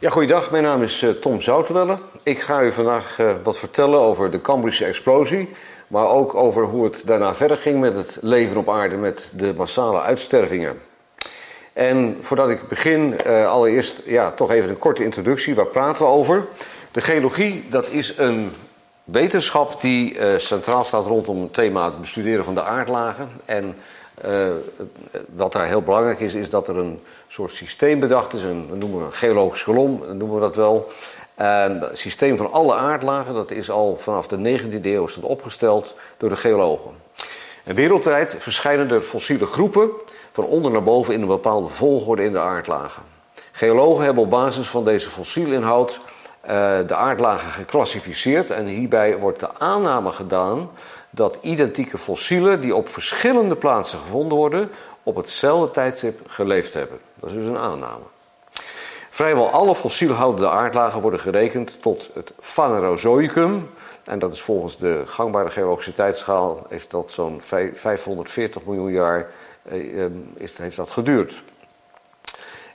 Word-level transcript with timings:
Ja, 0.00 0.10
goeiedag. 0.10 0.50
Mijn 0.50 0.62
naam 0.62 0.82
is 0.82 1.02
uh, 1.02 1.10
Tom 1.10 1.40
Zoutwelle. 1.40 1.98
Ik 2.22 2.40
ga 2.40 2.62
u 2.62 2.72
vandaag 2.72 3.18
uh, 3.18 3.34
wat 3.42 3.58
vertellen 3.58 3.98
over 3.98 4.30
de 4.30 4.40
Cambrische 4.40 4.84
explosie, 4.84 5.48
maar 5.86 6.08
ook 6.08 6.34
over 6.34 6.64
hoe 6.64 6.84
het 6.84 7.02
daarna 7.04 7.34
verder 7.34 7.56
ging 7.56 7.80
met 7.80 7.94
het 7.94 8.18
leven 8.20 8.56
op 8.56 8.70
aarde 8.70 8.96
met 8.96 9.30
de 9.34 9.54
massale 9.56 10.00
uitstervingen. 10.00 10.80
En 11.72 12.16
voordat 12.20 12.50
ik 12.50 12.68
begin, 12.68 13.16
uh, 13.26 13.50
allereerst 13.50 14.02
ja, 14.04 14.30
toch 14.30 14.50
even 14.50 14.70
een 14.70 14.78
korte 14.78 15.04
introductie. 15.04 15.54
Waar 15.54 15.66
praten 15.66 16.04
we 16.04 16.10
over? 16.10 16.46
De 16.90 17.00
geologie, 17.00 17.64
dat 17.70 17.86
is 17.88 18.18
een 18.18 18.52
wetenschap 19.04 19.80
die 19.80 20.16
centraal 20.36 20.84
staat 20.84 21.06
rondom 21.06 21.42
het 21.42 21.54
thema 21.54 21.84
het 21.84 22.00
bestuderen 22.00 22.44
van 22.44 22.54
de 22.54 22.62
aardlagen. 22.62 23.28
En 23.44 23.76
uh, 24.26 24.48
wat 25.34 25.52
daar 25.52 25.66
heel 25.66 25.82
belangrijk 25.82 26.20
is, 26.20 26.34
is 26.34 26.50
dat 26.50 26.68
er 26.68 26.76
een 26.76 27.00
soort 27.28 27.52
systeem 27.52 28.00
bedacht 28.00 28.32
is. 28.32 28.42
Een, 28.42 28.66
noemen 28.78 28.98
we 28.98 29.04
een 29.04 29.12
geologisch 29.12 29.64
kolom, 29.64 30.02
noemen 30.06 30.34
we 30.34 30.40
dat 30.40 30.56
wel. 30.56 30.90
het 31.34 31.98
systeem 31.98 32.36
van 32.36 32.52
alle 32.52 32.74
aardlagen, 32.74 33.34
dat 33.34 33.50
is 33.50 33.70
al 33.70 33.96
vanaf 33.96 34.26
de 34.26 34.60
19e 34.60 34.84
eeuw 34.84 35.06
is 35.06 35.14
dat 35.14 35.24
opgesteld 35.24 35.94
door 36.16 36.28
de 36.28 36.36
geologen. 36.36 36.90
En 37.64 37.74
wereldwijd 37.74 38.36
verschijnen 38.38 38.90
er 38.90 39.00
fossiele 39.00 39.46
groepen 39.46 39.90
van 40.32 40.44
onder 40.44 40.70
naar 40.70 40.82
boven 40.82 41.14
in 41.14 41.20
een 41.20 41.26
bepaalde 41.26 41.68
volgorde 41.68 42.24
in 42.24 42.32
de 42.32 42.38
aardlagen. 42.38 43.02
Geologen 43.52 44.04
hebben 44.04 44.22
op 44.22 44.30
basis 44.30 44.68
van 44.68 44.84
deze 44.84 45.10
fossielinhoud 45.10 46.00
uh, 46.44 46.50
de 46.86 46.94
aardlagen 46.94 47.50
geclassificeerd 47.50 48.50
en 48.50 48.66
hierbij 48.66 49.18
wordt 49.18 49.40
de 49.40 49.58
aanname 49.58 50.10
gedaan 50.10 50.70
dat 51.10 51.38
identieke 51.40 51.98
fossielen 51.98 52.60
die 52.60 52.74
op 52.74 52.88
verschillende 52.88 53.56
plaatsen 53.56 53.98
gevonden 53.98 54.38
worden, 54.38 54.70
op 55.02 55.16
hetzelfde 55.16 55.70
tijdstip 55.70 56.20
geleefd 56.26 56.74
hebben. 56.74 56.98
Dat 57.14 57.30
is 57.30 57.36
dus 57.36 57.46
een 57.46 57.58
aanname. 57.58 58.04
Vrijwel 59.10 59.50
alle 59.50 59.74
fossielhoudende 59.74 60.50
aardlagen 60.50 61.00
worden 61.00 61.20
gerekend 61.20 61.82
tot 61.82 62.10
het 62.14 62.32
Phanerozoïcum. 62.40 63.70
En 64.04 64.18
dat 64.18 64.34
is 64.34 64.40
volgens 64.40 64.76
de 64.78 65.02
gangbare 65.06 65.50
geologische 65.50 65.92
tijdschaal, 65.92 66.66
heeft 66.68 66.90
dat 66.90 67.10
zo'n 67.10 67.40
540 67.74 68.64
miljoen 68.64 68.92
jaar 68.92 69.30
eh, 69.62 70.02
ehm, 70.02 70.12
is, 70.34 70.58
heeft 70.58 70.76
dat 70.76 70.90
geduurd. 70.90 71.42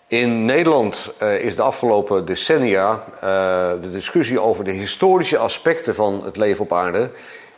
In 0.08 0.46
Nederland 0.46 1.14
uh, 1.22 1.40
is 1.40 1.56
de 1.56 1.62
afgelopen 1.62 2.26
decennia 2.26 3.04
uh, 3.16 3.22
de 3.82 3.92
discussie 3.92 4.40
over 4.40 4.64
de 4.64 4.72
historische 4.72 5.38
aspecten 5.38 5.96
van 5.96 6.24
het 6.24 6.38
leven 6.38 6.64
op 6.64 6.74
aarde 6.74 7.12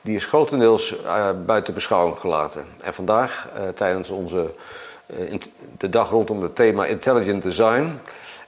die 0.07 0.15
is 0.15 0.25
grotendeels 0.25 0.95
uh, 1.03 1.29
buiten 1.45 1.73
beschouwing 1.73 2.19
gelaten. 2.19 2.65
En 2.81 2.93
vandaag, 2.93 3.49
uh, 3.55 3.67
tijdens 3.67 4.09
onze, 4.09 4.51
uh, 5.07 5.39
de 5.77 5.89
dag 5.89 6.09
rondom 6.09 6.41
het 6.41 6.55
thema 6.55 6.85
Intelligent 6.85 7.43
Design, 7.43 7.99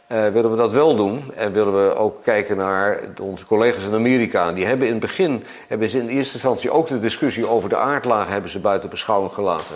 willen 0.07 0.51
we 0.51 0.57
dat 0.57 0.73
wel 0.73 0.95
doen. 0.95 1.31
En 1.35 1.51
willen 1.51 1.87
we 1.87 1.95
ook 1.95 2.23
kijken 2.23 2.57
naar 2.57 2.99
onze 3.21 3.45
collega's 3.45 3.85
in 3.85 3.93
Amerika. 3.93 4.53
Die 4.53 4.65
hebben 4.65 4.87
in 4.87 4.93
het 4.93 5.01
begin, 5.01 5.43
hebben 5.67 5.89
ze 5.89 5.97
in 5.97 6.07
eerste 6.07 6.33
instantie 6.33 6.71
ook 6.71 6.87
de 6.87 6.99
discussie 6.99 7.47
over 7.47 7.69
de 7.69 7.77
aardlagen 7.77 8.31
hebben 8.31 8.49
ze 8.51 8.59
buiten 8.59 8.89
beschouwing 8.89 9.33
gelaten. 9.33 9.75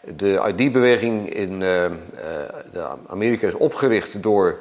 De 0.00 0.54
ID-beweging 0.56 1.34
in 1.34 1.64
Amerika 3.06 3.46
is 3.46 3.54
opgericht 3.54 4.22
door 4.22 4.58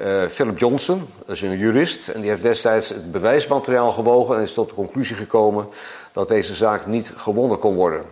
uh, 0.00 0.26
Philip 0.26 0.58
Johnson, 0.58 1.08
dat 1.26 1.36
is 1.36 1.42
een 1.42 1.58
jurist, 1.58 2.08
en 2.08 2.20
die 2.20 2.30
heeft 2.30 2.42
destijds 2.42 2.88
het 2.88 3.12
bewijsmateriaal 3.12 3.92
gewogen 3.92 4.36
en 4.36 4.42
is 4.42 4.52
tot 4.52 4.68
de 4.68 4.74
conclusie 4.74 5.16
gekomen 5.16 5.68
dat 6.12 6.28
deze 6.28 6.54
zaak 6.54 6.86
niet 6.86 7.12
gewonnen 7.16 7.58
kon 7.58 7.74
worden. 7.74 8.04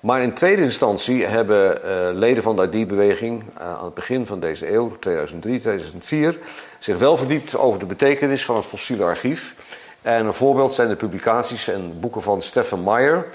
Maar 0.00 0.22
in 0.22 0.34
tweede 0.34 0.62
instantie 0.62 1.24
hebben 1.24 1.78
uh, 1.84 2.18
leden 2.18 2.42
van 2.42 2.56
de 2.56 2.68
ID-beweging 2.70 3.42
uh, 3.42 3.78
aan 3.78 3.84
het 3.84 3.94
begin 3.94 4.26
van 4.26 4.40
deze 4.40 4.72
eeuw, 4.72 4.96
2003, 4.98 5.60
2004, 5.60 6.38
zich 6.78 6.98
wel 6.98 7.16
verdiept 7.16 7.56
over 7.56 7.80
de 7.80 7.86
betekenis 7.86 8.44
van 8.44 8.56
het 8.56 8.64
fossiele 8.64 9.04
archief. 9.04 9.54
En 10.02 10.26
een 10.26 10.34
voorbeeld 10.34 10.72
zijn 10.72 10.88
de 10.88 10.96
publicaties 10.96 11.68
en 11.68 12.00
boeken 12.00 12.22
van 12.22 12.42
Stephen 12.42 12.82
Meyer. 12.82 13.26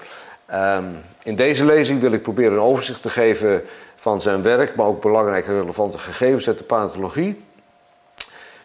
Um, 0.54 0.98
in 1.24 1.36
deze 1.36 1.66
lezing 1.66 2.02
wil 2.02 2.12
ik 2.12 2.22
proberen 2.22 2.52
een 2.52 2.60
overzicht 2.60 3.02
te 3.02 3.10
geven 3.10 3.64
van 3.96 4.22
zijn 4.22 4.42
werk, 4.42 4.76
maar 4.76 4.86
ook 4.86 5.02
belangrijke 5.02 5.60
relevante 5.60 5.98
gegevens 5.98 6.48
uit 6.48 6.58
de 6.58 6.64
paleontologie 6.64 7.46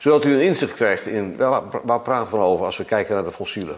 zodat 0.03 0.25
u 0.25 0.33
een 0.33 0.41
inzicht 0.41 0.75
krijgt 0.75 1.07
in 1.07 1.37
waar, 1.85 2.01
praten 2.01 2.33
we 2.33 2.39
nou 2.39 2.51
over 2.51 2.65
als 2.65 2.77
we 2.77 2.85
kijken 2.85 3.15
naar 3.15 3.25
de 3.25 3.31
fossielen. 3.31 3.77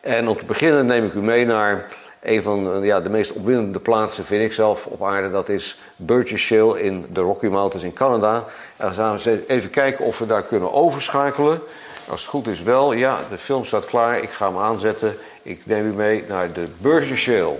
En 0.00 0.28
om 0.28 0.38
te 0.38 0.44
beginnen 0.44 0.86
neem 0.86 1.04
ik 1.04 1.14
u 1.14 1.22
mee 1.22 1.46
naar 1.46 1.86
een 2.22 2.42
van 2.42 2.82
ja, 2.82 3.00
de 3.00 3.08
meest 3.08 3.32
opwindende 3.32 3.80
plaatsen, 3.80 4.24
vind 4.24 4.44
ik 4.44 4.52
zelf, 4.52 4.86
op 4.86 5.04
aarde. 5.04 5.30
Dat 5.30 5.48
is 5.48 5.78
Burgess 5.96 6.44
Shale 6.44 6.82
in 6.82 7.06
de 7.12 7.20
Rocky 7.20 7.46
Mountains 7.46 7.84
in 7.84 7.92
Canada. 7.92 8.36
En 8.76 8.86
dan 8.86 8.94
gaan 8.94 9.18
we 9.18 9.44
even 9.46 9.70
kijken 9.70 10.04
of 10.04 10.18
we 10.18 10.26
daar 10.26 10.42
kunnen 10.42 10.72
overschakelen. 10.72 11.60
Als 12.08 12.20
het 12.20 12.30
goed 12.30 12.46
is 12.46 12.62
wel, 12.62 12.92
ja, 12.92 13.18
de 13.30 13.38
film 13.38 13.64
staat 13.64 13.84
klaar. 13.84 14.22
Ik 14.22 14.30
ga 14.30 14.46
hem 14.46 14.58
aanzetten. 14.58 15.16
Ik 15.42 15.66
neem 15.66 15.86
u 15.86 15.92
mee 15.92 16.24
naar 16.28 16.52
de 16.52 16.64
Burgess 16.78 17.22
Shale. 17.22 17.56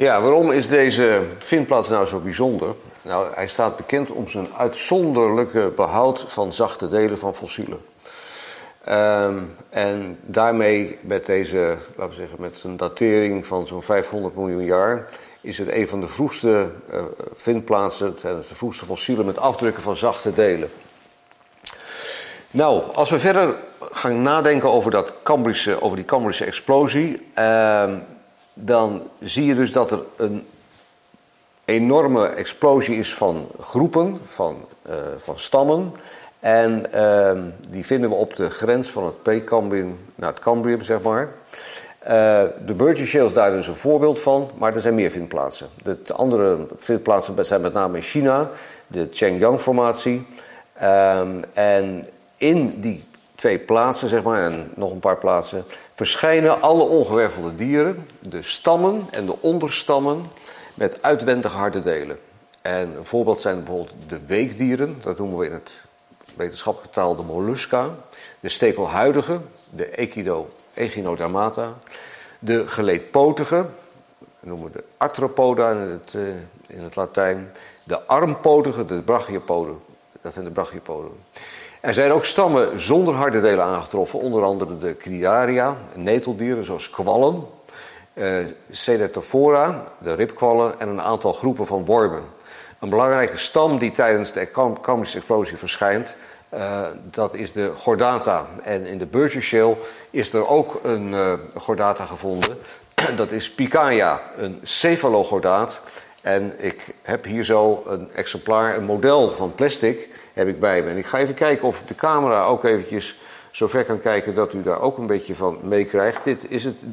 Ja, 0.00 0.20
waarom 0.20 0.50
is 0.50 0.68
deze 0.68 1.22
vindplaats 1.38 1.88
nou 1.88 2.06
zo 2.06 2.18
bijzonder? 2.18 2.74
Nou, 3.02 3.34
hij 3.34 3.48
staat 3.48 3.76
bekend 3.76 4.10
om 4.10 4.28
zijn 4.28 4.48
uitzonderlijke 4.56 5.72
behoud 5.76 6.24
van 6.28 6.52
zachte 6.52 6.88
delen 6.88 7.18
van 7.18 7.34
fossielen. 7.34 7.80
Um, 8.88 9.54
en 9.68 10.18
daarmee 10.22 10.98
met 11.00 11.26
deze, 11.26 11.76
laten 11.96 12.14
we 12.14 12.20
zeggen, 12.20 12.40
met 12.40 12.62
een 12.64 12.76
datering 12.76 13.46
van 13.46 13.66
zo'n 13.66 13.82
500 13.82 14.36
miljoen 14.36 14.64
jaar, 14.64 15.08
is 15.40 15.58
het 15.58 15.72
een 15.72 15.88
van 15.88 16.00
de 16.00 16.08
vroegste 16.08 16.70
uh, 16.92 17.02
vindplaatsen, 17.32 18.14
de 18.22 18.42
vroegste 18.42 18.84
fossielen 18.84 19.26
met 19.26 19.38
afdrukken 19.38 19.82
van 19.82 19.96
zachte 19.96 20.32
delen. 20.32 20.70
Nou, 22.50 22.82
als 22.94 23.10
we 23.10 23.18
verder 23.18 23.56
gaan 23.90 24.22
nadenken 24.22 24.70
over, 24.70 24.90
dat 24.90 25.12
Cambrische, 25.22 25.82
over 25.82 25.96
die 25.96 26.06
Cambrische 26.06 26.44
explosie, 26.44 27.26
uh, 27.38 27.92
dan 28.60 29.02
zie 29.20 29.44
je 29.44 29.54
dus 29.54 29.72
dat 29.72 29.90
er 29.90 30.02
een 30.16 30.46
enorme 31.64 32.26
explosie 32.26 32.96
is 32.96 33.14
van 33.14 33.48
groepen, 33.60 34.20
van, 34.24 34.56
uh, 34.88 34.94
van 35.16 35.38
stammen. 35.38 35.92
En 36.40 36.84
uh, 36.94 37.32
die 37.70 37.86
vinden 37.86 38.10
we 38.10 38.16
op 38.16 38.36
de 38.36 38.50
grens 38.50 38.90
van 38.90 39.04
het 39.04 39.22
Precambrium 39.22 39.98
naar 40.14 40.30
het 40.30 40.38
Cambrium, 40.38 40.82
zeg 40.82 41.02
maar. 41.02 41.28
Uh, 42.02 42.42
de 42.66 42.74
Burgess 42.76 43.10
Shale 43.10 43.24
is 43.26 43.32
daar 43.32 43.50
dus 43.50 43.66
een 43.66 43.76
voorbeeld 43.76 44.20
van, 44.20 44.50
maar 44.58 44.74
er 44.74 44.80
zijn 44.80 44.94
meer 44.94 45.10
vindplaatsen. 45.10 45.68
De 45.82 46.12
andere 46.12 46.58
vindplaatsen 46.76 47.44
zijn 47.44 47.60
met 47.60 47.72
name 47.72 47.96
in 47.96 48.02
China, 48.02 48.50
de 48.86 49.08
Chengyang-formatie. 49.10 50.26
Um, 50.82 51.42
en 51.52 52.06
in 52.36 52.80
die 52.80 53.04
twee 53.40 53.58
plaatsen, 53.58 54.08
zeg 54.08 54.22
maar, 54.22 54.42
en 54.42 54.72
nog 54.74 54.90
een 54.90 54.98
paar 54.98 55.18
plaatsen, 55.18 55.64
verschijnen 55.94 56.62
alle 56.62 56.82
ongewervelde 56.82 57.54
dieren, 57.54 58.06
de 58.18 58.42
stammen 58.42 59.06
en 59.10 59.26
de 59.26 59.40
onderstammen, 59.40 60.24
met 60.74 61.02
uitwendige 61.02 61.56
harde 61.56 61.82
delen. 61.82 62.18
En 62.62 62.96
een 62.96 63.06
voorbeeld 63.06 63.40
zijn 63.40 63.64
bijvoorbeeld 63.64 63.94
de 64.08 64.20
weekdieren, 64.26 64.98
dat 65.02 65.18
noemen 65.18 65.38
we 65.38 65.46
in 65.46 65.52
het 65.52 65.72
wetenschappelijke 66.36 66.94
taal 66.94 67.16
de 67.16 67.22
mollusca, 67.22 67.94
de 68.40 68.48
stekelhuidige, 68.48 69.40
de 69.70 69.86
Echido, 69.86 70.48
Echinodermata, 70.74 71.74
de 72.38 72.68
geleedpotige, 72.68 73.66
noemen 74.40 74.66
we 74.66 74.72
de 74.72 74.84
arthropoda 74.96 75.70
in 75.70 75.76
het, 75.76 76.12
uh, 76.16 76.22
in 76.66 76.82
het 76.82 76.96
Latijn, 76.96 77.52
de 77.84 78.02
armpotige, 78.06 78.84
de 78.84 79.02
brachiopoden, 79.02 79.78
dat 80.20 80.32
zijn 80.32 80.44
de 80.44 80.50
brachiopoden. 80.50 81.12
Er 81.80 81.94
zijn 81.94 82.12
ook 82.12 82.24
stammen 82.24 82.80
zonder 82.80 83.14
harde 83.14 83.40
delen 83.40 83.64
aangetroffen, 83.64 84.18
onder 84.18 84.42
andere 84.42 84.78
de 84.78 84.96
Cnidaria, 84.96 85.76
neteldieren 85.94 86.64
zoals 86.64 86.90
kwallen, 86.90 87.44
Cetatophora, 88.70 89.84
de 89.98 90.14
ribkwallen 90.14 90.80
en 90.80 90.88
een 90.88 91.00
aantal 91.00 91.32
groepen 91.32 91.66
van 91.66 91.84
wormen. 91.84 92.22
Een 92.78 92.88
belangrijke 92.88 93.36
stam 93.36 93.78
die 93.78 93.90
tijdens 93.90 94.32
de 94.32 94.50
Cambrische 94.80 95.16
explosie 95.16 95.56
verschijnt, 95.56 96.16
uh, 96.54 96.86
dat 97.04 97.34
is 97.34 97.52
de 97.52 97.72
Chordata. 97.76 98.46
En 98.62 98.86
in 98.86 98.98
de 98.98 99.06
Burgess 99.06 99.46
Shale 99.46 99.76
is 100.10 100.32
er 100.32 100.48
ook 100.48 100.80
een 100.82 101.12
uh, 101.12 101.32
Chordata 101.56 102.04
gevonden. 102.04 102.58
dat 103.16 103.30
is 103.30 103.50
Picaya, 103.50 104.20
een 104.36 104.60
cephalogordaat. 104.62 105.80
En 106.22 106.54
ik 106.58 106.94
heb 107.02 107.24
hier 107.24 107.44
zo 107.44 107.82
een 107.86 108.08
exemplaar, 108.14 108.76
een 108.76 108.84
model 108.84 109.30
van 109.30 109.54
plastic 109.54 110.08
heb 110.32 110.48
ik 110.48 110.60
bij 110.60 110.82
me. 110.82 110.90
En 110.90 110.96
ik 110.96 111.06
ga 111.06 111.18
even 111.18 111.34
kijken 111.34 111.68
of 111.68 111.82
de 111.82 111.94
camera 111.94 112.42
ook 112.42 112.64
eventjes 112.64 113.18
zo 113.50 113.66
ver 113.66 113.84
kan 113.84 114.00
kijken 114.00 114.34
dat 114.34 114.52
u 114.52 114.62
daar 114.62 114.80
ook 114.80 114.98
een 114.98 115.06
beetje 115.06 115.34
van 115.34 115.58
meekrijgt. 115.62 116.24
Dit 116.24 116.50
is 116.50 116.64
het, 116.64 116.84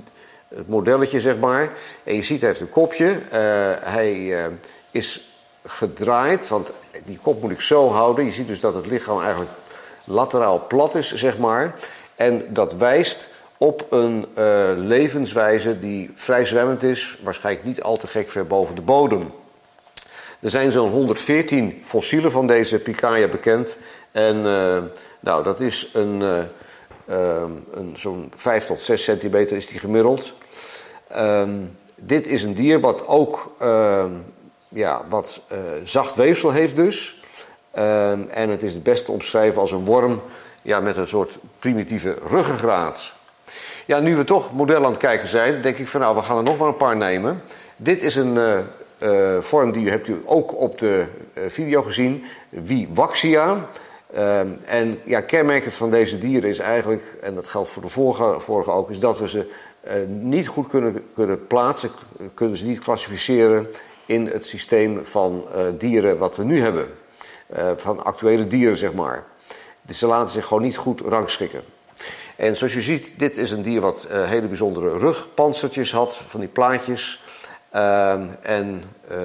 modelletje, 0.65 1.19
zeg 1.19 1.37
maar. 1.37 1.69
En 2.03 2.15
je 2.15 2.21
ziet, 2.21 2.39
hij 2.39 2.49
heeft 2.49 2.61
een 2.61 2.69
kopje. 2.69 3.05
Uh, 3.05 3.19
hij 3.79 4.13
uh, 4.13 4.45
is 4.91 5.31
gedraaid, 5.65 6.47
want 6.47 6.71
die 7.05 7.19
kop 7.21 7.41
moet 7.41 7.51
ik 7.51 7.61
zo 7.61 7.89
houden. 7.89 8.25
Je 8.25 8.31
ziet 8.31 8.47
dus 8.47 8.59
dat 8.59 8.73
het 8.73 8.87
lichaam 8.87 9.21
eigenlijk 9.21 9.51
lateraal 10.03 10.65
plat 10.67 10.95
is, 10.95 11.13
zeg 11.13 11.37
maar. 11.37 11.75
En 12.15 12.53
dat 12.53 12.73
wijst 12.73 13.29
op 13.57 13.85
een 13.89 14.25
uh, 14.37 14.69
levenswijze 14.75 15.79
die 15.79 16.11
vrij 16.15 16.45
zwemmend 16.45 16.83
is, 16.83 17.19
waarschijnlijk 17.23 17.65
niet 17.65 17.81
al 17.81 17.97
te 17.97 18.07
gek 18.07 18.29
ver 18.29 18.47
boven 18.47 18.75
de 18.75 18.81
bodem. 18.81 19.31
Er 20.39 20.49
zijn 20.49 20.71
zo'n 20.71 20.89
114 20.89 21.79
fossielen 21.83 22.31
van 22.31 22.47
deze 22.47 22.79
Picaya 22.79 23.27
bekend. 23.27 23.77
En 24.11 24.37
uh, 24.37 24.83
nou, 25.19 25.43
dat 25.43 25.59
is 25.59 25.89
een, 25.93 26.21
uh, 26.21 27.43
een, 27.71 27.93
zo'n 27.95 28.31
5 28.35 28.65
tot 28.65 28.81
6 28.81 29.03
centimeter 29.03 29.57
is 29.57 29.67
die 29.67 29.79
gemiddeld. 29.79 30.33
Um, 31.17 31.77
dit 31.95 32.27
is 32.27 32.43
een 32.43 32.53
dier 32.53 32.79
wat 32.79 33.07
ook 33.07 33.51
ja, 34.69 35.05
wat 35.09 35.41
zacht 35.83 36.15
weefsel 36.15 36.51
heeft 36.51 36.75
dus. 36.75 37.21
En 38.29 38.49
het 38.49 38.63
is 38.63 38.73
het 38.73 38.83
beste 38.83 39.05
te 39.05 39.11
omschrijven 39.11 39.61
als 39.61 39.71
een 39.71 39.85
worm 39.85 40.21
ja, 40.61 40.79
met 40.79 40.97
een 40.97 41.07
soort 41.07 41.37
primitieve 41.59 42.17
ruggengraat. 42.27 43.13
Ja, 43.85 43.99
nu 43.99 44.15
we 44.15 44.23
toch 44.23 44.53
model 44.53 44.83
aan 44.83 44.91
het 44.91 44.99
kijken 44.99 45.27
zijn, 45.27 45.61
denk 45.61 45.77
ik 45.77 45.87
van 45.87 46.01
nou, 46.01 46.15
we 46.15 46.21
gaan 46.21 46.37
er 46.37 46.43
nog 46.43 46.57
maar 46.57 46.67
een 46.67 46.75
paar 46.75 46.97
nemen. 46.97 47.41
Dit 47.75 48.01
is 48.01 48.15
een 48.15 48.37
uh, 48.99 49.41
vorm 49.41 49.71
die 49.71 49.89
hebt 49.89 50.07
u 50.07 50.21
ook 50.25 50.55
op 50.55 50.79
de 50.79 51.05
uh, 51.33 51.44
video 51.47 51.81
gezien, 51.81 52.23
Vivaxia. 52.63 53.69
en 54.65 54.99
ja, 55.05 55.21
kenmerkend 55.21 55.73
van 55.73 55.91
deze 55.91 56.17
dieren 56.17 56.49
is 56.49 56.59
eigenlijk, 56.59 57.03
en 57.21 57.35
dat 57.35 57.47
geldt 57.47 57.69
voor 57.69 57.81
de 57.81 57.89
vorige, 57.89 58.39
vorige 58.39 58.71
ook, 58.71 58.89
is 58.89 58.99
dat 58.99 59.19
we 59.19 59.29
ze 59.29 59.51
niet 60.07 60.47
goed 60.47 60.67
kunnen, 60.67 61.05
kunnen 61.13 61.47
plaatsen, 61.47 61.89
kunnen 62.33 62.57
ze 62.57 62.65
niet 62.65 62.79
klassificeren 62.79 63.67
in 64.05 64.27
het 64.27 64.45
systeem 64.45 65.05
van 65.05 65.45
dieren 65.77 66.17
wat 66.17 66.35
we 66.35 66.44
nu 66.44 66.61
hebben. 66.61 66.88
van 67.75 68.03
actuele 68.03 68.47
dieren, 68.47 68.77
zeg 68.77 68.94
maar. 68.94 69.25
Dus 69.81 69.99
ze 69.99 70.07
laten 70.07 70.29
zich 70.29 70.45
gewoon 70.45 70.63
niet 70.63 70.77
goed 70.77 71.01
rangschikken. 71.01 71.63
En 72.37 72.56
zoals 72.56 72.73
je 72.73 72.81
ziet, 72.81 73.13
dit 73.18 73.37
is 73.37 73.51
een 73.51 73.61
dier 73.61 73.81
wat 73.81 74.07
uh, 74.11 74.30
hele 74.30 74.47
bijzondere 74.47 74.97
rugpansertjes 74.97 75.92
had, 75.92 76.16
van 76.27 76.39
die 76.39 76.49
plaatjes. 76.49 77.23
Uh, 77.76 78.12
en 78.42 78.83
uh, 79.12 79.18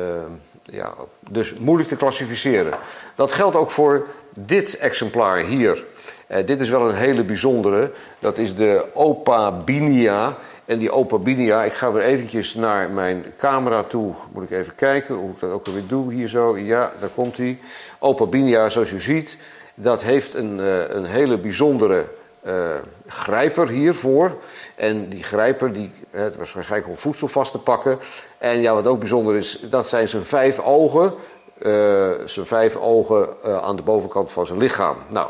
ja, 0.63 0.95
dus 1.31 1.55
moeilijk 1.61 1.89
te 1.89 1.97
klassificeren. 1.97 2.73
Dat 3.15 3.33
geldt 3.33 3.57
ook 3.57 3.71
voor 3.71 4.07
dit 4.35 4.77
exemplaar 4.77 5.39
hier. 5.39 5.85
Eh, 6.27 6.47
dit 6.47 6.61
is 6.61 6.69
wel 6.69 6.89
een 6.89 6.95
hele 6.95 7.25
bijzondere. 7.25 7.91
Dat 8.19 8.39
is 8.39 8.55
de 8.55 8.85
Opabinia. 8.95 10.37
En 10.65 10.79
die 10.79 10.91
Opabinia, 10.91 11.63
ik 11.65 11.73
ga 11.73 11.93
weer 11.93 12.03
eventjes 12.03 12.55
naar 12.55 12.91
mijn 12.91 13.25
camera 13.39 13.83
toe. 13.83 14.15
Moet 14.33 14.43
ik 14.43 14.51
even 14.51 14.75
kijken 14.75 15.15
hoe 15.15 15.31
ik 15.31 15.41
dat 15.41 15.51
ook 15.51 15.67
weer 15.67 15.87
doe. 15.87 16.13
Hier 16.13 16.29
zo, 16.29 16.59
ja, 16.59 16.93
daar 17.01 17.09
komt 17.15 17.37
hij. 17.37 17.59
Opabinia, 17.99 18.69
zoals 18.69 18.91
u 18.91 19.01
ziet, 19.01 19.37
dat 19.75 20.03
heeft 20.03 20.35
een, 20.35 20.59
een 20.97 21.05
hele 21.05 21.39
bijzondere 21.39 22.05
uh, 22.47 22.75
grijper 23.07 23.69
hiervoor. 23.69 24.37
En 24.75 25.09
die 25.09 25.23
grijper, 25.23 25.73
die, 25.73 25.93
het 26.11 26.37
was 26.37 26.53
waarschijnlijk 26.53 26.91
om 26.91 26.99
voedsel 26.99 27.29
vast 27.29 27.53
te 27.53 27.59
pakken. 27.59 27.99
En 28.39 28.61
ja, 28.61 28.75
wat 28.75 28.87
ook 28.87 28.99
bijzonder 28.99 29.37
is, 29.37 29.59
dat 29.61 29.87
zijn 29.87 30.09
zijn 30.09 30.25
vijf 30.25 30.61
ogen. 30.61 31.15
Uh, 31.59 32.11
zijn 32.25 32.47
vijf 32.47 32.77
ogen 32.77 33.29
uh, 33.47 33.63
aan 33.63 33.77
de 33.77 33.83
bovenkant 33.83 34.33
van 34.33 34.47
zijn 34.47 34.59
lichaam. 34.59 34.97
Nou, 35.09 35.29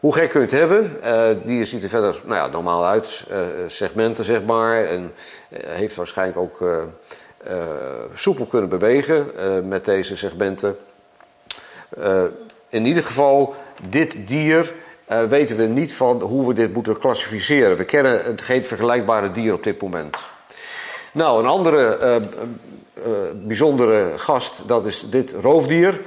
hoe 0.00 0.14
gek 0.14 0.30
kun 0.30 0.40
je 0.40 0.46
het 0.46 0.58
hebben? 0.58 1.00
Die 1.46 1.64
ziet 1.64 1.82
er 1.82 1.88
verder 1.88 2.20
nou 2.24 2.40
ja, 2.40 2.46
normaal 2.46 2.86
uit. 2.86 3.26
segmenten, 3.66 4.24
zeg 4.24 4.42
maar. 4.42 4.84
En 4.84 5.12
heeft 5.66 5.96
waarschijnlijk 5.96 6.38
ook 6.38 6.64
soepel 8.14 8.46
kunnen 8.46 8.68
bewegen 8.68 9.26
met 9.68 9.84
deze 9.84 10.16
segmenten. 10.16 10.76
in 12.68 12.86
ieder 12.86 13.02
geval, 13.02 13.54
dit 13.88 14.28
dier 14.28 14.74
uh, 15.10 15.22
weten 15.22 15.56
we 15.56 15.64
niet 15.64 15.94
van 15.94 16.20
hoe 16.20 16.48
we 16.48 16.54
dit 16.54 16.74
moeten 16.74 16.98
klassificeren. 16.98 17.76
We 17.76 17.84
kennen 17.84 18.38
geen 18.38 18.64
vergelijkbare 18.64 19.30
dier 19.30 19.52
op 19.52 19.64
dit 19.64 19.82
moment. 19.82 20.16
Nou, 21.12 21.40
een 21.40 21.48
andere 21.48 21.98
uh, 22.02 22.14
uh, 23.06 23.12
bijzondere 23.34 24.18
gast, 24.18 24.62
dat 24.66 24.86
is 24.86 25.10
dit 25.10 25.34
roofdier. 25.42 26.00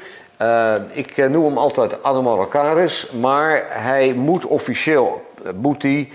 ik 0.91 1.17
noem 1.29 1.45
hem 1.45 1.57
altijd 1.57 2.03
Anomalocaris, 2.03 3.09
maar 3.19 3.63
hij 3.67 4.13
moet 4.13 4.45
officieel, 4.45 5.21
moet 5.55 5.83
hij 5.83 6.09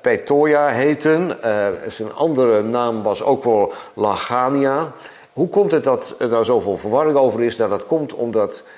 Petoia 0.00 0.68
heten. 0.68 1.36
zijn 1.88 2.14
andere 2.14 2.62
naam 2.62 3.02
was 3.02 3.22
ook 3.22 3.44
wel 3.44 3.72
Lagania. 3.94 4.92
Hoe 5.32 5.48
komt 5.48 5.70
het 5.70 5.84
dat 5.84 6.14
er 6.18 6.28
daar 6.28 6.44
zoveel 6.44 6.76
verwarring 6.76 7.16
over 7.16 7.42
is? 7.42 7.56
Nou, 7.56 7.70
dat 7.70 7.86
komt 7.86 8.14
omdat 8.14 8.62
uh, 8.64 8.77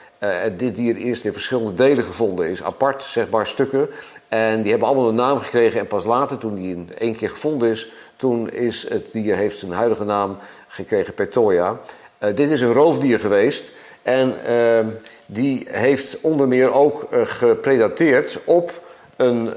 dit 0.57 0.77
dier 0.77 0.97
eerst 0.97 1.25
in 1.25 1.33
verschillende 1.33 1.75
delen 1.75 2.05
gevonden 2.05 2.49
is, 2.49 2.63
apart, 2.63 3.03
zeg 3.03 3.29
maar, 3.31 3.47
stukken. 3.47 3.89
En 4.29 4.63
die 4.63 4.71
hebben 4.71 4.89
allemaal 4.89 5.09
een 5.09 5.15
naam 5.15 5.39
gekregen. 5.39 5.81
En 5.81 5.87
pas 5.87 6.05
later, 6.05 6.39
toen 6.39 6.55
die 6.55 6.75
in 6.75 6.91
één 6.99 7.17
keer 7.17 7.29
gevonden 7.29 7.71
is, 7.71 7.93
toen 8.17 8.51
is 8.51 8.89
het 8.89 9.13
dier 9.13 9.37
heeft 9.37 9.59
zijn 9.59 9.73
huidige 9.73 10.05
naam 10.05 10.37
gekregen, 10.69 11.15
Petoia. 11.15 11.81
Uh, 12.25 12.37
dit 12.37 12.51
is 12.51 12.61
een 12.61 12.73
roofdier 12.73 13.21
geweest. 13.21 13.71
En 14.03 14.35
uh, 14.49 14.87
die 15.27 15.67
heeft 15.71 16.21
onder 16.21 16.49
meer 16.49 16.73
ook 16.73 17.07
uh, 17.13 17.21
gepredateerd 17.23 18.39
op 18.45 18.89
een 19.17 19.53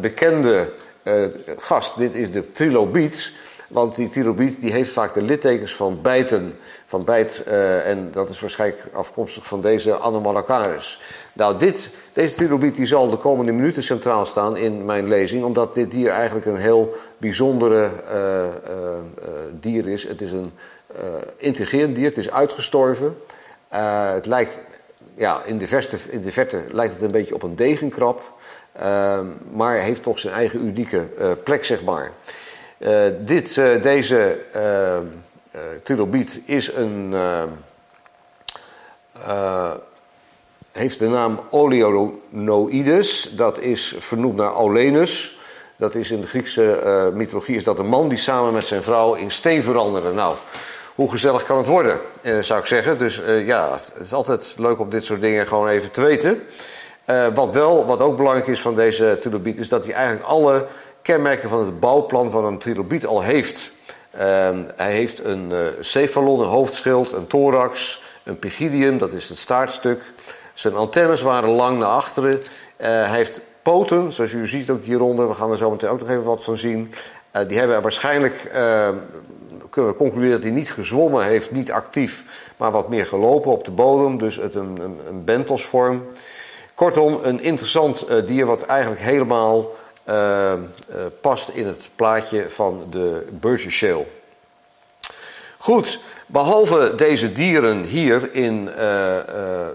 bekende 0.00 0.72
gast. 1.58 1.98
Dit 1.98 2.14
is 2.14 2.32
de 2.32 2.52
trilobiet. 2.52 3.32
Want 3.68 3.94
die 3.94 4.08
trilobiet 4.08 4.60
die 4.60 4.72
heeft 4.72 4.90
vaak 4.90 5.14
de 5.14 5.22
littekens 5.22 5.74
van 5.74 5.98
bijten, 6.02 6.58
van 6.84 7.04
bijt, 7.04 7.42
uh, 7.48 7.86
en 7.86 8.08
dat 8.12 8.30
is 8.30 8.40
waarschijnlijk 8.40 8.84
afkomstig 8.92 9.46
van 9.46 9.60
deze 9.60 9.94
Anomalocaris. 9.94 11.00
Nou, 11.32 11.58
dit, 11.58 11.90
deze 12.12 12.34
trilobiet 12.34 12.76
die 12.76 12.86
zal 12.86 13.10
de 13.10 13.16
komende 13.16 13.52
minuten 13.52 13.82
centraal 13.82 14.26
staan 14.26 14.56
in 14.56 14.84
mijn 14.84 15.08
lezing, 15.08 15.44
omdat 15.44 15.74
dit 15.74 15.90
dier 15.90 16.10
eigenlijk 16.10 16.46
een 16.46 16.56
heel 16.56 16.96
bijzondere 17.18 17.90
uh, 18.12 18.46
dier 19.60 19.88
is. 19.88 20.08
Het 20.08 20.20
is 20.20 20.32
een 20.32 20.52
intelligent 21.36 21.94
dier, 21.94 22.06
het 22.06 22.16
is 22.16 22.30
uitgestorven. 22.30 23.16
het 24.14 24.26
lijkt, 24.26 24.58
ja, 25.14 25.42
in 25.44 25.58
de, 25.58 25.66
verte, 25.66 25.96
in 26.10 26.22
de 26.22 26.32
verte 26.32 26.64
lijkt 26.70 26.94
het 26.94 27.02
een 27.02 27.10
beetje 27.10 27.34
op 27.34 27.42
een 27.42 27.56
degenkrab. 27.56 28.32
Maar 29.52 29.76
heeft 29.76 30.02
toch 30.02 30.18
zijn 30.18 30.34
eigen 30.34 30.64
unieke 30.66 31.06
plek, 31.44 31.64
zeg 31.64 31.82
maar. 31.82 32.12
Uh, 32.78 33.00
dit, 33.20 33.54
deze 33.82 34.38
trilobiet 35.82 36.40
is 36.44 36.72
een, 36.72 37.14
heeft 40.72 40.98
de 40.98 41.08
naam 41.08 41.40
Oleonoides. 41.50 43.30
Dat 43.36 43.58
is 43.58 43.94
vernoemd 43.98 44.36
naar 44.36 44.56
Olenus. 44.56 45.38
Dat 45.76 45.94
is 45.94 46.10
in 46.10 46.20
de 46.20 46.26
Griekse 46.26 47.10
mythologie 47.14 47.56
is 47.56 47.64
dat 47.64 47.78
een 47.78 47.86
man 47.86 48.08
die 48.08 48.18
samen 48.18 48.52
met 48.52 48.64
zijn 48.64 48.82
vrouw 48.82 49.14
in 49.14 49.30
steen 49.30 49.62
veranderde. 49.62 50.12
Nou, 50.12 50.36
hoe 50.94 51.10
gezellig 51.10 51.42
kan 51.42 51.56
het 51.56 51.66
worden, 51.66 52.00
zou 52.40 52.60
ik 52.60 52.66
zeggen. 52.66 52.98
Dus 52.98 53.22
ja, 53.44 53.72
het 53.72 53.92
is 54.00 54.12
altijd 54.12 54.54
leuk 54.58 54.78
om 54.78 54.90
dit 54.90 55.04
soort 55.04 55.20
dingen 55.20 55.46
gewoon 55.46 55.68
even 55.68 55.90
te 55.90 56.00
weten. 56.00 56.42
Wat, 57.34 57.54
wel, 57.54 57.86
wat 57.86 58.00
ook 58.00 58.16
belangrijk 58.16 58.46
is 58.46 58.60
van 58.60 58.74
deze 58.74 59.16
trilobiet, 59.20 59.58
is 59.58 59.68
dat 59.68 59.84
hij 59.84 59.94
eigenlijk 59.94 60.26
alle 60.26 60.66
kenmerken 61.02 61.48
van 61.48 61.64
het 61.64 61.80
bouwplan 61.80 62.30
van 62.30 62.44
een 62.44 62.58
trilobiet 62.58 63.06
al 63.06 63.22
heeft. 63.22 63.72
Uh, 64.14 64.20
hij 64.76 64.92
heeft 64.92 65.24
een 65.24 65.50
uh, 65.50 65.66
cephalon, 65.80 66.40
een 66.40 66.46
hoofdschild, 66.46 67.12
een 67.12 67.26
thorax, 67.26 68.02
een 68.24 68.38
pygidium, 68.38 68.98
dat 68.98 69.12
is 69.12 69.28
het 69.28 69.38
staartstuk. 69.38 70.02
Zijn 70.54 70.74
antennes 70.74 71.22
waren 71.22 71.50
lang 71.50 71.78
naar 71.78 71.88
achteren. 71.88 72.32
Uh, 72.32 72.40
hij 72.78 73.16
heeft 73.16 73.40
poten, 73.62 74.12
zoals 74.12 74.32
u 74.32 74.46
ziet 74.46 74.70
ook 74.70 74.84
hieronder. 74.84 75.28
We 75.28 75.34
gaan 75.34 75.50
er 75.50 75.56
zo 75.56 75.70
meteen 75.70 75.88
ook 75.88 76.00
nog 76.00 76.08
even 76.08 76.24
wat 76.24 76.44
van 76.44 76.56
zien. 76.56 76.94
die 77.46 77.58
hebben 77.58 77.82
waarschijnlijk, 77.82 78.48
kunnen 79.70 79.90
we 79.90 79.96
concluderen 79.96 80.30
dat 80.30 80.42
hij 80.42 80.50
niet 80.50 80.72
gezwommen 80.72 81.24
heeft, 81.24 81.50
niet 81.50 81.72
actief, 81.72 82.24
maar 82.56 82.70
wat 82.70 82.88
meer 82.88 83.06
gelopen 83.06 83.50
op 83.50 83.64
de 83.64 83.70
bodem. 83.70 84.18
Dus 84.18 84.36
het 84.36 84.54
een, 84.54 84.78
een, 84.80 84.98
een 85.08 85.24
bentosvorm. 85.24 86.06
Kortom, 86.74 87.18
een 87.22 87.40
interessant 87.40 88.06
dier 88.26 88.46
wat 88.46 88.62
eigenlijk 88.62 89.00
helemaal 89.00 89.70
uh, 90.08 90.14
uh, 90.14 90.56
past 91.20 91.48
in 91.48 91.66
het 91.66 91.90
plaatje 91.94 92.50
van 92.50 92.86
de 92.90 93.26
Shale. 93.56 94.06
Goed, 95.58 96.00
behalve 96.26 96.94
deze 96.94 97.32
dieren 97.32 97.82
hier 97.82 98.34
in, 98.34 98.68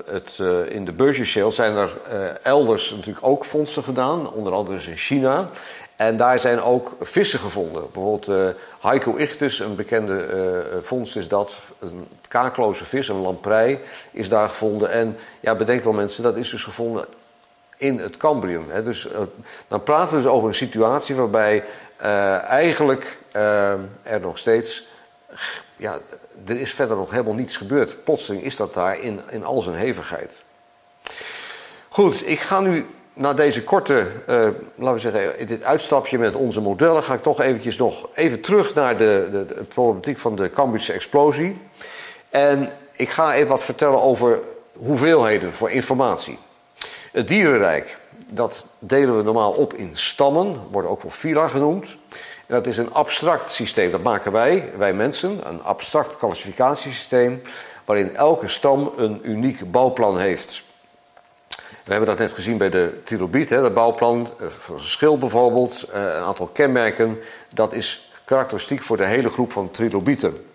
het, 0.05 0.39
in 0.69 0.85
de 0.85 1.13
Shale 1.23 1.51
zijn 1.51 1.75
er 1.75 1.97
elders 2.43 2.91
natuurlijk 2.91 3.25
ook 3.25 3.45
vondsten 3.45 3.83
gedaan, 3.83 4.31
onder 4.31 4.53
andere 4.53 4.77
dus 4.77 4.87
in 4.87 4.97
China. 4.97 5.49
En 5.95 6.17
daar 6.17 6.39
zijn 6.39 6.61
ook 6.61 6.95
vissen 6.99 7.39
gevonden. 7.39 7.83
Bijvoorbeeld 7.91 8.55
uh, 8.83 9.17
ichthys, 9.17 9.59
een 9.59 9.75
bekende 9.75 10.27
uh, 10.73 10.77
vondst 10.81 11.15
is 11.15 11.27
dat. 11.27 11.55
Een 11.79 12.07
kaakloze 12.27 12.85
vis, 12.85 13.07
een 13.07 13.21
lamprei, 13.21 13.79
is 14.11 14.29
daar 14.29 14.47
gevonden. 14.47 14.89
En 14.89 15.17
ja, 15.39 15.55
bedenk 15.55 15.83
wel 15.83 15.93
mensen, 15.93 16.23
dat 16.23 16.35
is 16.35 16.49
dus 16.49 16.63
gevonden 16.63 17.05
in 17.83 17.99
het 17.99 18.17
Cambrium. 18.17 18.65
Hè. 18.69 18.83
Dus, 18.83 19.05
uh, 19.05 19.11
dan 19.67 19.83
praten 19.83 20.15
we 20.15 20.21
dus 20.21 20.31
over 20.31 20.47
een 20.47 20.55
situatie 20.55 21.15
waarbij 21.15 21.63
eigenlijk 22.47 23.17
er 24.01 24.19
nog 24.21 24.37
steeds... 24.37 24.87
Ja, 25.75 25.99
er 26.45 26.59
is 26.59 26.73
verder 26.73 26.97
nog 26.97 27.11
helemaal 27.11 27.33
niets 27.33 27.57
gebeurd. 27.57 28.03
Plotseling 28.03 28.43
is 28.43 28.55
dat 28.55 28.73
daar 28.73 28.99
in, 28.99 29.21
in 29.29 29.45
al 29.45 29.61
zijn 29.61 29.75
hevigheid. 29.75 30.41
Goed, 31.89 32.27
ik 32.27 32.39
ga 32.39 32.59
nu 32.59 32.85
na 33.13 33.33
deze 33.33 33.63
korte, 33.63 34.07
laten 34.75 34.93
we 34.93 34.99
zeggen, 34.99 35.47
dit 35.47 35.63
uitstapje 35.63 36.17
met 36.17 36.35
onze 36.35 36.61
modellen, 36.61 37.03
ga 37.03 37.13
ik 37.13 37.21
toch 37.21 37.41
eventjes 37.41 37.77
nog 37.77 38.09
even 38.13 38.41
terug 38.41 38.73
naar 38.73 38.97
de, 38.97 39.29
de, 39.31 39.45
de 39.45 39.63
problematiek 39.63 40.17
van 40.17 40.35
de 40.35 40.49
Cambridge 40.49 40.93
explosie. 40.93 41.61
En 42.29 42.71
ik 42.95 43.09
ga 43.09 43.33
even 43.33 43.47
wat 43.47 43.63
vertellen 43.63 44.01
over 44.01 44.39
hoeveelheden 44.73 45.53
voor 45.53 45.71
informatie. 45.71 46.37
Het 47.13 47.27
dierenrijk, 47.27 47.97
dat 48.27 48.65
delen 48.79 49.17
we 49.17 49.23
normaal 49.23 49.51
op 49.51 49.73
in 49.73 49.95
stammen, 49.95 50.57
worden 50.71 50.91
ook 50.91 51.01
wel 51.01 51.11
phyla 51.11 51.47
genoemd. 51.47 51.97
En 52.45 52.55
dat 52.55 52.67
is 52.67 52.77
een 52.77 52.93
abstract 52.93 53.51
systeem, 53.51 53.91
dat 53.91 54.03
maken 54.03 54.31
wij, 54.31 54.71
wij 54.77 54.93
mensen, 54.93 55.47
een 55.47 55.63
abstract 55.63 56.17
klassificatiesysteem, 56.17 57.41
waarin 57.85 58.15
elke 58.15 58.47
stam 58.47 58.93
een 58.97 59.19
uniek 59.29 59.71
bouwplan 59.71 60.17
heeft. 60.17 60.63
We 61.83 61.91
hebben 61.91 62.09
dat 62.09 62.17
net 62.17 62.33
gezien 62.33 62.57
bij 62.57 62.69
de 62.69 63.01
trilobiet, 63.03 63.49
het 63.49 63.73
bouwplan, 63.73 64.29
eh, 64.39 64.45
een 64.69 64.79
schil 64.79 65.17
bijvoorbeeld, 65.17 65.83
eh, 65.83 66.01
een 66.01 66.23
aantal 66.23 66.47
kenmerken. 66.47 67.19
Dat 67.53 67.73
is 67.73 68.11
karakteristiek 68.25 68.83
voor 68.83 68.97
de 68.97 69.05
hele 69.05 69.29
groep 69.29 69.51
van 69.51 69.71
trilobieten. 69.71 70.45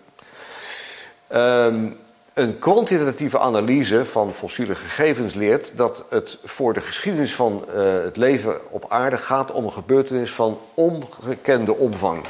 Um, 1.33 1.99
een 2.39 2.59
kwantitatieve 2.59 3.39
analyse 3.39 4.05
van 4.05 4.33
fossiele 4.33 4.75
gegevens 4.75 5.33
leert 5.33 5.71
dat 5.75 6.03
het 6.09 6.39
voor 6.43 6.73
de 6.73 6.81
geschiedenis 6.81 7.35
van 7.35 7.65
uh, 7.67 7.75
het 8.03 8.17
leven 8.17 8.71
op 8.71 8.85
aarde 8.87 9.17
gaat 9.17 9.51
om 9.51 9.65
een 9.65 9.71
gebeurtenis 9.71 10.31
van 10.31 10.59
ongekende 10.73 11.75
omvang. 11.75 12.25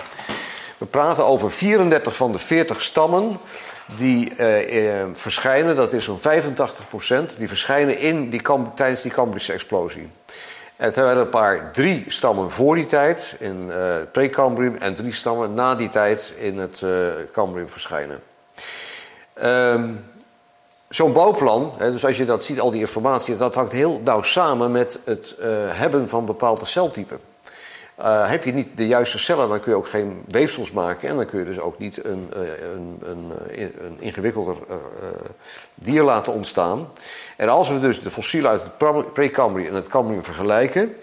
We 0.77 0.85
praten 0.85 1.25
over 1.25 1.51
34 1.51 2.15
van 2.15 2.31
de 2.31 2.37
40 2.37 2.81
stammen 2.81 3.37
die 3.95 4.31
uh, 4.39 5.03
verschijnen, 5.13 5.75
dat 5.75 5.93
is 5.93 6.03
zo'n 6.03 6.19
85%, 6.19 7.37
die 7.37 7.47
verschijnen 7.47 7.99
in 7.99 8.29
die, 8.29 8.41
tijdens 8.75 9.01
die 9.01 9.11
Cambrische 9.11 9.53
explosie. 9.53 10.09
En 10.75 10.93
terwijl 10.93 11.15
er 11.15 11.21
een 11.21 11.29
paar 11.29 11.71
drie 11.71 12.03
stammen 12.07 12.51
voor 12.51 12.75
die 12.75 12.85
tijd 12.85 13.35
in 13.39 13.65
uh, 13.67 13.95
pre-Cambrium 14.11 14.75
en 14.75 14.95
drie 14.95 15.13
stammen 15.13 15.53
na 15.53 15.75
die 15.75 15.89
tijd 15.89 16.33
in 16.37 16.57
het 16.57 16.83
Cambrium 17.31 17.69
verschijnen. 17.69 18.28
Um, 19.43 20.07
Zo'n 20.89 21.13
bouwplan, 21.13 21.73
hè, 21.77 21.91
dus 21.91 22.05
als 22.05 22.17
je 22.17 22.25
dat 22.25 22.43
ziet, 22.43 22.59
al 22.59 22.71
die 22.71 22.79
informatie, 22.79 23.35
dat 23.35 23.55
hangt 23.55 23.71
heel 23.71 24.01
nauw 24.03 24.21
samen 24.21 24.71
met 24.71 24.99
het 25.03 25.35
hebben 25.67 26.09
van 26.09 26.25
bepaalde 26.25 26.65
celtypen. 26.65 27.19
Uh, 27.99 28.29
heb 28.29 28.43
je 28.43 28.53
niet 28.53 28.77
de 28.77 28.87
juiste 28.87 29.17
cellen, 29.17 29.49
dan 29.49 29.59
kun 29.59 29.71
je 29.71 29.77
ook 29.77 29.87
geen 29.87 30.23
weefsels 30.27 30.71
maken. 30.71 31.09
En 31.09 31.15
dan 31.15 31.25
kun 31.25 31.39
je 31.39 31.45
dus 31.45 31.59
ook 31.59 31.79
niet 31.79 32.05
een, 32.05 32.31
uh, 32.35 32.41
een, 32.73 32.99
een, 33.03 33.31
een 33.85 33.97
ingewikkelder 33.99 34.55
dier 35.75 36.03
laten 36.03 36.33
ontstaan. 36.33 36.87
En 37.37 37.49
als 37.49 37.69
we 37.69 37.79
dus 37.79 38.01
de 38.01 38.11
fossielen 38.11 38.51
uit 38.51 38.63
het 38.63 39.13
Precambrium 39.13 39.67
en 39.67 39.75
het 39.75 39.87
Cambrium 39.87 40.23
vergelijken. 40.23 40.95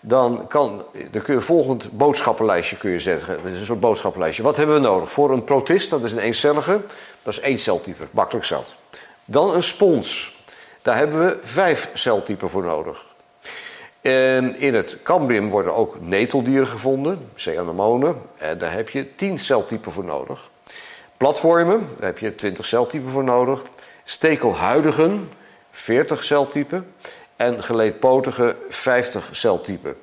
Dan, 0.00 0.46
kan, 0.46 0.84
dan 1.10 1.22
kun 1.22 1.34
je 1.34 1.40
volgend 1.40 1.92
boodschappenlijstje 1.92 2.76
kun 2.76 2.90
je 2.90 3.00
zetten. 3.00 3.38
Dat 3.42 3.52
is 3.52 3.58
een 3.58 3.66
soort 3.66 3.80
boodschappenlijstje. 3.80 4.42
Wat 4.42 4.56
hebben 4.56 4.74
we 4.74 4.80
nodig? 4.80 5.12
Voor 5.12 5.30
een 5.30 5.44
protist, 5.44 5.90
dat 5.90 6.04
is 6.04 6.12
een 6.12 6.18
eencellige, 6.18 6.80
dat 7.28 7.36
is 7.36 7.42
één 7.42 7.58
celtype, 7.58 8.06
makkelijk 8.10 8.46
zat. 8.46 8.74
Dan 9.24 9.54
een 9.54 9.62
spons. 9.62 10.36
Daar 10.82 10.96
hebben 10.96 11.24
we 11.24 11.38
vijf 11.42 11.90
celtypen 11.92 12.50
voor 12.50 12.64
nodig. 12.64 13.04
En 14.00 14.58
in 14.58 14.74
het 14.74 14.98
Cambrium 15.02 15.50
worden 15.50 15.74
ook 15.74 16.00
neteldieren 16.00 16.66
gevonden, 16.66 17.30
cyanomonen. 17.34 18.22
En 18.36 18.58
daar 18.58 18.72
heb 18.72 18.88
je 18.88 19.14
10 19.14 19.38
celtypen 19.38 19.92
voor 19.92 20.04
nodig. 20.04 20.50
Platwormen, 21.16 21.88
daar 21.98 22.06
heb 22.06 22.18
je 22.18 22.34
20 22.34 22.66
celtypen 22.66 23.10
voor 23.10 23.24
nodig. 23.24 23.62
Stekelhuidigen, 24.04 25.32
40 25.70 26.24
celtypen. 26.24 26.94
En 27.36 27.62
geleedpotigen, 27.62 28.56
50 28.68 29.28
celtypen. 29.30 29.96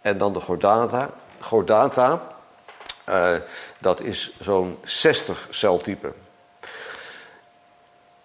En 0.00 0.18
dan 0.18 0.32
de 0.32 0.40
Gordata, 0.40 1.10
Gordata 1.38 2.22
uh, 3.10 3.32
dat 3.78 4.00
is 4.00 4.32
zo'n 4.38 4.78
60 4.82 5.46
celtypen. 5.50 6.14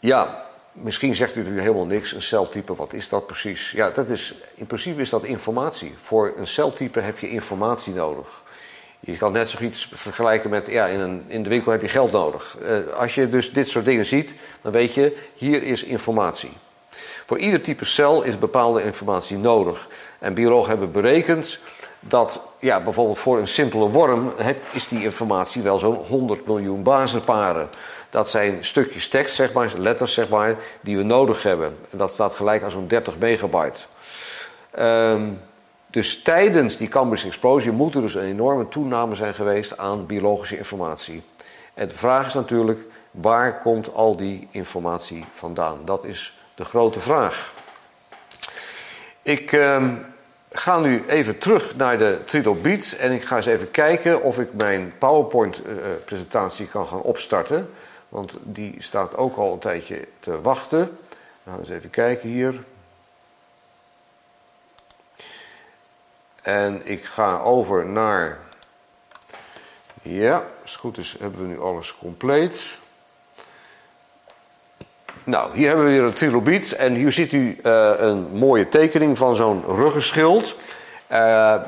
Ja, 0.05 0.45
Misschien 0.71 1.15
zegt 1.15 1.35
u 1.35 1.43
nu 1.43 1.59
helemaal 1.59 1.85
niks, 1.85 2.13
een 2.13 2.21
celtype, 2.21 2.75
wat 2.75 2.93
is 2.93 3.09
dat 3.09 3.25
precies? 3.25 3.71
Ja, 3.71 3.89
dat 3.89 4.09
is, 4.09 4.35
in 4.55 4.65
principe 4.65 5.01
is 5.01 5.09
dat 5.09 5.23
informatie. 5.23 5.93
Voor 6.01 6.33
een 6.37 6.47
celtype 6.47 6.99
heb 6.99 7.19
je 7.19 7.29
informatie 7.29 7.93
nodig. 7.93 8.43
Je 8.99 9.17
kan 9.17 9.31
net 9.31 9.49
zoiets 9.49 9.89
vergelijken 9.93 10.49
met, 10.49 10.67
ja, 10.67 10.85
in, 10.85 10.99
een, 10.99 11.23
in 11.27 11.43
de 11.43 11.49
winkel 11.49 11.71
heb 11.71 11.81
je 11.81 11.87
geld 11.87 12.11
nodig. 12.11 12.57
Uh, 12.61 12.93
als 12.93 13.15
je 13.15 13.29
dus 13.29 13.51
dit 13.51 13.67
soort 13.67 13.85
dingen 13.85 14.05
ziet, 14.05 14.33
dan 14.61 14.71
weet 14.71 14.93
je, 14.93 15.17
hier 15.33 15.63
is 15.63 15.83
informatie. 15.83 16.51
Voor 17.25 17.37
ieder 17.37 17.61
type 17.61 17.85
cel 17.85 18.21
is 18.23 18.37
bepaalde 18.37 18.83
informatie 18.83 19.37
nodig. 19.37 19.87
En 20.19 20.33
biologen 20.33 20.69
hebben 20.69 20.91
berekend 20.91 21.59
dat 21.99 22.39
ja, 22.59 22.79
bijvoorbeeld 22.79 23.19
voor 23.19 23.39
een 23.39 23.47
simpele 23.47 23.89
worm 23.89 24.33
is 24.71 24.87
die 24.87 25.03
informatie 25.03 25.61
wel 25.61 25.79
zo'n 25.79 25.95
100 25.95 26.45
miljoen 26.45 26.83
bazenparen. 26.83 27.69
Dat 28.15 28.29
zijn 28.29 28.63
stukjes 28.63 29.07
tekst, 29.07 29.35
zeg 29.35 29.53
maar, 29.53 29.71
letters, 29.77 30.13
zeg 30.13 30.29
maar, 30.29 30.55
die 30.81 30.97
we 30.97 31.03
nodig 31.03 31.43
hebben. 31.43 31.77
En 31.91 31.97
dat 31.97 32.11
staat 32.11 32.33
gelijk 32.33 32.63
aan 32.63 32.71
zo'n 32.71 32.87
30 32.87 33.17
megabyte. 33.17 33.81
Um, 34.79 35.39
Dus 35.89 36.21
tijdens 36.21 36.77
die 36.77 36.87
Cambridge 36.87 37.27
explosie 37.27 37.71
moet 37.71 37.95
er 37.95 38.01
dus 38.01 38.15
een 38.15 38.23
enorme 38.23 38.67
toename 38.67 39.15
zijn 39.15 39.33
geweest 39.33 39.77
aan 39.77 40.05
biologische 40.05 40.57
informatie. 40.57 41.23
En 41.73 41.87
de 41.87 41.93
vraag 41.93 42.25
is 42.25 42.33
natuurlijk, 42.33 42.79
waar 43.11 43.59
komt 43.59 43.93
al 43.93 44.15
die 44.15 44.47
informatie 44.51 45.25
vandaan? 45.31 45.77
Dat 45.85 46.03
is 46.03 46.39
de 46.55 46.65
grote 46.65 46.99
vraag. 46.99 47.53
Ik 49.21 49.51
uh, 49.51 49.83
ga 50.51 50.79
nu 50.79 51.03
even 51.07 51.37
terug 51.37 51.75
naar 51.75 51.97
de 51.97 52.19
trilobiet 52.25 52.95
en 52.99 53.11
ik 53.11 53.23
ga 53.23 53.35
eens 53.35 53.45
even 53.45 53.71
kijken 53.71 54.21
of 54.21 54.39
ik 54.39 54.53
mijn 54.53 54.93
PowerPoint-presentatie 54.99 56.67
kan 56.67 56.87
gaan 56.87 57.01
opstarten. 57.01 57.69
Want 58.09 58.37
die 58.41 58.75
staat 58.79 59.15
ook 59.15 59.37
al 59.37 59.53
een 59.53 59.59
tijdje 59.59 60.07
te 60.19 60.41
wachten. 60.41 60.97
We 61.43 61.51
eens 61.59 61.69
even 61.69 61.89
kijken 61.89 62.29
hier. 62.29 62.63
En 66.41 66.81
ik 66.83 67.05
ga 67.05 67.39
over 67.39 67.85
naar. 67.85 68.39
Ja, 70.01 70.43
als 70.61 70.75
goed 70.75 70.97
is, 70.97 71.15
hebben 71.19 71.41
we 71.41 71.47
nu 71.47 71.61
alles 71.61 71.95
compleet. 71.97 72.77
Nou, 75.23 75.55
hier 75.55 75.67
hebben 75.67 75.85
we 75.85 75.91
weer 75.91 76.03
een 76.03 76.13
trilobiet. 76.13 76.73
En 76.73 76.93
hier 76.93 77.11
ziet 77.11 77.31
u 77.31 77.59
uh, 77.63 77.91
een 77.97 78.27
mooie 78.31 78.69
tekening 78.69 79.17
van 79.17 79.35
zo'n 79.35 79.63
ruggenschild. 79.65 80.55
Uh, 81.11 81.61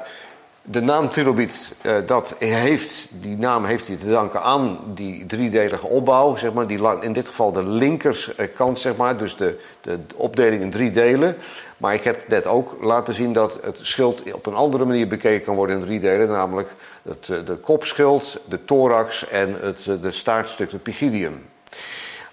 de 0.70 0.82
naam 0.82 1.10
trilobiet, 1.10 1.74
uh, 1.82 1.96
dat 2.06 2.36
heeft, 2.40 3.08
die 3.12 3.38
naam 3.38 3.66
heeft 3.66 3.88
hij 3.88 3.96
te 3.96 4.10
danken 4.10 4.42
aan 4.42 4.80
die 4.86 5.26
driedelige 5.26 5.88
opbouw. 5.88 6.36
Zeg 6.36 6.54
maar, 6.54 6.68
die, 6.68 6.80
in 7.02 7.14
dit 7.14 7.28
geval 7.28 7.52
de 7.52 7.64
linkerkant, 7.64 8.80
zeg 8.80 8.96
maar, 8.96 9.18
dus 9.18 9.36
de, 9.36 9.60
de 9.82 10.00
opdeling 10.16 10.62
in 10.62 10.70
drie 10.70 10.92
delen. 10.92 11.38
Maar 11.78 11.94
ik 11.94 12.04
heb 12.04 12.28
net 12.28 12.48
ook 12.48 12.78
laten 12.82 13.14
zien 13.14 13.34
dat 13.34 13.60
het 13.62 13.80
schild 13.82 14.34
op 14.34 14.46
een 14.46 14.56
andere 14.56 14.86
manier 14.86 15.08
bekeken 15.08 15.46
kan 15.46 15.56
worden 15.56 15.76
in 15.76 15.86
drie 15.86 16.00
delen. 16.00 16.28
Namelijk 16.28 16.70
het 17.02 17.26
de 17.26 17.58
kopschild, 17.62 18.40
de 18.46 18.66
thorax 18.66 19.28
en 19.28 19.56
het 19.60 19.90
de 20.02 20.12
staartstuk, 20.12 20.72
het 20.72 20.84
pygidium. 20.84 21.46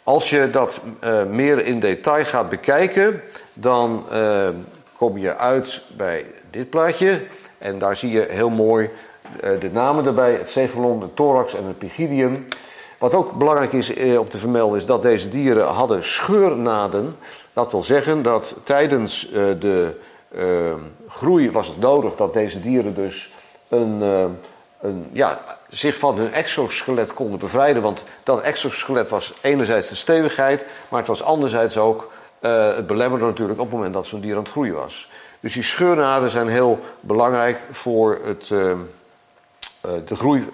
Als 0.02 0.30
je 0.30 0.50
dat 0.50 0.80
meer 1.28 1.66
in 1.66 1.80
detail 1.80 2.24
gaat 2.24 2.48
bekijken, 2.48 3.20
dan 3.52 4.04
kom 4.96 5.18
je 5.18 5.36
uit 5.36 5.82
bij 5.96 6.26
dit 6.50 6.70
plaatje. 6.70 7.20
En 7.58 7.78
daar 7.78 7.96
zie 7.96 8.10
je 8.10 8.26
heel 8.30 8.50
mooi 8.50 8.90
uh, 9.44 9.60
de 9.60 9.70
namen 9.72 10.06
erbij: 10.06 10.32
het 10.32 10.48
cephalon, 10.48 11.00
de 11.00 11.14
thorax 11.14 11.54
en 11.54 11.64
het 11.64 11.78
pygidium. 11.78 12.48
Wat 12.98 13.14
ook 13.14 13.32
belangrijk 13.32 13.72
is 13.72 13.92
om 14.18 14.28
te 14.28 14.38
vermelden, 14.38 14.78
is 14.78 14.86
dat 14.86 15.02
deze 15.02 15.28
dieren 15.28 15.66
hadden 15.66 16.04
scheurnaden. 16.04 17.16
Dat 17.52 17.70
wil 17.70 17.82
zeggen 17.82 18.22
dat 18.22 18.56
tijdens 18.64 19.28
de 19.60 19.96
groei 21.08 21.50
was 21.50 21.66
het 21.66 21.78
nodig 21.80 22.16
dat 22.16 22.32
deze 22.32 22.60
dieren 22.60 22.94
dus 22.94 23.32
een, 23.68 24.02
een 24.80 25.06
ja, 25.12 25.40
zich 25.68 25.98
van 25.98 26.16
hun 26.16 26.32
exoskelet 26.32 27.12
konden 27.12 27.38
bevrijden. 27.38 27.82
Want 27.82 28.04
dat 28.22 28.40
exoskelet 28.40 29.10
was 29.10 29.34
enerzijds 29.40 29.88
de 29.88 29.94
stevigheid, 29.94 30.66
maar 30.88 30.98
het 30.98 31.08
was 31.08 31.22
anderzijds 31.22 31.76
ook 31.76 32.10
uh, 32.44 32.76
het 32.76 32.86
belemmerde 32.86 33.24
natuurlijk 33.24 33.58
op 33.58 33.66
het 33.66 33.74
moment 33.74 33.94
dat 33.94 34.06
zo'n 34.06 34.20
dier 34.20 34.36
aan 34.36 34.42
het 34.42 34.50
groeien 34.50 34.74
was. 34.74 35.08
Dus 35.40 35.52
die 35.52 35.62
scheurnaden 35.62 36.30
zijn 36.30 36.48
heel 36.48 36.78
belangrijk 37.00 37.58
voor 37.70 38.20
het, 38.24 38.48
uh, 38.48 38.60
uh, 38.60 38.76
de 40.06 40.16
groei 40.16 40.48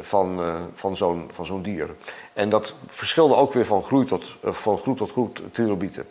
van, 0.00 0.40
van 0.74 0.96
zo'n 0.96 1.30
zo'n 1.42 1.62
dier. 1.62 1.90
En 2.32 2.48
dat 2.48 2.74
verschilde 2.86 3.34
ook 3.34 3.52
weer 3.52 3.66
van, 3.66 3.82
groei 3.82 4.06
tot, 4.06 4.24
van 4.42 4.78
groep 4.78 4.96
tot 4.96 5.10
groep 5.10 5.40
trilobieten. 5.50 6.06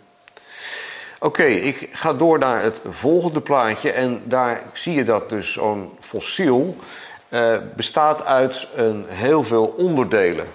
Oké, 1.19 1.43
ik 1.43 1.88
ga 1.91 2.13
door 2.13 2.39
naar 2.39 2.62
het 2.62 2.82
volgende 2.89 3.41
plaatje. 3.41 3.91
En 3.91 4.21
daar 4.23 4.62
zie 4.73 4.93
je 4.93 5.03
dat 5.03 5.29
dus 5.29 5.53
zo'n 5.53 5.91
fossiel 5.99 6.77
bestaat 7.75 8.25
uit 8.25 8.67
een 8.75 9.05
heel 9.08 9.43
veel 9.43 9.73
onderdelen. 9.77 10.47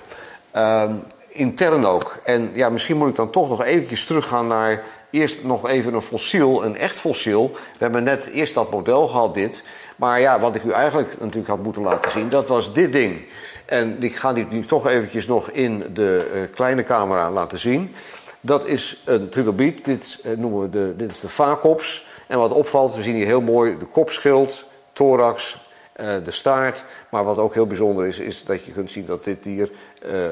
Intern 1.36 1.84
ook. 1.84 2.16
En 2.24 2.50
ja, 2.54 2.68
misschien 2.68 2.96
moet 2.96 3.08
ik 3.08 3.16
dan 3.16 3.30
toch 3.30 3.48
nog 3.48 3.64
eventjes 3.64 4.04
teruggaan 4.04 4.46
naar 4.46 4.82
eerst 5.10 5.42
nog 5.42 5.68
even 5.68 5.94
een 5.94 6.02
fossiel, 6.02 6.64
een 6.64 6.76
echt 6.76 7.00
fossiel. 7.00 7.50
We 7.52 7.78
hebben 7.78 8.02
net 8.02 8.26
eerst 8.26 8.54
dat 8.54 8.70
model 8.70 9.06
gehad, 9.06 9.34
dit. 9.34 9.64
Maar 9.96 10.20
ja, 10.20 10.40
wat 10.40 10.56
ik 10.56 10.62
u 10.62 10.70
eigenlijk 10.70 11.20
natuurlijk 11.20 11.48
had 11.48 11.62
moeten 11.62 11.82
laten 11.82 12.10
zien, 12.10 12.28
dat 12.28 12.48
was 12.48 12.72
dit 12.72 12.92
ding. 12.92 13.24
En 13.64 14.02
ik 14.02 14.16
ga 14.16 14.32
dit 14.32 14.50
nu 14.50 14.64
toch 14.64 14.88
eventjes 14.88 15.26
nog 15.26 15.50
in 15.50 15.84
de 15.94 16.30
uh, 16.34 16.40
kleine 16.54 16.82
camera 16.82 17.30
laten 17.30 17.58
zien. 17.58 17.94
Dat 18.40 18.66
is 18.66 19.02
een 19.04 19.28
trilobiet, 19.28 19.84
dit, 19.84 20.20
uh, 20.24 20.36
noemen 20.36 20.60
we 20.60 20.68
de, 20.68 20.94
dit 20.96 21.10
is 21.10 21.20
de 21.20 21.28
vacops. 21.28 22.06
En 22.26 22.38
wat 22.38 22.52
opvalt, 22.52 22.94
we 22.94 23.02
zien 23.02 23.14
hier 23.14 23.26
heel 23.26 23.40
mooi 23.40 23.78
de 23.78 23.84
kopschild, 23.84 24.66
thorax, 24.92 25.58
de 25.96 26.30
staart. 26.30 26.84
Maar 27.08 27.24
wat 27.24 27.38
ook 27.38 27.54
heel 27.54 27.66
bijzonder 27.66 28.06
is, 28.06 28.18
is 28.18 28.44
dat 28.44 28.64
je 28.64 28.72
kunt 28.72 28.90
zien 28.90 29.04
dat 29.06 29.24
dit 29.24 29.42
dier 29.42 29.70
uh, 30.06 30.24
uh, 30.24 30.30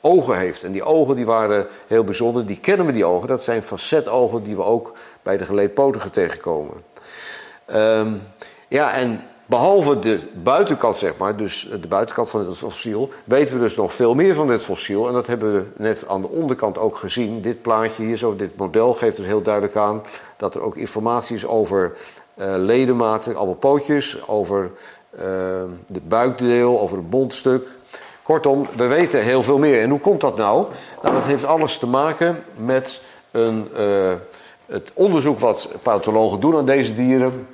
ogen 0.00 0.38
heeft. 0.38 0.64
En 0.64 0.72
die 0.72 0.82
ogen 0.82 1.16
die 1.16 1.26
waren 1.26 1.66
heel 1.86 2.04
bijzonder. 2.04 2.46
Die 2.46 2.58
kennen 2.60 2.86
we, 2.86 2.92
die 2.92 3.04
ogen. 3.04 3.28
Dat 3.28 3.42
zijn 3.42 3.62
facetogen 3.62 4.42
die 4.42 4.56
we 4.56 4.62
ook 4.62 4.94
bij 5.22 5.36
de 5.36 5.44
geleedpotigen 5.44 6.10
tegenkomen. 6.10 6.74
Um, 7.74 8.22
ja, 8.68 8.94
en 8.94 9.20
behalve 9.46 9.98
de 9.98 10.20
buitenkant, 10.34 10.96
zeg 10.96 11.16
maar, 11.16 11.36
dus 11.36 11.68
de 11.80 11.88
buitenkant 11.88 12.30
van 12.30 12.46
het 12.46 12.58
fossiel, 12.58 13.10
weten 13.24 13.56
we 13.56 13.62
dus 13.62 13.76
nog 13.76 13.94
veel 13.94 14.14
meer 14.14 14.34
van 14.34 14.46
dit 14.46 14.62
fossiel. 14.62 15.06
En 15.06 15.12
dat 15.12 15.26
hebben 15.26 15.54
we 15.54 15.64
net 15.76 16.04
aan 16.08 16.20
de 16.20 16.28
onderkant 16.28 16.78
ook 16.78 16.96
gezien. 16.96 17.42
Dit 17.42 17.62
plaatje 17.62 18.04
hier, 18.04 18.16
zo, 18.16 18.36
dit 18.36 18.56
model 18.56 18.94
geeft 18.94 19.16
dus 19.16 19.26
heel 19.26 19.42
duidelijk 19.42 19.76
aan 19.76 20.02
dat 20.36 20.54
er 20.54 20.60
ook 20.60 20.76
informatie 20.76 21.36
is 21.36 21.46
over 21.46 21.92
ledematen, 22.36 23.36
allemaal 23.36 23.54
pootjes, 23.54 24.28
over 24.28 24.70
uh, 25.14 25.20
de 25.86 26.00
buikdeel, 26.02 26.80
over 26.80 26.96
het 26.96 27.10
bondstuk. 27.10 27.66
Kortom, 28.22 28.66
we 28.76 28.86
weten 28.86 29.22
heel 29.22 29.42
veel 29.42 29.58
meer. 29.58 29.82
En 29.82 29.90
hoe 29.90 30.00
komt 30.00 30.20
dat 30.20 30.36
nou? 30.36 30.66
Nou, 31.02 31.14
dat 31.14 31.26
heeft 31.26 31.44
alles 31.44 31.78
te 31.78 31.86
maken 31.86 32.44
met 32.56 33.02
een, 33.30 33.68
uh, 33.76 34.12
het 34.66 34.90
onderzoek 34.94 35.38
wat 35.38 35.68
pathologen 35.82 36.40
doen 36.40 36.56
aan 36.56 36.66
deze 36.66 36.94
dieren. 36.94 37.46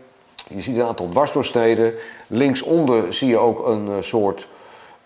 Je 0.49 0.63
ziet 0.63 0.77
een 0.77 0.87
aantal 0.87 1.09
dwarsdoorsneden. 1.09 1.95
Linksonder 2.27 3.15
zie 3.15 3.29
je 3.29 3.39
ook 3.39 3.67
een 3.67 4.05
soort 4.05 4.49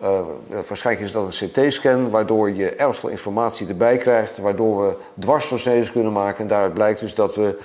uh, 0.02 0.20
waarschijnlijk 0.68 1.06
is 1.06 1.12
dat 1.12 1.40
een 1.40 1.48
CT-scan, 1.48 2.10
waardoor 2.10 2.50
je 2.50 2.70
erg 2.70 2.96
veel 2.96 3.08
informatie 3.08 3.68
erbij 3.68 3.96
krijgt, 3.96 4.38
waardoor 4.38 4.86
we 4.86 4.96
dwarsdoorsneden 5.18 5.92
kunnen 5.92 6.12
maken. 6.12 6.42
En 6.42 6.48
daaruit 6.48 6.74
blijkt 6.74 7.00
dus 7.00 7.14
dat 7.14 7.34
we 7.36 7.58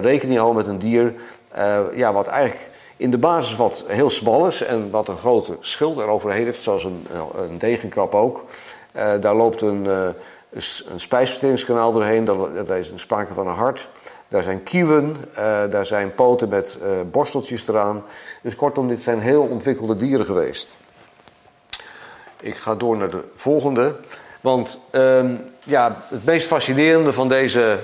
rekening 0.00 0.38
houden 0.38 0.64
met 0.64 0.72
een 0.72 0.78
dier 0.78 1.14
uh, 1.56 1.80
ja, 1.94 2.12
wat 2.12 2.26
eigenlijk 2.26 2.70
in 2.96 3.10
de 3.10 3.18
basis 3.18 3.56
wat 3.56 3.84
heel 3.86 4.10
smal 4.10 4.46
is 4.46 4.62
en 4.62 4.90
wat 4.90 5.08
een 5.08 5.16
grote 5.16 5.56
schild 5.60 5.98
eroverheen 5.98 6.44
heeft, 6.44 6.62
zoals 6.62 6.84
een, 6.84 7.06
een 7.36 7.58
degenkrab 7.58 8.14
ook. 8.14 8.44
daar 8.92 9.34
loopt 9.34 9.62
een, 9.62 9.84
een 9.84 11.00
spijsverteringskanaal 11.00 11.92
doorheen, 11.92 12.24
daar 12.66 12.78
is 12.78 12.90
een 12.90 12.98
sprake 12.98 13.34
van 13.34 13.46
een 13.46 13.54
hart. 13.54 13.88
Daar 14.28 14.42
zijn 14.42 14.62
kieuwen, 14.62 15.16
daar 15.70 15.86
zijn 15.86 16.14
poten 16.14 16.48
met 16.48 16.78
borsteltjes 17.10 17.68
eraan. 17.68 18.04
Dus 18.42 18.56
kortom, 18.56 18.88
dit 18.88 19.02
zijn 19.02 19.20
heel 19.20 19.42
ontwikkelde 19.42 19.94
dieren 19.94 20.26
geweest. 20.26 20.76
Ik 22.40 22.54
ga 22.54 22.74
door 22.74 22.96
naar 22.96 23.08
de 23.08 23.24
volgende. 23.34 23.96
Want 24.40 24.80
uh, 24.92 25.24
ja, 25.64 26.04
het 26.08 26.24
meest 26.24 26.46
fascinerende 26.46 27.12
van 27.12 27.28
deze 27.28 27.78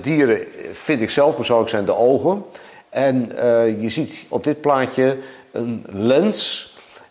dieren 0.00 0.38
vind 0.72 1.00
ik 1.00 1.10
zelf 1.10 1.34
persoonlijk 1.34 1.70
zijn 1.70 1.84
de 1.84 1.96
ogen. 1.96 2.44
En 2.90 3.32
uh, 3.34 3.82
je 3.82 3.88
ziet 3.88 4.24
op 4.28 4.44
dit 4.44 4.60
plaatje 4.60 5.18
een 5.52 5.84
lens. 5.88 6.68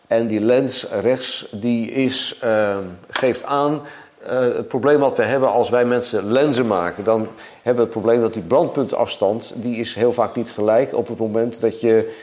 En 0.07 0.27
die 0.27 0.41
lens 0.41 0.87
rechts 1.01 1.47
die 1.51 1.91
is, 1.91 2.37
ehm, 2.41 2.83
geeft 3.09 3.43
aan 3.43 3.81
uh, 4.23 4.29
het 4.39 4.67
probleem 4.67 4.99
wat 4.99 5.17
we 5.17 5.23
hebben 5.23 5.49
als 5.49 5.69
wij 5.69 5.85
mensen 5.85 6.31
lenzen 6.31 6.67
maken. 6.67 7.03
Dan 7.03 7.27
hebben 7.61 7.85
we 7.85 7.91
het 7.91 7.99
probleem 8.01 8.21
dat 8.21 8.33
die 8.33 8.43
brandpuntafstand 8.43 9.53
die 9.55 9.77
is 9.77 9.95
heel 9.95 10.13
vaak 10.13 10.35
niet 10.35 10.51
gelijk 10.51 10.95
op 10.95 11.07
het 11.07 11.17
moment 11.17 11.61
dat 11.61 11.81
je 11.81 12.17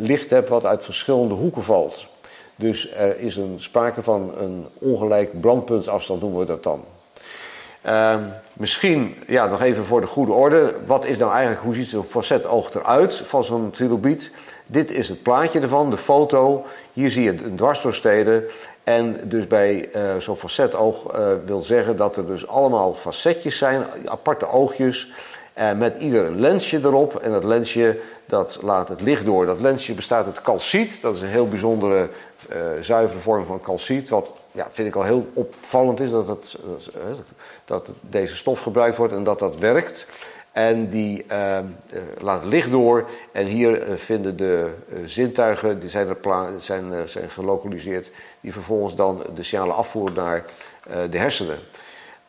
licht 0.00 0.30
hebt 0.30 0.48
wat 0.48 0.66
uit 0.66 0.84
verschillende 0.84 1.34
hoeken 1.34 1.62
valt. 1.62 2.08
Dus 2.56 2.92
er 2.92 3.18
is 3.18 3.36
een 3.36 3.54
sprake 3.56 4.02
van 4.02 4.32
een 4.38 4.66
ongelijk 4.78 5.40
brandpuntsafstand, 5.40 6.20
noemen 6.20 6.40
we 6.40 6.46
dat 6.46 6.62
dan. 6.62 6.84
Uh, 7.86 8.16
misschien, 8.52 9.16
ja, 9.26 9.46
nog 9.46 9.62
even 9.62 9.84
voor 9.84 10.00
de 10.00 10.06
goede 10.06 10.32
orde. 10.32 10.74
Wat 10.86 11.04
is 11.04 11.16
nou 11.16 11.32
eigenlijk, 11.32 11.62
hoe 11.62 11.74
ziet 11.74 11.88
zo'n 11.88 12.04
facetoog 12.04 12.74
eruit 12.74 13.16
van 13.24 13.44
zo'n 13.44 13.70
trilobiet? 13.70 14.30
Dit 14.66 14.90
is 14.90 15.08
het 15.08 15.22
plaatje 15.22 15.60
ervan, 15.60 15.90
de 15.90 15.96
foto. 15.96 16.64
Hier 16.92 17.10
zie 17.10 17.22
je 17.22 17.44
een 17.44 17.56
dwarsdoorsnede. 17.56 18.50
En 18.84 19.20
dus 19.24 19.46
bij 19.46 19.88
uh, 19.96 20.16
zo'n 20.18 20.36
facetoog 20.36 21.18
uh, 21.18 21.26
wil 21.44 21.60
zeggen 21.60 21.96
dat 21.96 22.16
er 22.16 22.26
dus 22.26 22.46
allemaal 22.46 22.94
facetjes 22.94 23.58
zijn, 23.58 23.84
aparte 24.04 24.48
oogjes. 24.48 25.12
Uh, 25.58 25.72
met 25.72 25.96
ieder 25.98 26.24
een 26.24 26.40
lensje 26.40 26.78
erop. 26.82 27.16
En 27.16 27.32
dat 27.32 27.44
lensje 27.44 27.98
dat 28.26 28.58
laat 28.62 28.88
het 28.88 29.00
licht 29.00 29.24
door. 29.24 29.46
Dat 29.46 29.60
lensje 29.60 29.94
bestaat 29.94 30.26
uit 30.26 30.40
calciet. 30.40 31.02
Dat 31.02 31.14
is 31.14 31.20
een 31.20 31.28
heel 31.28 31.48
bijzondere 31.48 32.08
zuivere 32.80 33.20
vorm 33.20 33.46
van 33.46 33.60
calciet. 33.60 34.08
Wat 34.08 34.32
ja, 34.56 34.66
vind 34.70 34.88
ik 34.88 34.94
al 34.94 35.02
heel 35.02 35.28
opvallend 35.32 36.00
is 36.00 36.10
dat, 36.10 36.28
het, 36.28 36.56
dat 37.64 37.90
deze 38.00 38.36
stof 38.36 38.60
gebruikt 38.60 38.96
wordt 38.96 39.12
en 39.12 39.24
dat 39.24 39.38
dat 39.38 39.58
werkt. 39.58 40.06
En 40.52 40.88
die 40.88 41.24
uh, 41.32 41.58
laat 42.20 42.44
licht 42.44 42.70
door. 42.70 43.08
En 43.32 43.46
hier 43.46 43.82
vinden 43.96 44.36
de 44.36 44.70
zintuigen, 45.04 45.80
die 45.80 45.88
zijn, 45.88 46.08
er 46.08 46.16
zijn, 46.58 47.08
zijn 47.08 47.30
gelokaliseerd, 47.30 48.10
die 48.40 48.52
vervolgens 48.52 48.94
dan 48.94 49.22
de 49.34 49.42
signalen 49.42 49.74
afvoeren 49.74 50.14
naar 50.14 50.44
de 51.10 51.18
hersenen. 51.18 51.58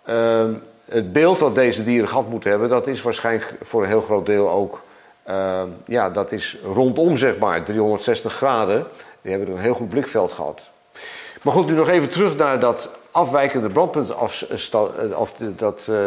Ehm, 0.04 0.54
het 0.86 1.14
beeld 1.14 1.40
wat 1.40 1.56
deze 1.56 1.84
dieren 1.84 2.08
gehad 2.08 2.30
moeten 2.30 2.50
hebben, 2.50 2.70
dat 2.70 2.88
is 2.88 3.02
waarschijnlijk 3.02 3.54
voor 3.62 3.82
een 3.82 3.90
heel 3.90 4.02
groot 4.02 4.26
deel 4.26 4.50
ook, 4.50 4.82
ehm, 5.24 5.68
ja, 5.86 6.10
dat 6.10 6.32
is 6.32 6.58
rondom 6.64 7.18
zeg 7.18 7.38
maar 7.38 7.64
360 7.64 8.34
graden. 8.34 8.86
Die 9.22 9.32
hebben 9.32 9.56
een 9.56 9.62
heel 9.62 9.74
goed 9.74 9.90
blikveld 9.90 10.32
gehad. 10.32 10.62
Maar 11.48 11.56
goed, 11.56 11.68
nu 11.68 11.74
nog 11.74 11.90
even 11.90 12.10
terug 12.10 12.36
naar 12.36 12.60
dat 12.60 12.90
afwijkende 13.12 13.70
brandpunt, 13.70 14.16
of, 14.16 14.46
of 15.16 15.34
dat, 15.56 15.88
uh, 15.90 15.98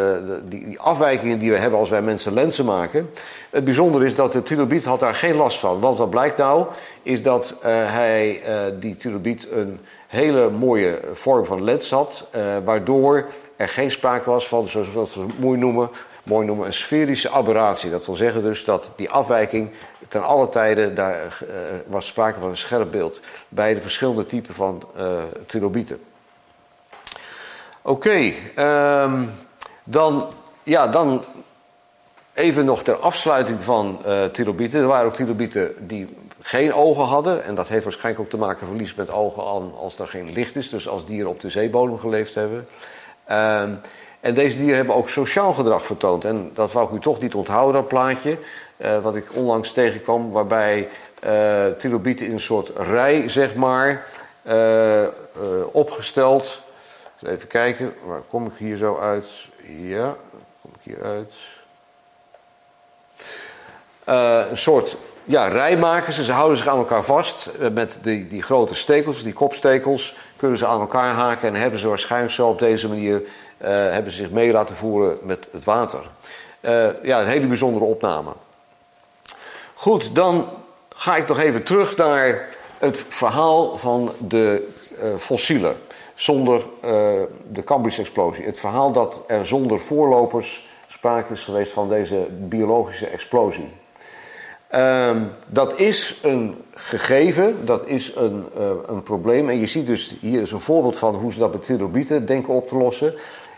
die, 0.48 0.66
die, 0.66 0.81
afwijkingen 0.81 1.38
die 1.38 1.50
we 1.50 1.57
hebben 1.57 1.79
als 1.79 1.88
wij 1.88 2.03
mensen 2.03 2.33
lenzen 2.33 2.64
maken. 2.64 3.11
Het 3.50 3.64
bijzondere 3.64 4.05
is 4.05 4.14
dat 4.14 4.33
de 4.33 4.42
trilobiet 4.42 4.85
had 4.85 5.00
daar 5.00 5.14
geen 5.14 5.37
last 5.37 5.59
van. 5.59 5.81
Want 5.81 5.98
wat 5.98 6.11
blijkt 6.11 6.37
nou, 6.37 6.64
is 7.03 7.22
dat 7.22 7.55
uh, 7.55 7.62
hij, 7.70 8.42
die 8.81 8.96
trilobiet 8.96 9.46
een 9.50 9.81
hele 10.07 10.50
mooie 10.50 11.00
vorm 11.12 11.44
van 11.44 11.64
lens 11.64 11.90
had, 11.90 12.26
waardoor 12.64 13.26
er 13.57 13.68
geen 13.68 13.90
sprake 13.90 14.31
was 14.31 14.48
van, 14.48 14.68
zoals 14.68 14.88
we 14.88 14.94
dat 14.94 15.16
mooi 15.38 15.59
noemen, 15.59 15.90
mooi 16.31 16.47
noemen, 16.47 16.66
een 16.66 16.73
sferische 16.73 17.31
aberratie. 17.31 17.90
Dat 17.90 18.07
wil 18.07 18.14
zeggen 18.14 18.43
dus 18.43 18.64
dat 18.64 18.90
die 18.97 19.11
afwijking 19.11 19.71
ten 20.09 20.25
alle 20.25 20.49
tijden 20.49 20.95
daar 20.95 21.38
uh, 21.43 21.55
was 21.87 22.07
sprake 22.07 22.40
van 22.40 22.49
een 22.49 22.57
scherp 22.57 22.90
beeld 22.90 23.21
bij 23.49 23.75
de 23.75 23.81
verschillende 23.81 24.27
typen 24.27 24.55
van 24.55 24.83
uh, 24.99 25.23
trilobieten. 25.47 26.01
Oké, 27.83 28.33
um, 28.57 29.31
dan, 29.85 30.29
ja, 30.62 30.88
dan 30.88 31.25
even 32.35 32.64
nog 32.64 32.83
ter 32.83 32.97
afsluiting 32.97 33.64
van 33.64 33.99
uh, 34.07 34.25
trilobieten. 34.25 34.81
Er 34.81 34.87
waren 34.87 35.07
ook 35.07 35.14
trilobieten 35.14 35.75
die 35.79 36.16
geen 36.40 36.75
ogen 36.75 37.05
hadden. 37.05 37.45
En 37.45 37.55
dat 37.55 37.69
heeft 37.69 37.85
waarschijnlijk 37.85 38.25
ook 38.25 38.31
te 38.31 38.37
maken 38.37 38.66
verlies 38.66 38.95
met 38.95 39.11
ogen 39.11 39.43
als 39.79 39.99
er 39.99 40.09
geen 40.09 40.33
licht 40.33 40.57
is. 40.57 40.71
Dus 40.71 40.88
als 40.88 41.07
dieren 41.07 41.31
op 41.31 41.40
de 41.40 41.49
zeebodem 41.49 41.99
geleefd 41.99 42.35
hebben. 42.35 42.69
Um, 43.31 43.81
en 44.20 44.35
deze 44.35 44.56
dieren 44.59 44.76
hebben 44.76 44.94
ook 44.94 45.09
sociaal 45.09 45.52
gedrag 45.52 45.85
vertoond. 45.85 46.24
En 46.24 46.50
dat 46.54 46.72
wou 46.72 46.87
ik 46.87 46.94
u 46.94 47.00
toch 47.00 47.20
niet 47.20 47.35
onthouden, 47.35 47.80
dat 47.80 47.88
plaatje. 47.88 48.38
Uh, 48.76 48.98
wat 48.98 49.16
ik 49.16 49.35
onlangs 49.35 49.72
tegenkwam, 49.72 50.30
waarbij 50.30 50.88
uh, 51.24 51.66
trilobieten 51.66 52.26
in 52.26 52.33
een 52.33 52.40
soort 52.40 52.72
rij, 52.76 53.28
zeg 53.28 53.54
maar, 53.54 54.06
uh, 54.46 55.06
opgesteld. 55.72 56.62
Even 57.22 57.48
kijken, 57.48 57.94
waar 58.04 58.20
kom 58.20 58.46
ik 58.46 58.52
hier 58.59 58.76
zo 58.76 58.98
uit? 58.98 59.26
Ja, 59.66 60.16
kom 60.62 60.70
ik 60.74 60.80
hier 60.83 61.02
uit? 61.04 61.35
een 64.50 64.59
soort 64.59 64.96
ja, 65.24 65.48
rij 65.48 65.76
maken 65.76 66.12
ze. 66.12 66.33
Houden 66.33 66.56
zich 66.59 66.66
aan 66.66 66.78
elkaar 66.78 67.04
vast. 67.04 67.50
Met 67.72 67.98
die, 68.02 68.28
die 68.28 68.42
grote 68.42 68.74
stekels, 68.74 69.22
die 69.22 69.33
kopstekels, 69.33 70.16
kunnen 70.37 70.59
ze 70.59 70.66
aan 70.66 70.80
elkaar 70.80 71.14
haken. 71.14 71.48
En 71.48 71.61
hebben 71.61 71.80
ze 71.80 71.88
waarschijnlijk 71.88 72.33
zo 72.33 72.48
op 72.48 72.59
deze 72.59 72.88
manier 72.88 73.22
hebben 73.68 74.12
ze 74.12 74.23
zich 74.23 74.31
mee 74.31 74.53
laten 74.53 74.77
voeren 74.77 75.18
met 75.23 75.49
het 75.53 75.64
water. 75.64 76.01
Uh, 76.61 76.87
ja, 77.03 77.20
een 77.20 77.27
hele 77.27 77.46
bijzondere 77.46 77.85
opname. 77.85 78.33
Goed, 79.75 80.14
dan 80.14 80.49
ga 80.96 81.16
ik 81.16 81.29
nog 81.29 81.38
even 81.38 81.62
terug 81.62 81.96
naar 81.96 82.49
het 82.79 83.05
verhaal 83.09 83.79
van 83.79 84.12
de 84.29 84.68
uh, 85.03 85.09
fossielen. 85.18 85.77
Zonder 86.14 86.66
de 87.49 87.64
Cambridge 87.64 88.01
explosie. 88.01 88.44
Het 88.44 88.61
verhaal 88.61 88.92
dat 88.92 89.20
er 89.27 89.46
zonder 89.46 89.81
voorlopers 89.81 90.68
sprake 90.87 91.33
is 91.33 91.44
geweest 91.44 91.73
van 91.73 91.88
deze 91.88 92.27
biologische 92.31 93.07
explosie. 93.07 93.68
Uh, 94.75 95.16
dat 95.46 95.79
is 95.79 96.18
een 96.23 96.62
gegeven, 96.75 97.66
dat 97.66 97.87
is 97.87 98.12
een, 98.16 98.46
een 98.87 99.03
probleem. 99.03 99.49
En 99.49 99.59
je 99.59 99.66
ziet 99.66 99.87
dus, 99.87 100.16
hier 100.20 100.40
is 100.40 100.51
een 100.51 100.61
voorbeeld 100.61 100.99
van 100.99 101.14
hoe 101.14 101.33
ze 101.33 101.38
dat 101.38 101.53
met 101.53 101.62
trilobieten 101.62 102.27
denken 102.27 102.55
op 102.55 102.68
te 102.68 102.77
lossen. 102.77 103.14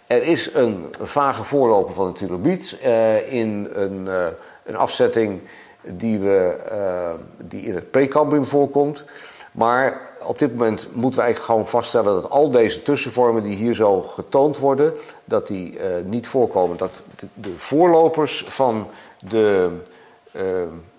Er 0.06 0.22
is 0.22 0.54
een 0.54 0.94
vage 1.00 1.44
voorloper 1.44 1.94
van 1.94 2.06
het 2.06 2.16
trilobiet 2.16 2.78
uh, 2.84 3.32
in 3.32 3.68
een, 3.72 4.06
uh, 4.06 4.26
een, 4.64 4.76
afzetting 4.76 5.40
die, 5.82 6.18
we, 6.18 6.56
uh, 6.72 7.10
die 7.48 7.62
in 7.62 7.74
het 7.74 7.90
Precambrium 7.90 8.46
voorkomt. 8.46 9.04
Maar 9.52 10.00
op 10.26 10.38
dit 10.38 10.50
moment 10.50 10.88
moeten 10.92 11.18
we 11.18 11.24
eigenlijk 11.24 11.52
gewoon 11.52 11.68
vaststellen 11.68 12.14
dat 12.22 12.30
al 12.30 12.50
deze 12.50 12.82
tussenvormen 12.82 13.42
die 13.42 13.56
hier 13.56 13.74
zo 13.74 14.02
getoond 14.02 14.58
worden, 14.58 14.92
dat 15.24 15.46
die 15.46 15.78
niet 16.04 16.26
voorkomen. 16.26 16.76
Dat 16.76 17.02
de, 17.16 17.26
de 17.34 17.58
voorlopers 17.58 18.44
van 18.48 18.88
de, 19.18 19.70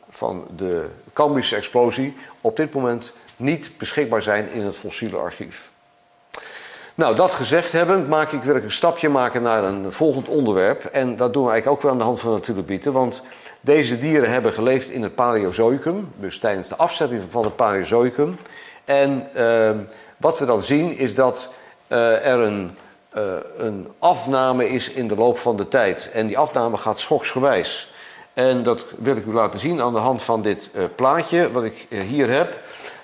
van 0.09 0.47
de 0.55 0.85
Cambrische 1.13 1.55
explosie 1.55 2.15
op 2.41 2.55
dit 2.55 2.73
moment 2.73 3.13
niet 3.35 3.71
beschikbaar 3.77 4.21
zijn 4.21 4.51
in 4.51 4.61
het 4.61 4.77
fossiele 4.77 5.17
archief. 5.17 5.72
Nou, 6.95 7.15
dat 7.15 7.31
gezegd 7.31 7.71
hebben, 7.71 8.07
maak 8.07 8.31
ik, 8.31 8.43
wil 8.43 8.55
ik 8.55 8.63
een 8.63 8.71
stapje 8.71 9.09
maken 9.09 9.41
naar 9.41 9.63
een 9.63 9.91
volgend 9.91 10.27
onderwerp. 10.29 10.85
En 10.85 11.15
dat 11.15 11.33
doen 11.33 11.43
we 11.43 11.51
eigenlijk 11.51 11.77
ook 11.77 11.83
weer 11.83 11.91
aan 11.91 11.97
de 11.97 12.03
hand 12.03 12.19
van 12.19 12.33
de 12.33 12.39
tulipieten. 12.39 12.93
Want 12.93 13.21
deze 13.61 13.97
dieren 13.97 14.31
hebben 14.31 14.53
geleefd 14.53 14.89
in 14.89 15.03
het 15.03 15.15
Paleozoïcum, 15.15 16.11
dus 16.15 16.39
tijdens 16.39 16.67
de 16.67 16.75
afzetting 16.75 17.23
van 17.29 17.43
het 17.43 17.55
Paleozoïcum. 17.55 18.37
En 18.85 19.27
uh, 19.35 19.69
wat 20.17 20.39
we 20.39 20.45
dan 20.45 20.63
zien 20.63 20.97
is 20.97 21.15
dat 21.15 21.49
uh, 21.87 22.25
er 22.27 22.39
een, 22.39 22.77
uh, 23.17 23.23
een 23.57 23.87
afname 23.99 24.69
is 24.69 24.89
in 24.91 25.07
de 25.07 25.15
loop 25.15 25.37
van 25.37 25.55
de 25.55 25.67
tijd. 25.67 26.09
En 26.13 26.27
die 26.27 26.37
afname 26.37 26.77
gaat 26.77 26.99
schoksgewijs. 26.99 27.93
En 28.33 28.63
dat 28.63 28.85
wil 28.97 29.15
ik 29.15 29.25
u 29.25 29.33
laten 29.33 29.59
zien 29.59 29.81
aan 29.81 29.93
de 29.93 29.99
hand 29.99 30.23
van 30.23 30.41
dit 30.41 30.69
uh, 30.73 30.83
plaatje 30.95 31.51
wat 31.51 31.63
ik 31.63 31.87
hier 31.89 32.29
heb. 32.29 32.57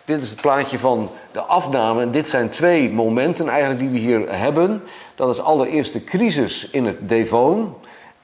Dit 0.10 0.24
is 0.24 0.30
het 0.30 0.42
plaatje 0.42 0.80
van 0.80 1.10
de 1.32 1.42
afname. 1.42 2.02
En 2.02 2.12
dit 2.12 2.30
zijn 2.30 2.50
twee 2.50 2.92
momenten 2.92 3.48
eigenlijk 3.48 3.80
die 3.80 3.90
we 3.90 3.98
hier 3.98 4.22
hebben. 4.28 4.84
Dat 5.16 5.30
is 5.30 5.42
allereerst 5.42 5.94
de 5.94 6.04
crisis 6.04 6.70
in 6.72 6.86
het 6.86 7.10
Devon. 7.10 7.74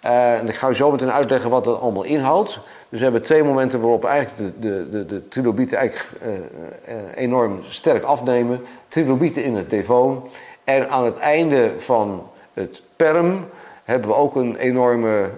Uh, 0.05 0.39
en 0.39 0.47
ik 0.47 0.55
ga 0.55 0.69
u 0.69 0.73
zo 0.73 0.91
meteen 0.91 1.11
uitleggen 1.11 1.49
wat 1.49 1.63
dat 1.63 1.79
allemaal 1.79 2.03
inhoudt. 2.03 2.59
Dus 2.89 2.97
we 2.97 3.03
hebben 3.03 3.21
twee 3.21 3.43
momenten 3.43 3.81
waarop 3.81 4.05
eigenlijk 4.05 4.53
de, 4.61 4.69
de, 4.69 4.89
de, 4.89 5.05
de 5.05 5.27
trilobieten 5.27 5.77
eigenlijk 5.77 6.09
uh, 6.21 6.29
uh, 6.29 7.01
enorm 7.15 7.59
sterk 7.69 8.03
afnemen. 8.03 8.65
Trilobieten 8.87 9.43
in 9.43 9.55
het 9.55 9.69
Devon. 9.69 10.23
En 10.63 10.89
aan 10.89 11.05
het 11.05 11.17
einde 11.17 11.71
van 11.77 12.29
het 12.53 12.81
Perm 12.95 13.45
hebben 13.83 14.09
we 14.09 14.15
ook 14.15 14.35
een 14.35 14.55
enorme 14.55 15.29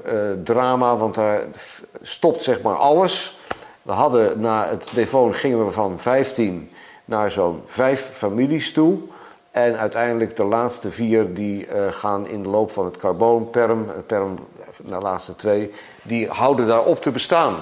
drama, 0.43 0.97
want 0.97 1.15
daar 1.15 1.41
stopt 2.01 2.43
zeg 2.43 2.61
maar 2.61 2.75
alles. 2.75 3.36
We 3.87 3.93
hadden 3.93 4.41
na 4.41 4.67
het 4.67 4.87
Devon 4.93 5.33
gingen 5.33 5.65
we 5.65 5.71
van 5.71 5.99
15 5.99 6.69
naar 7.05 7.31
zo'n 7.31 7.61
vijf 7.65 8.09
families 8.11 8.71
toe. 8.71 8.99
En 9.51 9.77
uiteindelijk 9.77 10.35
de 10.35 10.43
laatste 10.43 10.91
vier 10.91 11.33
die 11.33 11.67
uh, 11.67 11.87
gaan 11.91 12.27
in 12.27 12.43
de 12.43 12.49
loop 12.49 12.71
van 12.71 12.85
het 12.85 12.97
carboon, 12.97 13.49
perm, 13.49 13.85
perm 14.05 14.39
de 14.85 14.97
laatste 14.97 15.35
twee, 15.35 15.71
die 16.01 16.29
houden 16.29 16.67
daar 16.67 16.83
op 16.83 17.01
te 17.01 17.11
bestaan. 17.11 17.55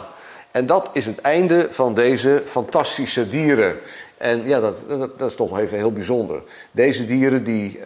En 0.51 0.65
dat 0.65 0.89
is 0.93 1.05
het 1.05 1.21
einde 1.21 1.67
van 1.69 1.93
deze 1.93 2.41
fantastische 2.45 3.29
dieren. 3.29 3.77
En 4.17 4.47
ja, 4.47 4.59
dat, 4.59 4.85
dat, 5.17 5.29
is 5.29 5.35
toch 5.35 5.59
even 5.59 5.77
heel 5.77 5.91
bijzonder. 5.93 6.41
Deze 6.71 7.05
dieren 7.05 7.43
die 7.43 7.79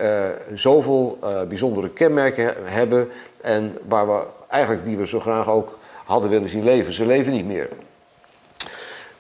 zoveel 0.54 1.20
bijzondere 1.48 1.90
kenmerken 1.90 2.54
hebben 2.64 3.10
en 3.42 3.78
waar 3.88 4.08
we 4.08 4.22
eigenlijk 4.48 4.86
die 4.86 4.98
we 4.98 5.08
zo 5.08 5.20
graag 5.20 5.50
ook 5.50 5.78
hadden 6.06 6.30
willen 6.30 6.50
zien 6.50 6.64
leven. 6.64 6.94
Ze 6.94 7.06
leven 7.06 7.32
niet 7.32 7.46
meer. 7.46 7.70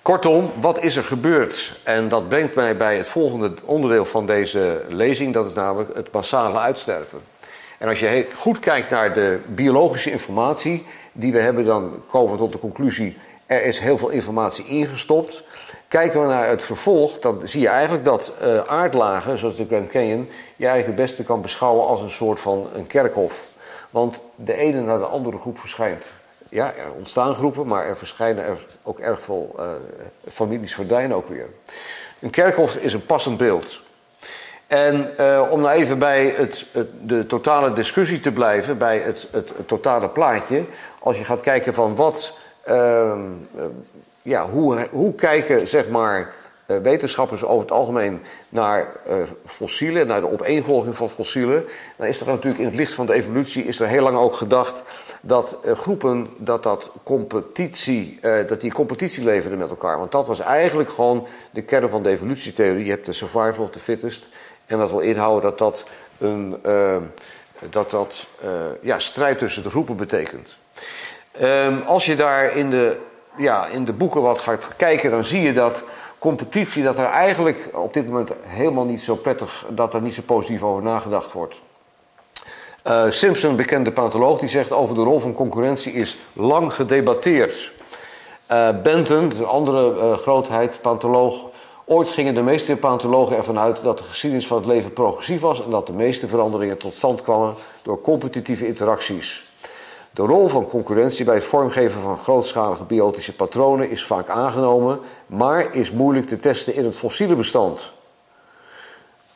Kortom, 0.09 0.51
wat 0.59 0.79
is 0.79 0.95
er 0.95 1.03
gebeurd? 1.03 1.79
En 1.83 2.07
dat 2.07 2.27
brengt 2.27 2.55
mij 2.55 2.77
bij 2.77 2.97
het 2.97 3.07
volgende 3.07 3.53
onderdeel 3.65 4.05
van 4.05 4.25
deze 4.25 4.85
lezing, 4.87 5.33
dat 5.33 5.47
is 5.47 5.53
namelijk 5.53 5.95
het 5.95 6.11
massale 6.11 6.59
uitsterven. 6.59 7.19
En 7.77 7.87
als 7.87 7.99
je 7.99 8.27
goed 8.35 8.59
kijkt 8.59 8.89
naar 8.89 9.13
de 9.13 9.39
biologische 9.45 10.11
informatie 10.11 10.85
die 11.11 11.31
we 11.31 11.39
hebben, 11.39 11.65
dan 11.65 12.03
komen 12.07 12.31
we 12.31 12.37
tot 12.37 12.51
de 12.51 12.59
conclusie: 12.59 13.17
er 13.45 13.63
is 13.63 13.79
heel 13.79 13.97
veel 13.97 14.09
informatie 14.09 14.65
ingestopt. 14.65 15.43
Kijken 15.87 16.21
we 16.21 16.27
naar 16.27 16.47
het 16.47 16.63
vervolg, 16.63 17.19
dan 17.19 17.41
zie 17.43 17.61
je 17.61 17.67
eigenlijk 17.67 18.05
dat 18.05 18.33
uh, 18.41 18.59
aardlagen, 18.59 19.37
zoals 19.37 19.55
de 19.55 19.65
Grand 19.65 19.89
Canyon, 19.89 20.29
je 20.55 20.67
eigenlijk 20.67 20.99
het 20.99 21.07
beste 21.07 21.23
kan 21.23 21.41
beschouwen 21.41 21.85
als 21.85 22.01
een 22.01 22.11
soort 22.11 22.39
van 22.39 22.67
een 22.73 22.87
kerkhof. 22.87 23.53
Want 23.89 24.21
de 24.35 24.53
ene 24.53 24.81
naar 24.81 24.99
de 24.99 25.05
andere 25.05 25.37
groep 25.37 25.59
verschijnt 25.59 26.05
ja, 26.49 26.73
er 26.73 26.91
ontstaan 26.97 27.35
groepen, 27.35 27.67
maar 27.67 27.85
er 27.85 27.97
verschijnen 27.97 28.43
er 28.43 28.57
ook 28.83 28.99
erg 28.99 29.21
veel 29.21 29.55
uh, 29.59 29.65
families 30.31 30.75
verdwijnen 30.75 31.17
ook 31.17 31.29
weer. 31.29 31.47
Een 32.19 32.29
kerkhof 32.29 32.75
is 32.75 32.93
een 32.93 33.05
passend 33.05 33.38
beeld. 33.38 33.81
En 34.67 35.13
uh, 35.19 35.47
om 35.49 35.62
nou 35.62 35.75
even 35.75 35.99
bij 35.99 36.25
het, 36.25 36.65
het, 36.71 36.88
de 37.01 37.25
totale 37.25 37.73
discussie 37.73 38.19
te 38.19 38.31
blijven, 38.31 38.77
bij 38.77 38.97
het, 38.97 39.27
het, 39.31 39.51
totale 39.65 40.09
plaatje. 40.09 40.63
Als 40.99 41.17
je 41.17 41.23
gaat 41.23 41.41
kijken 41.41 41.73
van 41.73 41.95
wat, 41.95 42.38
uh, 42.69 43.19
ja, 44.21 44.49
hoe, 44.49 44.88
hoe 44.91 45.15
kijken 45.15 45.67
zeg 45.67 45.89
maar 45.89 46.33
wetenschappers 46.65 47.43
over 47.43 47.62
het 47.62 47.71
algemeen 47.71 48.21
naar 48.49 48.88
fossielen, 49.45 50.07
naar 50.07 50.21
de 50.21 50.31
opeenvolging 50.31 50.95
van 50.95 51.09
fossielen, 51.09 51.65
dan 51.95 52.07
is 52.07 52.19
er 52.19 52.27
natuurlijk 52.27 52.59
in 52.59 52.65
het 52.65 52.75
licht 52.75 52.93
van 52.93 53.05
de 53.05 53.13
evolutie 53.13 53.63
is 53.63 53.79
er 53.79 53.88
heel 53.88 54.03
lang 54.03 54.17
ook 54.17 54.33
gedacht 54.33 54.83
dat 55.21 55.58
groepen 55.63 56.27
dat, 56.38 56.63
dat, 56.63 56.91
competitie, 57.03 58.19
dat 58.47 58.62
die 58.62 58.73
competitie 58.73 59.23
leverden 59.23 59.60
met 59.60 59.69
elkaar. 59.69 59.97
Want 59.97 60.12
dat 60.12 60.27
was 60.27 60.39
eigenlijk 60.39 60.89
gewoon 60.89 61.27
de 61.51 61.62
kern 61.62 61.89
van 61.89 62.03
de 62.03 62.10
evolutietheorie. 62.10 62.84
Je 62.86 62.91
hebt 62.91 63.05
de 63.05 63.13
survival 63.13 63.63
of 63.63 63.69
the 63.69 63.79
fittest. 63.79 64.27
En 64.65 64.77
dat 64.77 64.91
wil 64.91 64.99
inhouden 64.99 65.41
dat 65.41 65.58
dat 65.58 65.86
een 66.17 66.58
dat, 67.69 67.91
dat 67.91 68.27
ja, 68.82 68.99
strijd 68.99 69.38
tussen 69.38 69.63
de 69.63 69.69
groepen 69.69 69.95
betekent. 69.95 70.58
Um, 71.41 71.82
als 71.82 72.05
je 72.05 72.15
daar 72.15 72.55
in 72.55 72.69
de, 72.69 72.97
ja, 73.38 73.67
in 73.67 73.86
de 73.86 73.93
boeken 73.93 74.21
wat 74.21 74.39
gaat 74.39 74.75
kijken, 74.75 75.12
dan 75.12 75.25
zie 75.25 75.41
je 75.41 75.53
dat 75.53 75.84
competitie, 76.17 76.84
dat 76.84 76.97
er 76.97 77.05
eigenlijk 77.05 77.69
op 77.73 77.93
dit 77.93 78.08
moment 78.08 78.34
helemaal 78.41 78.86
niet 78.86 79.01
zo 79.01 79.15
prettig, 79.15 79.65
dat 79.69 79.93
er 79.93 80.01
niet 80.01 80.13
zo 80.13 80.21
positief 80.25 80.63
over 80.63 80.84
nagedacht 80.84 81.32
wordt. 81.32 81.62
Uh, 82.89 83.04
Simpson, 83.10 83.56
bekende 83.56 83.91
paleontoloog, 83.91 84.39
die 84.39 84.49
zegt 84.49 84.71
over 84.71 84.95
de 84.95 85.02
rol 85.02 85.19
van 85.19 85.34
concurrentie 85.34 85.93
is 85.93 86.17
lang 86.34 86.73
gedebatteerd. 86.73 87.71
Uh, 88.52 88.82
Benton, 88.84 89.30
de 89.30 89.45
andere 89.45 89.95
uh, 89.95 90.17
grootheid, 90.17 90.82
paleontoloog, 90.82 91.45
ooit 91.86 92.10
gingen 92.10 92.34
de 92.34 92.41
meeste 92.41 92.75
paleontologen 92.75 93.38
ervan 93.38 93.60
uit 93.60 93.84
dat 93.84 93.97
de 93.97 94.04
geschiedenis 94.04 94.47
van 94.47 94.58
het 94.58 94.65
leven 94.65 94.93
progressief 94.93 95.41
was 95.41 95.63
en 95.63 95.69
dat 95.69 95.88
de 95.88 95.93
meeste 95.93 96.28
veranderingen 96.28 96.78
tot 96.78 96.93
stand 96.93 97.21
kwamen 97.21 97.54
door 97.82 98.02
competitieve 98.02 98.67
interacties. 98.67 99.45
De 100.12 100.21
rol 100.21 100.47
van 100.47 100.67
concurrentie 100.67 101.25
bij 101.25 101.36
het 101.36 101.43
vormgeven 101.43 102.02
van 102.02 102.17
grootschalige 102.17 102.84
biotische 102.84 103.36
patronen 103.36 103.89
is 103.89 104.06
vaak 104.06 104.30
aangenomen, 104.30 104.99
maar 105.25 105.75
is 105.75 105.91
moeilijk 105.91 106.28
te 106.28 106.38
testen 106.38 106.75
in 106.75 106.86
het 106.86 106.95
fossiele 106.95 107.36
bestand. 107.36 107.91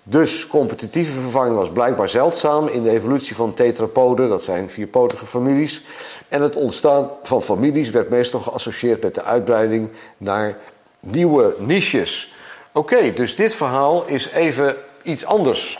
Dus 0.04 0.48
competitieve 0.48 1.22
vervanging 1.22 1.56
was 1.56 1.70
blijkbaar 1.70 2.10
zeldzaam 2.10 2.68
in 2.68 2.84
de 2.84 2.90
evolutie 2.90 3.36
van 3.36 3.54
tetrapoden, 3.54 4.30
dat 4.30 4.44
zijn 4.44 4.70
vierpotige 4.70 5.26
families. 5.26 5.84
En 6.28 6.42
het 6.42 6.56
ontstaan 6.56 7.10
van 7.24 7.42
families 7.42 7.90
werd 7.90 8.10
meestal 8.10 8.40
geassocieerd 8.40 9.04
met 9.04 9.16
de 9.16 9.24
uitbreiding 9.24 9.90
naar 10.18 10.58
nieuwe 11.00 11.56
niches. 11.58 12.34
Oké, 12.72 13.14
dus 13.14 13.36
dit 13.36 13.56
verhaal 13.56 14.06
is 14.06 14.30
even 14.30 14.76
iets 15.04 15.26
anders. 15.26 15.80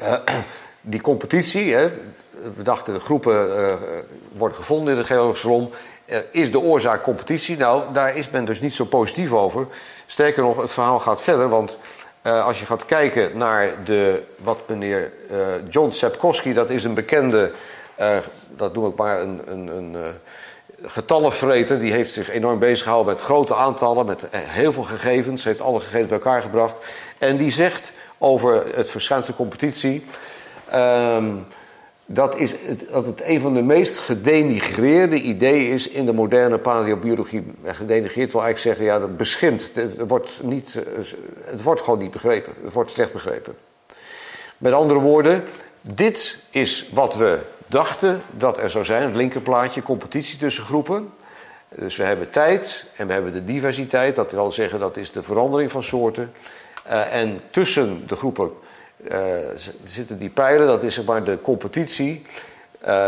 Uh, 0.00 0.14
die 0.80 1.00
competitie, 1.00 1.74
hè, 1.74 1.88
we 2.54 2.62
dachten 2.62 2.94
de 2.94 3.00
groepen 3.00 3.58
uh, 3.58 3.72
worden 4.36 4.56
gevonden 4.56 4.94
in 4.94 5.00
de 5.00 5.06
geologische. 5.06 5.68
Uh, 6.06 6.18
is 6.30 6.52
de 6.52 6.60
oorzaak 6.60 7.02
competitie? 7.02 7.56
Nou, 7.56 7.92
daar 7.92 8.16
is 8.16 8.30
men 8.30 8.44
dus 8.44 8.60
niet 8.60 8.74
zo 8.74 8.84
positief 8.84 9.32
over. 9.32 9.66
Sterker 10.06 10.42
nog, 10.42 10.60
het 10.60 10.70
verhaal 10.70 10.98
gaat 10.98 11.22
verder, 11.22 11.48
want 11.48 11.78
uh, 12.22 12.44
als 12.44 12.60
je 12.60 12.66
gaat 12.66 12.84
kijken 12.84 13.38
naar 13.38 13.84
de, 13.84 14.22
wat 14.42 14.58
meneer 14.66 15.12
John 15.70 15.90
Sepkowski, 15.90 16.52
dat 16.52 16.70
is 16.70 16.84
een 16.84 16.94
bekende, 16.94 17.50
dat 18.56 18.74
noem 18.74 18.86
ik 18.86 18.96
maar 18.96 19.20
een, 19.20 19.42
een, 19.46 19.66
een 19.66 19.96
getallenvreter, 20.82 21.78
die 21.78 21.92
heeft 21.92 22.12
zich 22.12 22.30
enorm 22.30 22.58
bezig 22.58 22.82
gehouden 22.82 23.12
met 23.12 23.22
grote 23.22 23.54
aantallen, 23.54 24.06
met 24.06 24.26
heel 24.30 24.72
veel 24.72 24.82
gegevens, 24.82 25.44
heeft 25.44 25.60
alle 25.60 25.80
gegevens 25.80 26.08
bij 26.08 26.18
elkaar 26.18 26.42
gebracht. 26.42 26.86
En 27.18 27.36
die 27.36 27.50
zegt 27.50 27.92
over 28.18 28.76
het 28.76 28.90
verschijnsel 28.90 29.34
competitie. 29.34 30.06
Um, 30.74 31.46
dat, 32.10 32.36
is 32.36 32.54
het, 32.62 32.84
dat 32.90 33.06
het 33.06 33.20
een 33.24 33.40
van 33.40 33.54
de 33.54 33.62
meest 33.62 33.98
gedenigreerde 33.98 35.20
ideeën 35.20 35.72
is 35.72 35.88
in 35.88 36.06
de 36.06 36.12
moderne 36.12 36.58
paleobiologie. 36.58 37.44
Gedenigreerd 37.64 38.32
wil 38.32 38.42
eigenlijk 38.42 38.58
zeggen, 38.58 38.84
ja, 38.84 38.98
dat 38.98 39.16
beschimpt. 39.16 39.70
Het 39.74 40.08
wordt, 40.08 40.40
niet, 40.42 40.76
eh, 40.76 41.04
het 41.40 41.62
wordt 41.62 41.80
gewoon 41.80 41.98
niet 41.98 42.10
begrepen. 42.10 42.52
Het 42.64 42.72
wordt 42.72 42.90
slecht 42.90 43.12
begrepen. 43.12 43.56
Met 44.58 44.72
andere 44.72 45.00
woorden, 45.00 45.44
dit 45.80 46.38
is 46.50 46.88
wat 46.92 47.16
we 47.16 47.38
dachten 47.66 48.22
dat 48.30 48.58
er 48.58 48.70
zou 48.70 48.84
zijn. 48.84 49.02
Het 49.02 49.16
linkerplaatje, 49.16 49.82
competitie 49.82 50.38
tussen 50.38 50.64
groepen. 50.64 51.12
Dus 51.68 51.96
we 51.96 52.02
hebben 52.02 52.30
tijd 52.30 52.84
en 52.96 53.06
we 53.06 53.12
hebben 53.12 53.32
de 53.32 53.44
diversiteit. 53.44 54.14
Dat 54.14 54.32
wil 54.32 54.52
zeggen, 54.52 54.80
dat 54.80 54.96
is 54.96 55.12
de 55.12 55.22
verandering 55.22 55.70
van 55.70 55.82
soorten. 55.82 56.32
Uh, 56.86 57.14
en 57.14 57.40
tussen 57.50 58.06
de 58.06 58.16
groepen 58.16 58.50
zitten 59.84 60.18
die 60.18 60.30
pijlen, 60.30 60.66
dat 60.66 60.82
is 60.82 60.94
zeg 60.94 61.04
maar 61.04 61.24
de 61.24 61.40
competitie. 61.40 62.26
Uh, 62.86 63.06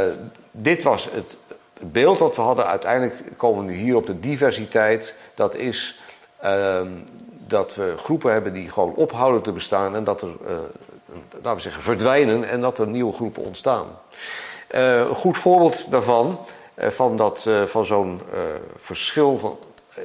dit 0.51 0.83
was 0.83 1.09
het 1.13 1.37
beeld 1.81 2.19
dat 2.19 2.37
we 2.37 2.43
hadden. 2.43 2.67
Uiteindelijk 2.67 3.23
komen 3.37 3.65
we 3.65 3.71
nu 3.71 3.79
hier 3.79 3.97
op 3.97 4.07
de 4.07 4.21
diversiteit. 4.21 5.15
Dat 5.35 5.55
is 5.55 6.01
uh, 6.45 6.81
dat 7.47 7.75
we 7.75 7.95
groepen 7.97 8.33
hebben 8.33 8.53
die 8.53 8.71
gewoon 8.71 8.95
ophouden 8.95 9.43
te 9.43 9.53
bestaan 9.53 9.95
en 9.95 10.05
dat 10.05 10.23
er, 10.23 10.29
uh, 10.29 10.51
laten 11.33 11.55
we 11.55 11.61
zeggen, 11.61 11.83
verdwijnen 11.83 12.45
en 12.45 12.61
dat 12.61 12.79
er 12.79 12.87
nieuwe 12.87 13.13
groepen 13.13 13.43
ontstaan. 13.43 13.87
een 14.69 15.15
goed 15.15 15.39
voorbeeld 15.39 15.91
daarvan, 15.91 16.39
van, 16.77 17.17
dat, 17.17 17.47
van 17.65 17.85
zo'n 17.85 18.21
verschil, 18.77 19.39
van, 19.39 19.59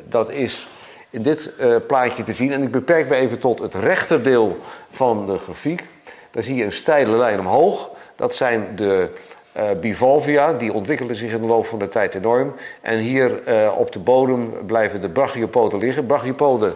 dat 0.09 0.29
is 0.29 0.67
in 1.15 1.21
dit 1.21 1.49
uh, 1.60 1.75
plaatje 1.88 2.23
te 2.23 2.34
zien. 2.34 2.51
En 2.51 2.62
ik 2.62 2.71
beperk 2.71 3.10
me 3.10 3.15
even 3.15 3.39
tot 3.39 3.60
het 3.60 3.73
rechterdeel 3.73 4.58
van 4.91 5.28
de 5.28 5.38
grafiek. 5.38 5.84
Daar 6.32 6.43
zie 6.43 6.56
je 6.56 6.63
een 6.63 6.73
steile 6.73 7.17
lijn 7.17 7.39
omhoog. 7.39 7.89
Dat 8.15 8.36
zijn 8.36 8.75
de 8.75 9.10
uh, 9.58 9.63
bivalvia, 9.82 10.54
die 10.54 10.73
ontwikkelen 10.73 11.15
zich 11.15 11.32
in 11.32 11.41
de 11.41 11.47
loop 11.47 11.65
van 11.65 11.80
de 11.80 11.89
tijd 11.89 12.15
enorm. 12.15 12.54
En 12.82 12.97
hier 12.97 13.47
uh, 13.47 13.71
op 13.78 13.91
de 13.91 13.99
bodem 13.99 14.54
blijven 14.65 15.01
de 15.01 15.10
brachiopoden 15.10 15.80
liggen. 15.80 16.06
Brachiopoden 16.06 16.73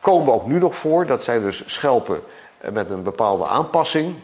komen 0.00 0.34
ook 0.34 0.46
nu 0.46 0.58
nog 0.58 0.76
voor. 0.76 1.06
Dat 1.06 1.22
zijn 1.22 1.40
dus 1.40 1.62
schelpen 1.66 2.20
met 2.72 2.90
een 2.90 3.02
bepaalde 3.02 3.46
aanpassing. 3.46 4.14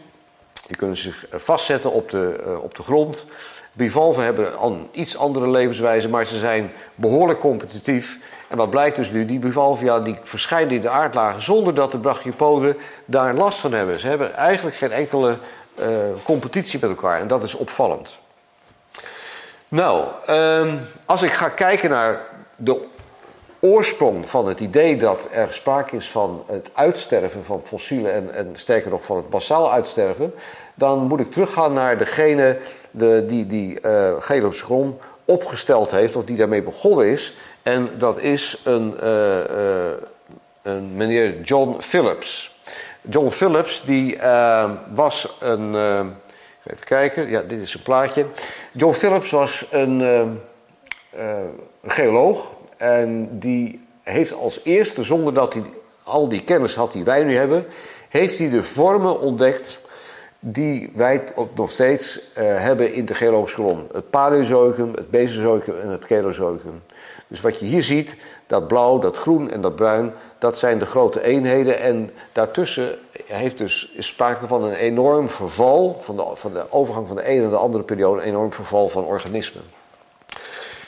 Die 0.67 0.77
kunnen 0.77 0.97
zich 0.97 1.25
vastzetten 1.31 1.91
op 1.91 2.09
de, 2.09 2.57
op 2.61 2.75
de 2.75 2.83
grond. 2.83 3.25
Bivalven 3.73 4.23
hebben 4.23 4.63
een 4.63 4.87
iets 4.91 5.17
andere 5.17 5.49
levenswijze, 5.49 6.09
maar 6.09 6.25
ze 6.25 6.37
zijn 6.37 6.71
behoorlijk 6.95 7.39
competitief. 7.39 8.19
En 8.49 8.57
wat 8.57 8.69
blijkt 8.69 8.95
dus 8.95 9.11
nu, 9.11 9.25
die 9.25 9.39
bivalvia 9.39 9.99
die 9.99 10.17
verschijnen 10.23 10.75
in 10.75 10.81
de 10.81 10.89
aardlagen 10.89 11.41
zonder 11.41 11.73
dat 11.73 11.91
de 11.91 11.97
brachiopoden 11.97 12.77
daar 13.05 13.33
last 13.33 13.59
van 13.59 13.73
hebben. 13.73 13.99
Ze 13.99 14.07
hebben 14.07 14.35
eigenlijk 14.35 14.75
geen 14.75 14.91
enkele 14.91 15.37
uh, 15.79 15.87
competitie 16.23 16.79
met 16.81 16.89
elkaar 16.89 17.19
en 17.19 17.27
dat 17.27 17.43
is 17.43 17.53
opvallend. 17.53 18.19
Nou, 19.67 20.05
um, 20.29 20.79
als 21.05 21.23
ik 21.23 21.31
ga 21.31 21.49
kijken 21.49 21.89
naar 21.89 22.21
de 22.55 22.85
oorsprong 23.59 24.29
van 24.29 24.47
het 24.47 24.59
idee 24.59 24.97
dat 24.97 25.27
er 25.31 25.53
sprake 25.53 25.95
is 25.95 26.11
van 26.11 26.43
het 26.47 26.69
uitsterven 26.73 27.45
van 27.45 27.61
fossielen 27.63 28.33
en, 28.33 28.49
sterker 28.53 28.91
nog 28.91 29.05
van 29.05 29.17
het 29.17 29.29
massaal 29.29 29.71
uitsterven, 29.71 30.33
dan 30.73 30.99
moet 30.99 31.19
ik 31.19 31.31
teruggaan 31.31 31.73
naar 31.73 31.97
degene 31.97 32.57
de, 32.91 33.23
die 33.27 33.45
die 33.45 33.79
uh, 33.81 34.87
opgesteld 35.25 35.91
heeft, 35.91 36.15
of 36.15 36.23
die 36.23 36.37
daarmee 36.37 36.63
begonnen 36.63 37.07
is. 37.07 37.35
En 37.69 37.89
dat 37.97 38.19
is 38.19 38.61
een, 38.63 38.95
uh, 39.03 39.37
uh, 39.37 39.91
een 40.61 40.95
meneer 40.95 41.41
John 41.41 41.81
Phillips. 41.81 42.57
John 43.01 43.29
Phillips 43.29 43.83
die 43.85 44.15
uh, 44.15 44.71
was 44.93 45.37
een. 45.39 45.75
even 46.63 46.85
kijken, 46.85 47.29
ja, 47.29 47.41
dit 47.41 47.59
is 47.61 47.73
een 47.73 47.81
plaatje. 47.81 48.25
John 48.71 48.93
Phillips 48.93 49.31
was 49.31 49.65
een, 49.71 50.39
geoloog. 51.83 52.55
En 52.77 53.39
die 53.39 53.87
heeft 54.03 54.33
als 54.33 54.59
eerste, 54.63 55.03
zonder 55.03 55.33
dat 55.33 55.53
hij 55.53 55.63
al 56.03 56.27
die 56.27 56.43
kennis 56.43 56.75
had 56.75 56.91
die 56.91 57.03
wij 57.03 57.23
nu 57.23 57.35
hebben, 57.35 57.65
heeft 58.09 58.37
hij 58.37 58.49
de 58.49 58.63
vormen 58.63 59.19
ontdekt 59.19 59.79
die 60.39 60.91
wij 60.95 61.23
nog 61.55 61.71
steeds 61.71 62.21
hebben 62.33 62.93
in 62.93 63.05
de 63.05 63.13
geologische 63.13 63.61
kolom. 63.61 63.87
Het 63.93 64.09
Paleozoïcum, 64.09 64.91
het 64.93 65.11
Mesozoïcum 65.11 65.75
en 65.75 65.89
het 65.89 66.05
Kerozoïcum. 66.05 66.81
Dus 67.29 67.41
wat 67.41 67.59
je 67.59 67.65
hier 67.65 67.83
ziet, 67.83 68.15
dat 68.47 68.67
blauw, 68.67 68.99
dat 68.99 69.17
groen 69.17 69.51
en 69.51 69.61
dat 69.61 69.75
bruin, 69.75 70.13
dat 70.37 70.57
zijn 70.57 70.79
de 70.79 70.85
grote 70.85 71.23
eenheden. 71.23 71.79
En 71.79 72.11
daartussen 72.31 72.95
heeft 73.25 73.57
dus, 73.57 73.93
sprake 73.97 74.47
van 74.47 74.63
een 74.63 74.73
enorm 74.73 75.29
verval, 75.29 75.97
van 75.99 76.15
de, 76.15 76.25
van 76.33 76.53
de 76.53 76.65
overgang 76.69 77.07
van 77.07 77.15
de 77.15 77.23
ene 77.23 77.41
naar 77.41 77.49
de 77.49 77.57
andere 77.57 77.83
periode, 77.83 78.21
een 78.21 78.27
enorm 78.27 78.53
verval 78.53 78.89
van 78.89 79.03
organismen. 79.03 79.63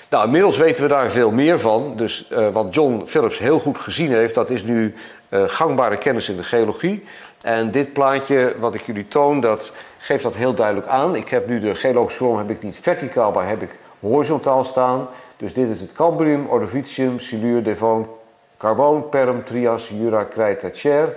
Nou, 0.09 0.25
inmiddels 0.25 0.57
weten 0.57 0.83
we 0.83 0.89
daar 0.89 1.09
veel 1.09 1.31
meer 1.31 1.59
van. 1.59 1.93
Dus 1.95 2.27
uh, 2.31 2.47
wat 2.49 2.73
John 2.75 3.03
Phillips 3.05 3.37
heel 3.37 3.59
goed 3.59 3.77
gezien 3.77 4.11
heeft, 4.11 4.35
dat 4.35 4.49
is 4.49 4.63
nu 4.63 4.93
uh, 5.29 5.43
gangbare 5.47 5.97
kennis 5.97 6.29
in 6.29 6.37
de 6.37 6.43
geologie. 6.43 7.03
En 7.41 7.71
dit 7.71 7.93
plaatje 7.93 8.55
wat 8.59 8.73
ik 8.73 8.81
jullie 8.81 9.07
toon, 9.07 9.39
dat 9.39 9.71
geeft 9.97 10.23
dat 10.23 10.35
heel 10.35 10.53
duidelijk 10.53 10.87
aan. 10.87 11.15
Ik 11.15 11.29
heb 11.29 11.47
nu 11.47 11.59
de 11.59 11.75
geologische 11.75 12.23
vorm 12.23 12.37
heb 12.37 12.49
ik 12.49 12.63
niet 12.63 12.77
verticaal, 12.81 13.31
maar 13.31 13.47
heb 13.47 13.61
ik 13.61 13.77
horizontaal 13.99 14.63
staan. 14.63 15.07
Dus 15.41 15.53
dit 15.53 15.69
is 15.69 15.81
het 15.81 15.93
Cambrium, 15.93 16.45
Ordovicium, 16.47 17.19
Silur, 17.19 17.63
Devon, 17.63 18.07
Carbon, 18.57 19.09
Perm, 19.09 19.43
Trias, 19.45 19.89
Jura, 19.89 20.23
Krijt, 20.23 20.59
Tertiair. 20.59 21.13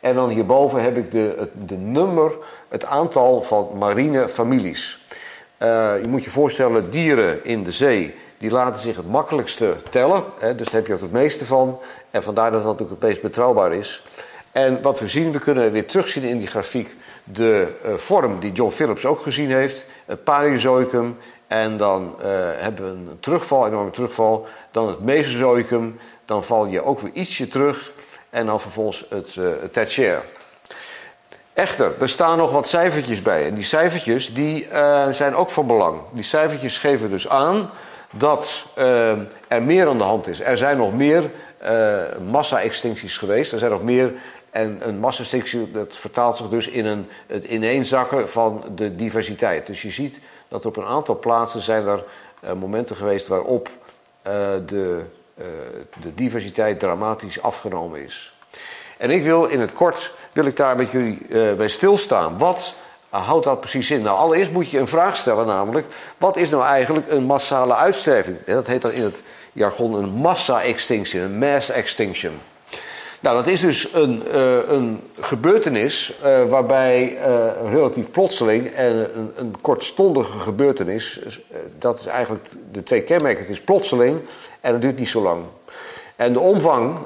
En 0.00 0.14
dan 0.14 0.28
hierboven 0.28 0.82
heb 0.82 0.96
ik 0.96 1.10
de, 1.10 1.34
het, 1.38 1.50
de 1.68 1.76
nummer, 1.76 2.32
het 2.68 2.84
aantal 2.84 3.42
van 3.42 3.68
marine 3.78 4.28
families. 4.28 5.04
Uh, 5.62 5.92
je 6.00 6.06
moet 6.06 6.24
je 6.24 6.30
voorstellen, 6.30 6.90
dieren 6.90 7.44
in 7.44 7.64
de 7.64 7.70
zee 7.70 8.14
die 8.38 8.50
laten 8.50 8.82
zich 8.82 8.96
het 8.96 9.10
makkelijkste 9.10 9.74
tellen. 9.90 10.24
Hè, 10.38 10.54
dus 10.54 10.66
daar 10.66 10.74
heb 10.74 10.86
je 10.86 10.94
ook 10.94 11.00
het 11.00 11.12
meeste 11.12 11.44
van. 11.44 11.78
En 12.10 12.22
vandaar 12.22 12.50
dat 12.50 12.62
dat 12.62 12.72
natuurlijk 12.72 13.00
het 13.00 13.08
meest 13.08 13.22
betrouwbaar 13.22 13.74
is. 13.74 14.04
En 14.52 14.82
wat 14.82 15.00
we 15.00 15.08
zien, 15.08 15.32
we 15.32 15.38
kunnen 15.38 15.72
weer 15.72 15.86
terugzien 15.86 16.22
in 16.22 16.38
die 16.38 16.46
grafiek 16.46 16.96
de 17.24 17.68
uh, 17.84 17.94
vorm 17.94 18.40
die 18.40 18.52
John 18.52 18.70
Phillips 18.70 19.06
ook 19.06 19.20
gezien 19.20 19.50
heeft. 19.50 19.86
Het 20.06 20.24
Paleozoicum. 20.24 21.16
En 21.54 21.76
dan 21.76 22.14
uh, 22.18 22.24
hebben 22.54 22.84
we 22.84 22.90
een 22.90 23.16
terugval, 23.20 23.66
enorme 23.66 23.90
terugval. 23.90 24.46
Dan 24.70 24.88
het 24.88 25.00
Mesozoicum. 25.00 25.98
Dan 26.24 26.44
val 26.44 26.66
je 26.66 26.84
ook 26.84 27.00
weer 27.00 27.12
ietsje 27.12 27.48
terug. 27.48 27.92
En 28.30 28.46
dan 28.46 28.60
vervolgens 28.60 29.04
het, 29.08 29.34
uh, 29.34 29.48
het. 29.72 30.00
Echter, 31.52 31.92
er 32.00 32.08
staan 32.08 32.38
nog 32.38 32.52
wat 32.52 32.68
cijfertjes 32.68 33.22
bij. 33.22 33.46
En 33.46 33.54
die 33.54 33.64
cijfertjes 33.64 34.34
die, 34.34 34.68
uh, 34.68 35.08
zijn 35.10 35.34
ook 35.34 35.50
van 35.50 35.66
belang. 35.66 36.00
Die 36.12 36.24
cijfertjes 36.24 36.78
geven 36.78 37.10
dus 37.10 37.28
aan 37.28 37.70
dat 38.10 38.66
er 39.48 39.62
meer 39.62 39.88
aan 39.88 39.98
de 39.98 40.04
hand 40.04 40.26
is. 40.26 40.40
Er 40.40 40.58
zijn 40.58 40.76
nog 40.76 40.92
meer 40.92 41.30
uh, 41.62 42.00
massa-extincties 42.30 43.18
geweest. 43.18 43.52
Er 43.52 43.58
zijn 43.58 43.70
nog 43.70 43.82
meer. 43.82 44.12
En 44.50 44.78
een 44.80 44.98
massa-extinctie 44.98 45.70
dat 45.70 45.96
vertaalt 45.96 46.36
zich 46.36 46.48
dus 46.48 46.68
in 46.68 46.86
een, 46.86 47.08
het 47.26 47.44
ineenzakken 47.44 48.28
van 48.28 48.64
de 48.74 48.96
diversiteit. 48.96 49.66
Dus 49.66 49.82
je 49.82 49.90
ziet 49.90 50.20
dat 50.48 50.66
op 50.66 50.76
een 50.76 50.84
aantal 50.84 51.18
plaatsen 51.18 51.60
zijn 51.60 51.86
er 51.86 52.04
momenten 52.56 52.96
geweest 52.96 53.26
waarop 53.26 53.68
de, 54.66 55.04
de 56.00 56.14
diversiteit 56.14 56.78
dramatisch 56.78 57.42
afgenomen 57.42 58.04
is. 58.04 58.34
En 58.98 59.10
ik 59.10 59.22
wil 59.22 59.44
in 59.44 59.60
het 59.60 59.72
kort, 59.72 60.12
wil 60.32 60.44
ik 60.44 60.56
daar 60.56 60.76
met 60.76 60.90
jullie 60.90 61.26
bij 61.56 61.68
stilstaan. 61.68 62.38
Wat 62.38 62.74
houdt 63.08 63.44
dat 63.44 63.60
precies 63.60 63.90
in? 63.90 64.02
Nou, 64.02 64.18
allereerst 64.18 64.50
moet 64.50 64.70
je 64.70 64.78
een 64.78 64.88
vraag 64.88 65.16
stellen, 65.16 65.46
namelijk... 65.46 65.86
wat 66.18 66.36
is 66.36 66.50
nou 66.50 66.64
eigenlijk 66.64 67.10
een 67.10 67.24
massale 67.24 67.74
uitsterving? 67.74 68.44
Dat 68.46 68.66
heet 68.66 68.82
dan 68.82 68.90
in 68.90 69.02
het 69.02 69.22
jargon 69.52 69.94
een 69.94 70.08
massa-extinction, 70.08 71.22
een 71.22 71.38
mass 71.38 71.70
extinction. 71.70 72.40
Nou, 73.24 73.36
dat 73.36 73.46
is 73.46 73.60
dus 73.60 73.94
een, 73.94 74.22
uh, 74.34 74.68
een 74.68 75.00
gebeurtenis 75.20 76.18
waarbij 76.48 77.18
relatief 77.70 78.10
plotseling 78.10 78.66
en 78.66 78.96
een, 78.96 79.32
een 79.36 79.54
kortstondige 79.60 80.38
gebeurtenis... 80.38 81.20
dat 81.78 81.98
is 81.98 82.06
eigenlijk 82.06 82.48
de 82.72 82.82
twee 82.82 83.02
kenmerken. 83.02 83.40
Het 83.40 83.52
is 83.52 83.60
plotseling 83.60 84.20
en 84.60 84.72
het 84.72 84.82
duurt 84.82 84.98
niet 84.98 85.08
zo 85.08 85.22
lang. 85.22 85.42
En 86.16 86.32
de 86.32 86.40
omvang 86.40 86.98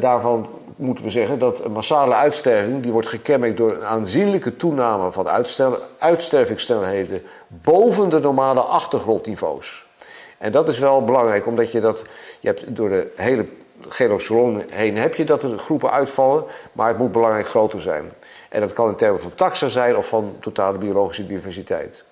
daarvan 0.00 0.48
moeten 0.76 1.04
we 1.04 1.10
zeggen 1.10 1.38
dat 1.38 1.64
een 1.64 1.72
massale 1.72 2.14
uitsterving 2.14 2.82
die 2.82 2.92
wordt 2.92 3.08
gekenmerkt 3.08 3.56
door 3.56 3.70
een 3.70 3.84
aanzienlijke 3.84 4.56
toename 4.56 5.12
van 5.12 5.28
uitstervingssnelheden 5.98 7.22
boven 7.48 8.08
de 8.08 8.20
normale 8.20 8.60
achtergrondniveaus. 8.60 9.86
En 10.38 10.52
dat 10.52 10.68
is 10.68 10.78
wel 10.78 11.04
belangrijk, 11.04 11.46
omdat 11.46 11.72
je 11.72 11.80
dat, 11.80 12.02
je 12.40 12.48
hebt 12.48 12.76
door 12.76 12.88
de 12.88 13.12
hele 13.16 13.46
genocide 13.88 14.64
heen 14.70 14.96
heb 14.96 15.14
je 15.14 15.24
dat 15.24 15.42
er 15.42 15.58
groepen 15.58 15.90
uitvallen, 15.90 16.44
maar 16.72 16.88
het 16.88 16.98
moet 16.98 17.12
belangrijk 17.12 17.46
groter 17.46 17.80
zijn. 17.80 18.12
En 18.48 18.60
dat 18.60 18.72
kan 18.72 18.88
in 18.88 18.96
termen 18.96 19.20
van 19.20 19.34
taxa 19.34 19.68
zijn 19.68 19.96
of 19.96 20.08
van 20.08 20.36
totale 20.40 20.78
biologische 20.78 21.24
diversiteit. 21.24 22.04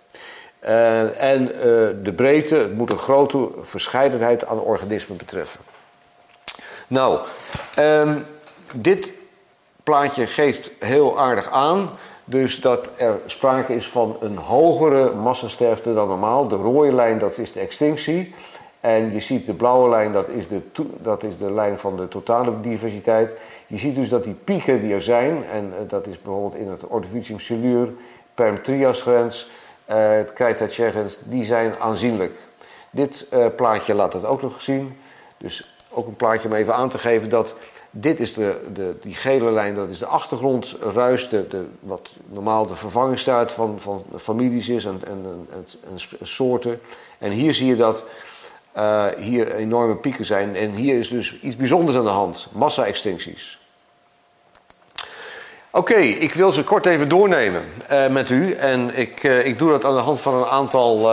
Uh, 0.65 1.23
en 1.23 1.43
uh, 1.43 1.61
de 2.03 2.13
breedte, 2.17 2.71
moet 2.75 2.91
een 2.91 2.99
grote 2.99 3.49
verscheidenheid 3.61 4.47
aan 4.47 4.61
organismen 4.61 5.17
betreffen. 5.17 5.61
Nou, 6.87 7.21
um, 7.79 8.27
dit 8.75 9.13
plaatje 9.83 10.27
geeft 10.27 10.71
heel 10.79 11.19
aardig 11.19 11.51
aan. 11.51 11.91
Dus 12.25 12.61
dat 12.61 12.91
er 12.97 13.21
sprake 13.27 13.75
is 13.75 13.89
van 13.89 14.17
een 14.21 14.37
hogere 14.37 15.15
massasterfte 15.15 15.95
dan 15.95 16.09
normaal. 16.09 16.49
De 16.49 16.55
rode 16.55 16.93
lijn 16.93 17.19
dat 17.19 17.39
is 17.39 17.53
de 17.53 17.61
extinctie. 17.61 18.35
En 18.85 19.13
je 19.13 19.21
ziet 19.21 19.47
de 19.47 19.55
blauwe 19.55 19.89
lijn, 19.89 20.13
dat 20.13 20.29
is 20.29 20.49
de, 20.49 20.61
dat 21.03 21.23
is 21.23 21.39
de 21.39 21.53
lijn 21.53 21.79
van 21.79 21.97
de 21.97 22.09
totale 22.09 22.61
diversiteit. 22.61 23.33
Je 23.67 23.79
ziet 23.79 23.95
dus 23.95 24.09
dat 24.09 24.25
die 24.25 24.37
pieken 24.45 24.81
die 24.81 24.95
er 24.95 25.03
zijn, 25.03 25.45
en 25.45 25.73
eh, 25.79 25.89
dat 25.89 26.07
is 26.07 26.23
bijvoorbeeld 26.23 26.55
in 26.63 26.69
het 26.69 26.87
Ordovicium 26.87 27.41
silur, 27.41 27.89
Perm-Trias-grens, 28.35 29.51
uh, 29.91 30.11
het 30.11 30.33
Krijtatje-grens, 30.33 31.19
die 31.23 31.45
zijn 31.45 31.79
aanzienlijk. 31.79 32.39
Dit 32.91 33.27
uh, 33.33 33.47
plaatje 33.57 33.95
laat 33.95 34.13
het 34.13 34.25
ook 34.25 34.43
nog 34.43 34.63
zien. 34.63 34.97
Dus 35.37 35.77
ook 35.91 36.07
een 36.07 36.17
plaatje 36.17 36.49
om 36.49 36.55
even 36.55 36.75
aan 36.75 36.89
te 36.89 36.99
geven 36.99 37.29
dat 37.29 37.55
dit 37.91 38.21
is 38.21 38.35
de, 38.35 38.61
de, 38.73 38.95
die 39.01 39.15
gele 39.15 39.51
lijn, 39.51 39.75
dat 39.75 39.89
is 39.89 39.99
de 39.99 40.07
achtergrondruis, 40.07 41.29
de, 41.29 41.49
de, 41.49 41.65
wat 41.81 42.11
normaal 42.25 42.67
de 42.67 42.77
vervangingstijd 42.77 43.53
van, 43.53 43.81
van 43.81 44.05
families 44.17 44.69
is 44.69 44.85
en, 44.85 45.01
en, 45.07 45.47
en, 45.53 45.67
en 45.91 46.27
soorten. 46.27 46.81
En 47.19 47.31
hier 47.31 47.55
zie 47.55 47.67
je 47.67 47.77
dat 47.77 48.05
uh, 48.77 49.07
hier 49.19 49.55
enorme 49.55 49.97
pieken 49.97 50.25
zijn. 50.25 50.57
En 50.57 50.71
hier 50.71 50.99
is 50.99 51.09
dus 51.09 51.41
iets 51.41 51.57
bijzonders 51.57 51.97
aan 51.97 52.05
de 52.05 52.11
hand: 52.11 52.49
massa-extincties. 52.53 53.59
Oké, 55.71 55.95
ik 55.95 56.35
wil 56.35 56.53
ze 56.53 56.65
kort 56.65 56.87
even 56.87 57.09
doornemen 57.09 57.65
uh, 57.91 58.07
met 58.07 58.31
u. 58.31 58.53
En 58.53 58.97
ik, 58.97 59.23
uh, 59.23 59.47
ik 59.47 59.59
doe 59.59 59.71
dat 59.71 59.85
aan 59.85 59.95
de 59.95 60.01
hand 60.01 60.21
van 60.21 60.35
een 60.35 60.47
aantal 60.47 61.11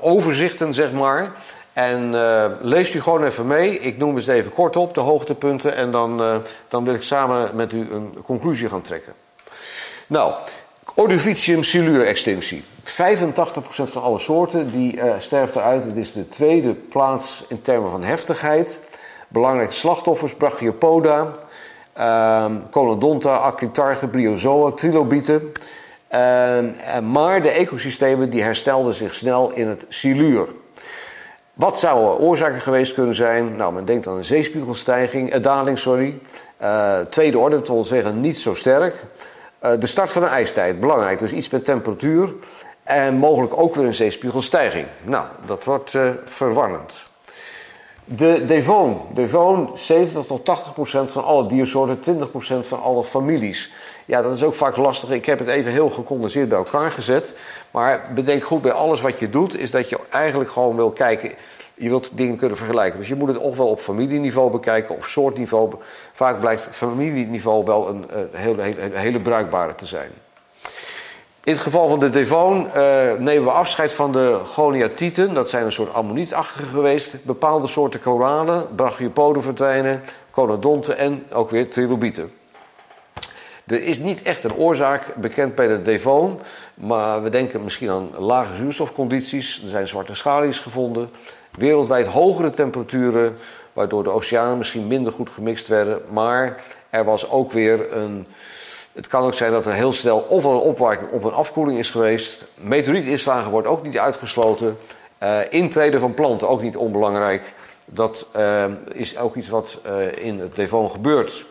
overzichten, 0.00 0.74
zeg 0.74 0.92
maar. 0.92 1.32
En 1.72 2.14
leest 2.60 2.94
u 2.94 3.00
gewoon 3.00 3.24
even 3.24 3.46
mee. 3.46 3.78
Ik 3.78 3.98
noem 3.98 4.20
ze 4.20 4.32
even 4.32 4.52
kort 4.52 4.76
op, 4.76 4.94
de 4.94 5.00
hoogtepunten. 5.00 5.74
En 5.74 5.90
dan, 5.90 6.42
dan 6.68 6.84
wil 6.84 6.94
ik 6.94 7.02
samen 7.02 7.56
met 7.56 7.72
u 7.72 7.90
een 7.90 8.18
conclusie 8.24 8.68
gaan 8.68 8.82
trekken. 8.82 9.12
Nou, 10.06 10.34
Ordovicium 10.96 11.62
silure 11.62 12.04
extinctie. 12.04 12.64
85% 12.84 12.84
van 13.66 14.02
alle 14.02 14.18
soorten 14.18 14.70
die 14.70 14.96
uh, 14.96 15.14
sterft 15.18 15.56
eruit. 15.56 15.84
Het 15.84 15.96
is 15.96 16.12
de 16.12 16.28
tweede 16.28 16.74
plaats 16.74 17.44
in 17.48 17.62
termen 17.62 17.90
van 17.90 18.02
heftigheid. 18.02 18.78
Belangrijke 19.28 19.72
slachtoffers, 19.72 20.34
Brachiopoda, 20.34 21.34
uh, 21.98 22.44
Conodonta, 22.70 23.36
Acritarge, 23.36 24.08
Bryozoa, 24.08 24.70
Trilobieten. 24.70 25.52
maar 27.02 27.42
de 27.42 27.50
ecosystemen 27.50 28.30
die 28.30 28.42
herstelden 28.42 28.94
zich 28.94 29.14
snel 29.14 29.52
in 29.52 29.68
het 29.68 29.86
siluur. 29.88 30.48
Wat 31.54 31.78
zouden 31.78 32.18
oorzaken 32.18 32.60
geweest 32.60 32.94
kunnen 32.94 33.14
zijn? 33.14 33.56
Nou, 33.56 33.72
men 33.72 33.84
denkt 33.84 34.06
aan 34.06 34.16
een 34.16 34.24
zeespiegelstijging, 34.24 35.30
eh, 35.30 35.42
daling, 35.42 35.78
sorry. 35.78 36.16
Uh, 36.62 36.98
tweede 37.00 37.38
orde, 37.38 37.62
dat 37.62 37.86
zeggen 37.86 38.20
niet 38.20 38.38
zo 38.38 38.54
sterk. 38.54 39.04
Uh, 39.64 39.70
de 39.78 39.86
start 39.86 40.12
van 40.12 40.22
een 40.22 40.28
ijstijd, 40.28 40.80
belangrijk. 40.80 41.18
Dus 41.18 41.32
iets 41.32 41.50
met 41.50 41.64
temperatuur. 41.64 42.34
En 42.82 43.14
mogelijk 43.14 43.58
ook 43.58 43.74
weer 43.74 43.84
een 43.84 43.94
zeespiegelstijging. 43.94 44.86
Nou, 45.02 45.26
dat 45.46 45.64
wordt 45.64 45.94
uh, 45.94 46.10
verwarrend. 46.24 47.02
De 48.04 48.44
Devon. 48.46 49.00
Devon, 49.14 49.70
70 49.74 50.26
tot 50.26 50.44
80 50.44 50.74
procent 50.74 51.12
van 51.12 51.24
alle 51.24 51.46
diersoorten, 51.46 52.00
20 52.00 52.30
procent 52.30 52.66
van 52.66 52.82
alle 52.82 53.04
families. 53.04 53.72
Ja, 54.04 54.22
dat 54.22 54.34
is 54.34 54.42
ook 54.42 54.54
vaak 54.54 54.76
lastig. 54.76 55.10
Ik 55.10 55.26
heb 55.26 55.38
het 55.38 55.48
even 55.48 55.72
heel 55.72 55.90
gecondenseerd 55.90 56.48
bij 56.48 56.58
elkaar 56.58 56.90
gezet. 56.90 57.34
Maar 57.70 58.10
bedenk 58.14 58.44
goed 58.44 58.62
bij 58.62 58.72
alles 58.72 59.00
wat 59.00 59.18
je 59.18 59.30
doet, 59.30 59.58
is 59.58 59.70
dat 59.70 59.88
je 59.88 59.98
eigenlijk 60.14 60.50
gewoon 60.50 60.76
wil 60.76 60.90
kijken. 60.90 61.32
Je 61.74 61.88
wilt 61.88 62.10
dingen 62.12 62.36
kunnen 62.36 62.56
vergelijken. 62.56 62.98
Dus 62.98 63.08
je 63.08 63.14
moet 63.14 63.28
het 63.28 63.38
ofwel 63.38 63.68
op 63.68 63.80
familieniveau 63.80 64.50
bekijken, 64.50 64.94
op 64.94 65.04
soortniveau. 65.04 65.74
Vaak 66.12 66.40
blijkt 66.40 66.68
familieniveau 66.70 67.64
wel 67.64 67.88
een, 67.88 68.06
hele, 68.32 68.62
hele, 68.62 68.90
hele 68.92 69.20
bruikbare 69.20 69.74
te 69.74 69.86
zijn. 69.86 70.10
In 71.44 71.52
het 71.52 71.62
geval 71.62 71.88
van 71.88 71.98
de 71.98 72.10
Devon 72.10 72.66
uh, 72.66 73.12
nemen 73.18 73.44
we 73.44 73.50
afscheid 73.50 73.92
van 73.92 74.12
de 74.12 74.40
goniatieten. 74.44 75.34
Dat 75.34 75.48
zijn 75.48 75.64
een 75.64 75.72
soort 75.72 75.94
ammonietachtige 75.94 76.68
geweest. 76.68 77.24
Bepaalde 77.24 77.66
soorten 77.66 78.00
koralen, 78.00 78.66
brachiopoden 78.74 79.42
verdwijnen, 79.42 80.02
conodonten 80.30 80.98
en 80.98 81.24
ook 81.32 81.50
weer 81.50 81.70
trilobieten. 81.70 82.32
Er 83.66 83.82
is 83.82 83.98
niet 83.98 84.22
echt 84.22 84.44
een 84.44 84.54
oorzaak 84.54 85.14
bekend 85.14 85.54
bij 85.54 85.66
de 85.66 85.82
Devon, 85.82 86.40
maar 86.74 87.22
we 87.22 87.30
denken 87.30 87.64
misschien 87.64 87.90
aan 87.90 88.10
lage 88.18 88.56
zuurstofcondities. 88.56 89.62
Er 89.62 89.68
zijn 89.68 89.88
zwarte 89.88 90.14
schalies 90.14 90.58
gevonden, 90.58 91.10
wereldwijd 91.50 92.06
hogere 92.06 92.50
temperaturen, 92.50 93.36
waardoor 93.72 94.02
de 94.04 94.10
oceanen 94.10 94.58
misschien 94.58 94.86
minder 94.86 95.12
goed 95.12 95.30
gemixt 95.30 95.68
werden. 95.68 96.02
Maar 96.10 96.62
er 96.90 97.04
was 97.04 97.30
ook 97.30 97.52
weer 97.52 97.92
een. 97.92 98.26
Het 98.92 99.06
kan 99.06 99.22
ook 99.22 99.34
zijn 99.34 99.52
dat 99.52 99.66
er 99.66 99.72
heel 99.72 99.92
snel 99.92 100.18
of 100.18 100.44
een 100.44 100.56
opwarming 100.56 101.10
of 101.10 101.24
een 101.24 101.32
afkoeling 101.32 101.78
is 101.78 101.90
geweest. 101.90 102.44
Meteorietinslagen 102.54 103.50
wordt 103.50 103.66
ook 103.66 103.82
niet 103.82 103.98
uitgesloten. 103.98 104.78
Uh, 105.22 105.38
intreden 105.50 106.00
van 106.00 106.14
planten 106.14 106.48
ook 106.48 106.62
niet 106.62 106.76
onbelangrijk. 106.76 107.52
Dat 107.84 108.26
uh, 108.36 108.64
is 108.92 109.18
ook 109.18 109.36
iets 109.36 109.48
wat 109.48 109.78
uh, 109.86 110.24
in 110.24 110.38
het 110.40 110.56
Devon 110.56 110.90
gebeurt. 110.90 111.44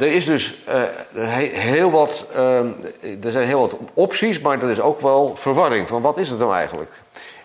Er 0.00 0.12
is 0.12 0.24
dus 0.24 0.54
uh, 0.68 1.36
heel 1.52 1.90
wat, 1.90 2.26
uh, 2.36 2.58
er 3.24 3.30
zijn 3.30 3.46
heel 3.46 3.60
wat 3.60 3.76
opties, 3.94 4.40
maar 4.40 4.62
er 4.62 4.70
is 4.70 4.80
ook 4.80 5.00
wel 5.00 5.36
verwarring 5.36 5.88
van 5.88 6.02
wat 6.02 6.18
is 6.18 6.30
het 6.30 6.38
nou 6.38 6.54
eigenlijk. 6.54 6.90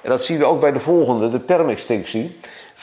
En 0.01 0.10
dat 0.10 0.24
zien 0.24 0.38
we 0.38 0.45
ook 0.45 0.60
bij 0.60 0.72
de 0.72 0.80
volgende, 0.80 1.30
de 1.30 1.39
permextinctie. 1.39 2.39
95% 2.76 2.78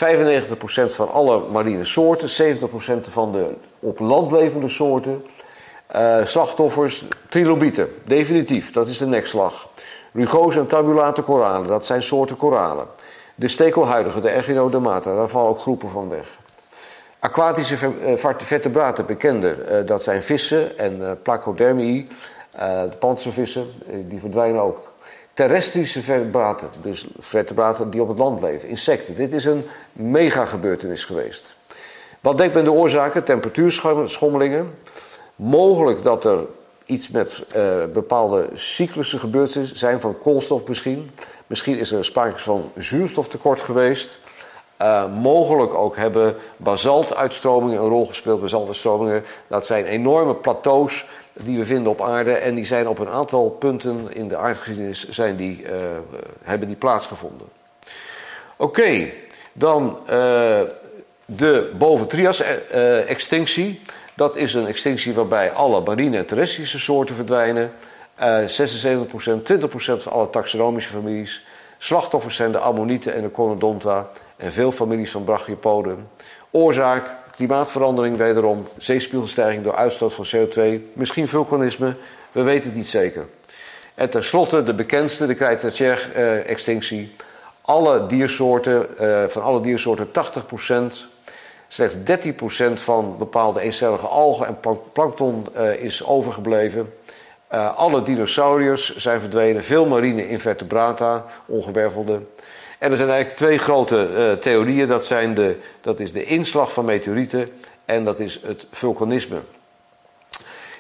van 0.87 1.11
alle 1.11 1.43
marine 1.53 1.85
soorten, 1.85 2.59
70% 2.59 3.11
van 3.11 3.33
de 3.33 3.55
op 3.79 3.99
land 3.99 4.31
levende 4.31 4.69
soorten. 4.69 5.25
Uh, 5.97 6.27
slachtoffers, 6.27 7.05
trilobieten, 7.29 7.89
definitief, 8.05 8.71
dat 8.71 8.87
is 8.87 8.99
de 8.99 9.07
nekslag. 9.07 9.69
Rugose 10.13 10.59
en 10.59 10.67
tabulate 10.67 11.23
koralen, 11.23 11.67
dat 11.67 11.87
zijn 11.87 12.03
soorten 12.03 12.37
koralen. 12.37 12.87
De 13.35 13.49
stekelhuidige, 13.49 14.21
de 14.21 14.29
Echinodermata, 14.29 15.15
daar 15.15 15.29
vallen 15.29 15.51
ook 15.51 15.59
groepen 15.59 15.91
van 15.91 16.09
weg. 16.09 16.27
Aquatische 17.23 17.77
vertebraten, 18.39 19.07
bekende, 19.07 19.83
dat 19.87 20.03
zijn 20.03 20.23
vissen 20.23 20.79
en 20.79 20.97
uh, 21.01 21.11
Placodermii, 21.23 22.09
de 22.59 22.97
panzervissen, 22.99 23.67
die 24.09 24.21
verdwijnen 24.21 24.61
ook. 24.61 24.93
Terrestrische 25.33 26.03
vertebraten, 26.03 26.69
dus 26.83 27.07
vertebraten 27.19 27.91
die 27.91 28.03
op 28.03 28.09
het 28.09 28.19
land 28.19 28.41
leven, 28.41 28.69
insecten. 28.69 29.17
Dit 29.17 29.33
is 29.33 29.45
een 29.45 29.65
mega 29.93 30.45
gebeurtenis 30.45 31.05
geweest. 31.05 31.55
Wat 32.21 32.39
denkt 32.39 32.55
men 32.55 32.65
de 32.65 32.73
oorzaken? 32.73 33.25
Temperatuurschommelingen. 33.25 34.75
Mogelijk 35.37 36.03
dat 36.03 36.25
er 36.25 36.39
iets 36.85 37.09
met 37.09 37.45
bepaalde 37.93 38.49
cyclussen 38.55 39.19
gebeurd 39.19 39.59
zijn 39.73 40.01
van 40.01 40.19
koolstof 40.19 40.67
misschien. 40.69 41.11
Misschien 41.47 41.79
is 41.79 41.93
er 41.93 42.05
sprake 42.05 42.39
van 42.39 42.71
zuurstoftekort 42.77 43.61
geweest. 43.61 44.19
Uh, 44.83 45.05
mogelijk 45.21 45.75
ook 45.75 45.97
hebben 45.97 46.35
basaltuitstromingen 46.57 47.83
een 47.83 47.89
rol 47.89 48.07
gespeeld. 48.07 48.41
Basaltuitstromingen, 48.41 49.25
dat 49.47 49.67
zijn 49.67 49.85
enorme 49.85 50.35
plateaus 50.35 51.07
die 51.33 51.59
we 51.59 51.65
vinden 51.65 51.93
op 51.93 52.03
aarde. 52.03 52.33
En 52.33 52.55
die 52.55 52.65
zijn 52.65 52.89
op 52.89 52.99
een 52.99 53.09
aantal 53.09 53.51
punten 53.51 54.15
in 54.15 54.29
de 54.29 54.37
aardgeschiedenis 54.37 55.09
zijn 55.09 55.37
die, 55.37 55.63
uh, 55.63 55.71
hebben 56.43 56.69
die 56.69 56.77
plaatsgevonden. 56.77 57.47
Oké, 58.57 59.11
dan 59.53 59.99
de 61.25 61.71
boven-trias-extinctie. 61.79 63.81
Dat 64.15 64.37
is 64.37 64.55
een 64.55 64.67
extinctie 64.67 65.15
waarbij 65.15 65.53
alle 65.53 65.81
marine 65.81 66.17
en 66.17 66.27
terrestrische 66.27 66.79
soorten 66.79 67.15
verdwijnen. 67.15 67.73
Uh, 68.21 68.39
76%, 68.39 69.43
20% 69.43 70.03
van 70.03 70.13
alle 70.13 70.31
taxonomische 70.31 70.91
families. 70.91 71.45
Slachtoffers 71.79 72.37
zijn 72.37 72.53
de 72.53 72.59
ammonieten 72.59 73.15
en 73.15 73.23
de 73.23 73.31
conodonta 73.31 74.11
en 74.43 74.53
veel 74.53 74.73
families 74.73 75.11
van 75.11 75.25
brachiopoden. 75.25 76.09
Oorzaak, 76.51 77.15
klimaatverandering 77.37 78.17
wederom, 78.17 78.69
zeespiegelstijging 78.79 79.65
door 79.65 79.75
uitstoot 79.75 80.13
van 80.13 80.27
CO2, 80.27 80.81
misschien 80.93 81.29
vulkanisme, 81.29 81.95
we 82.33 82.43
weten 82.43 82.65
het 82.65 82.75
niet 82.75 82.87
zeker. 82.87 83.27
En 83.95 84.11
tenslotte 84.11 84.63
de 84.63 84.75
bekendste, 84.75 85.27
de 85.27 85.35
Cretaceae-extinctie. 85.35 87.15
Alle 87.61 88.07
diersoorten, 88.07 88.87
uh, 89.01 89.25
van 89.29 89.43
alle 89.43 89.61
diersoorten 89.61 90.09
80% 90.11 91.11
Slechts 91.73 91.97
13% 91.97 92.73
van 92.73 93.15
bepaalde 93.19 93.61
eencellige 93.61 94.07
algen 94.07 94.47
en 94.47 94.59
plankton 94.93 95.47
uh, 95.57 95.83
is 95.83 96.05
overgebleven. 96.05 96.93
Alle 97.77 98.03
dinosauriërs 98.03 98.97
zijn 98.97 99.21
verdwenen, 99.21 99.65
veel 99.65 99.87
marine 99.87 100.29
invertebrata, 100.29 101.25
ongewervelde. 101.47 102.21
En 102.83 102.91
er 102.91 102.97
zijn 102.97 103.11
eigenlijk 103.11 103.39
twee 103.39 103.59
grote 103.59 104.09
uh, 104.17 104.33
theorieën. 104.33 104.89
Dat, 104.89 105.05
zijn 105.05 105.35
de, 105.35 105.57
dat 105.81 106.01
is 106.01 106.13
de 106.13 106.25
inslag 106.25 106.73
van 106.73 106.85
meteorieten 106.85 107.49
en 107.85 108.05
dat 108.05 108.21
is 108.21 108.41
het 108.45 108.67
vulkanisme. 108.71 109.37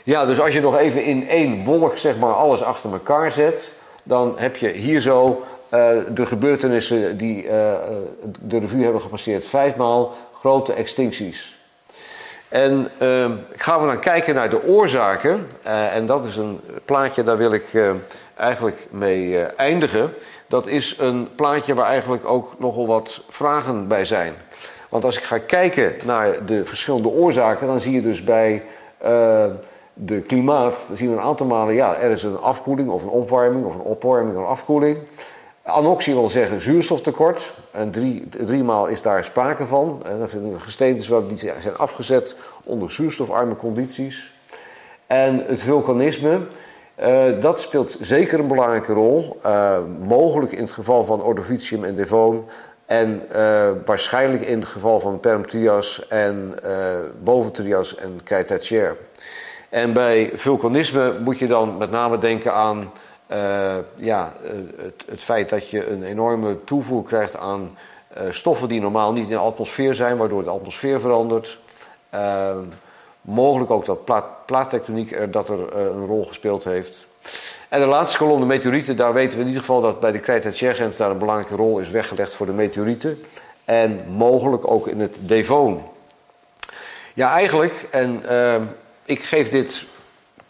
Ja, 0.05 0.27
dus 0.27 0.41
als 0.41 0.55
je 0.55 0.61
nog 0.61 0.79
even 0.79 1.05
in 1.05 1.29
één 1.29 1.65
wolk 1.65 1.97
zeg 1.97 2.17
maar, 2.17 2.33
alles 2.33 2.63
achter 2.63 2.93
elkaar 2.93 3.33
zet, 3.33 3.73
dan 4.03 4.35
heb 4.37 4.57
je 4.57 4.69
hier 4.69 5.01
zo 5.01 5.43
de 6.09 6.27
gebeurtenissen 6.27 7.17
die 7.17 7.43
de 8.41 8.59
revue 8.59 8.83
hebben 8.83 9.01
gepasseerd 9.01 9.45
vijfmaal 9.45 10.17
grote 10.35 10.73
extincties. 10.73 11.57
En 12.49 12.89
gaan 13.57 13.81
we 13.81 13.87
dan 13.87 14.01
kijken 14.01 14.35
naar 14.35 14.51
de 14.51 14.65
oorzaken. 14.65 15.47
En 15.93 16.07
dat 16.07 16.25
is 16.25 16.37
een 16.37 16.61
plaatje, 16.85 17.23
daar 17.23 17.37
wil 17.39 17.53
ik 17.53 17.65
eigenlijk 18.43 18.87
mee 18.91 19.39
eh, 19.39 19.49
eindigen. 19.57 20.15
Dat 20.53 20.67
is 20.67 20.97
een 20.99 21.29
plaatje 21.35 21.75
waar 21.75 21.87
eigenlijk 21.87 22.25
ook 22.29 22.55
nogal 22.59 22.87
wat 22.87 23.23
vragen 23.29 23.89
bij 23.89 24.05
zijn. 24.05 24.35
Want 24.89 25.05
als 25.05 25.17
ik 25.17 25.23
ga 25.23 25.39
kijken 25.39 25.95
naar 26.05 26.47
de 26.47 26.65
verschillende 26.65 27.09
oorzaken, 27.09 27.67
dan 27.67 27.81
zie 27.81 27.93
je 27.93 28.03
dus 28.03 28.25
bij 28.25 28.63
de 29.95 30.21
klimaat, 30.21 30.87
zien 30.93 31.09
we 31.09 31.17
een 31.17 31.23
aantal 31.23 31.47
malen, 31.47 31.75
ja, 31.75 31.97
er 31.97 32.11
is 32.11 32.23
een 32.23 32.39
afkoeling 32.39 32.91
of 32.91 33.03
een 33.03 33.09
opwarming 33.09 33.65
of 33.65 33.75
een 33.75 33.81
opwarming 33.81 34.37
of 34.37 34.43
een 34.43 34.49
afkoeling. 34.49 34.99
Anoxie 35.63 36.15
wil 36.15 36.31
zeggen 36.31 36.61
zuurstoftekort. 36.61 37.53
En 37.71 37.91
drie, 37.91 38.29
driemaal 38.29 38.87
is 38.87 39.03
daar 39.03 39.25
sprake 39.25 39.67
van. 39.67 40.03
En 40.05 40.19
dat 40.19 40.31
zijn 40.31 40.61
gesteentes 40.61 41.07
die 41.29 41.39
zijn 41.39 41.77
afgezet 41.77 42.37
onder 42.65 42.91
zuurstofarme 42.91 43.57
condities. 43.57 44.33
En 45.07 45.45
het 45.47 45.61
vulkanisme, 45.61 46.41
uh, 47.03 47.43
dat 47.43 47.61
speelt 47.61 47.97
zeker 48.01 48.39
een 48.39 48.47
belangrijke 48.47 48.93
rol. 48.93 49.41
Uh, 49.47 49.79
mogelijk 50.01 50.53
in 50.53 50.63
het 50.63 50.73
geval 50.73 51.05
van 51.05 51.23
Ordovicium 51.23 51.85
en 51.85 51.95
Devon. 51.95 52.45
En 52.87 53.23
uh, 53.33 53.71
waarschijnlijk 53.85 54.43
in 54.43 54.61
het 54.61 54.69
geval 54.69 55.01
van 55.01 55.21
Perm-Trias 55.21 56.07
en 56.09 56.55
Boven-Trias 57.23 57.97
en 57.97 58.21
Cretaceae. 58.25 58.97
En 59.69 59.93
bij 59.93 60.31
vulkanisme 60.35 61.19
moet 61.19 61.39
je 61.39 61.47
dan 61.47 61.77
met 61.77 61.91
name 61.91 62.19
denken 62.19 62.53
aan 62.53 62.93
ja, 63.95 64.33
eh, 64.45 64.51
het, 64.77 65.05
het, 65.07 65.23
feit 65.23 65.49
dat 65.49 65.69
je 65.69 65.91
een 65.91 66.03
enorme 66.03 66.65
toevoer 66.65 67.05
krijgt 67.05 67.37
aan 67.37 67.79
stoffen 68.31 68.69
die 68.69 68.81
normaal 68.81 69.13
niet 69.13 69.25
in 69.25 69.31
de 69.31 69.37
atmosfeer 69.37 69.95
zijn, 69.95 70.17
waardoor 70.17 70.45
de 70.45 70.51
atmosfeer 70.51 71.01
verandert. 71.01 71.59
Mogelijk 73.23 73.71
ook 73.71 73.85
dat 73.85 74.05
plaat, 74.05 74.25
plaattectoniek 74.47 75.13
er, 75.13 75.31
dat 75.31 75.49
er 75.49 75.77
een 75.77 76.07
rol 76.07 76.25
gespeeld 76.25 76.65
heeft. 76.65 77.07
En 77.69 77.81
de 77.81 77.87
laatste 77.87 78.19
kolom, 78.19 78.41
de 78.41 78.47
meteorieten, 78.47 78.97
daar 78.97 79.13
weten 79.13 79.35
we 79.35 79.41
in 79.41 79.47
ieder 79.47 79.63
geval 79.63 79.81
dat 79.81 80.01
bij 80.01 80.13
de 80.13 80.21
Cretaceae 80.21 80.89
daar 80.97 81.11
een 81.11 81.19
belangrijke 81.19 81.57
rol 81.57 81.79
is 81.79 81.89
weggelegd 81.89 82.35
voor 82.35 82.47
de 82.47 82.53
meteorieten. 82.53 83.23
En 83.65 84.05
mogelijk 84.09 84.71
ook 84.71 84.89
in 84.89 85.01
het 85.01 85.17
Devon. 85.21 85.83
Ja, 87.15 87.33
eigenlijk, 87.33 87.87
en 87.91 88.23
ik 89.05 89.23
geef 89.23 89.51
dit 89.51 89.85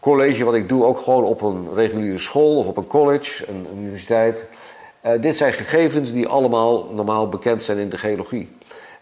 college 0.02 0.44
wat 0.44 0.54
ik 0.54 0.68
doe 0.68 0.84
ook 0.84 0.98
gewoon 0.98 1.24
op 1.24 1.40
een 1.40 1.68
reguliere 1.74 2.18
school 2.18 2.56
of 2.56 2.66
op 2.66 2.76
een 2.76 2.86
college, 2.86 3.44
een, 3.48 3.66
universiteit. 3.76 4.44
Uh, 5.06 5.22
dit 5.22 5.36
zijn 5.36 5.52
gegevens 5.52 6.12
die 6.12 6.28
allemaal 6.28 6.84
normaal 6.92 7.28
bekend 7.28 7.62
zijn 7.62 7.78
in 7.78 7.88
de 7.88 7.98
geologie. 7.98 8.50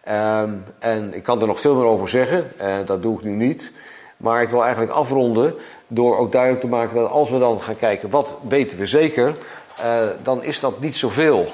Um, 0.08 0.64
en 0.78 1.14
ik 1.14 1.22
kan 1.22 1.40
er 1.40 1.46
nog 1.46 1.60
veel 1.60 1.74
meer 1.74 1.84
over 1.84 2.08
zeggen, 2.08 2.50
uh, 2.60 2.76
dat 2.86 3.02
doe 3.02 3.18
ik 3.18 3.24
nu 3.24 3.30
niet. 3.30 3.72
Maar 4.16 4.42
ik 4.42 4.50
wil 4.50 4.62
eigenlijk 4.62 4.92
afronden 4.92 5.54
door 5.86 6.18
ook 6.18 6.32
duidelijk 6.32 6.60
te 6.60 6.68
maken 6.68 6.96
dat 6.96 7.10
als 7.10 7.30
we 7.30 7.38
dan 7.38 7.60
gaan 7.60 7.76
kijken 7.76 8.10
wat 8.10 8.36
weten 8.48 8.78
we 8.78 8.86
zeker, 8.86 9.34
uh, 9.80 10.02
dan 10.22 10.42
is 10.42 10.60
dat 10.60 10.80
niet 10.80 10.96
zoveel. 10.96 11.46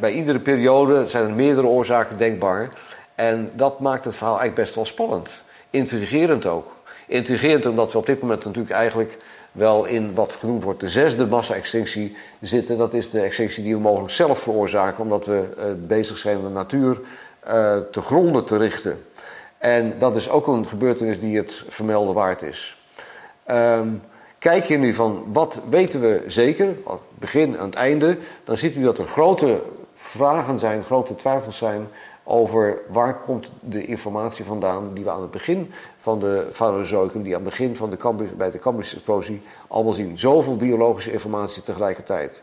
bij 0.00 0.12
iedere 0.12 0.38
periode 0.38 1.06
zijn 1.06 1.24
er 1.24 1.30
meerdere 1.30 1.66
oorzaken 1.66 2.16
denkbaar. 2.16 2.68
En 3.14 3.50
dat 3.54 3.80
maakt 3.80 4.04
het 4.04 4.16
verhaal 4.16 4.38
eigenlijk 4.38 4.62
best 4.62 4.74
wel 4.74 4.84
spannend. 4.84 5.30
Intrigerend 5.70 6.46
ook. 6.46 6.74
Intrigerend 7.06 7.66
omdat 7.66 7.92
we 7.92 7.98
op 7.98 8.06
dit 8.06 8.20
moment 8.20 8.44
natuurlijk 8.44 8.74
eigenlijk 8.74 9.16
wel 9.52 9.84
in 9.84 10.14
wat 10.14 10.36
genoemd 10.38 10.64
wordt 10.64 10.80
de 10.80 10.88
zesde 10.88 11.26
massa-extinctie 11.26 12.16
zitten. 12.40 12.78
Dat 12.78 12.94
is 12.94 13.10
de 13.10 13.20
extinctie 13.20 13.62
die 13.62 13.74
we 13.74 13.80
mogelijk 13.80 14.12
zelf 14.12 14.38
veroorzaken, 14.38 15.02
omdat 15.02 15.26
we 15.26 15.48
uh, 15.58 15.64
bezig 15.86 16.16
zijn 16.16 16.42
de 16.42 16.48
natuur 16.48 17.00
uh, 17.48 17.76
te 17.90 18.02
gronden 18.02 18.44
te 18.44 18.56
richten. 18.56 19.04
En 19.58 19.98
dat 19.98 20.16
is 20.16 20.30
ook 20.30 20.46
een 20.46 20.66
gebeurtenis 20.66 21.20
die 21.20 21.36
het 21.36 21.64
vermelden 21.68 22.14
waard 22.14 22.42
is. 22.42 22.76
Um, 23.50 24.02
kijk 24.38 24.64
je 24.64 24.78
nu 24.78 24.94
van 24.94 25.24
wat 25.32 25.60
weten 25.68 26.00
we 26.00 26.22
zeker, 26.26 26.66
het 26.66 27.00
begin 27.14 27.56
en 27.56 27.64
het 27.64 27.74
einde, 27.74 28.18
dan 28.44 28.56
ziet 28.56 28.76
u 28.76 28.82
dat 28.82 28.98
er 28.98 29.06
grote 29.06 29.60
vragen 29.94 30.58
zijn, 30.58 30.84
grote 30.84 31.16
twijfels 31.16 31.56
zijn 31.56 31.88
over 32.28 32.78
waar 32.88 33.14
komt 33.20 33.50
de 33.60 33.84
informatie 33.84 34.44
vandaan 34.44 34.94
die 34.94 35.04
we 35.04 35.10
aan 35.10 35.22
het 35.22 35.30
begin 35.30 35.72
van 35.98 36.18
de 36.18 36.46
Phanerozoicum, 36.52 37.22
die 37.22 37.36
aan 37.36 37.40
het 37.40 37.50
begin 37.50 37.76
van 37.76 37.90
de 37.90 37.96
Cambridge, 37.96 38.34
bij 38.34 38.50
de 38.50 38.58
Cambridge 38.58 38.94
explosie 38.94 39.42
allemaal 39.68 39.92
zien. 39.92 40.18
Zoveel 40.18 40.56
biologische 40.56 41.12
informatie 41.12 41.62
tegelijkertijd. 41.62 42.42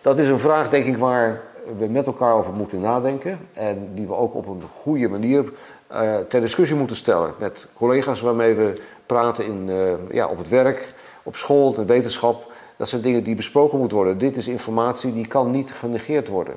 Dat 0.00 0.18
is 0.18 0.28
een 0.28 0.38
vraag, 0.38 0.68
denk 0.68 0.84
ik, 0.84 0.96
waar 0.96 1.40
we 1.78 1.86
met 1.86 2.06
elkaar 2.06 2.34
over 2.34 2.52
moeten 2.52 2.80
nadenken 2.80 3.38
en 3.52 3.90
die 3.94 4.06
we 4.06 4.14
ook 4.14 4.34
op 4.34 4.46
een 4.46 4.62
goede 4.80 5.08
manier 5.08 5.44
uh, 5.92 6.16
ter 6.28 6.40
discussie 6.40 6.76
moeten 6.76 6.96
stellen 6.96 7.34
met 7.38 7.66
collega's 7.74 8.20
waarmee 8.20 8.54
we 8.54 8.82
praten 9.06 9.44
in, 9.44 9.68
uh, 9.68 9.92
ja, 10.10 10.26
op 10.26 10.38
het 10.38 10.48
werk, 10.48 10.94
op 11.22 11.36
school, 11.36 11.74
in 11.76 11.86
wetenschap. 11.86 12.52
Dat 12.76 12.88
zijn 12.88 13.02
dingen 13.02 13.24
die 13.24 13.34
besproken 13.34 13.78
moeten 13.78 13.96
worden. 13.96 14.18
Dit 14.18 14.36
is 14.36 14.48
informatie 14.48 15.12
die 15.12 15.26
kan 15.26 15.50
niet 15.50 15.72
genegeerd 15.72 16.28
worden. 16.28 16.54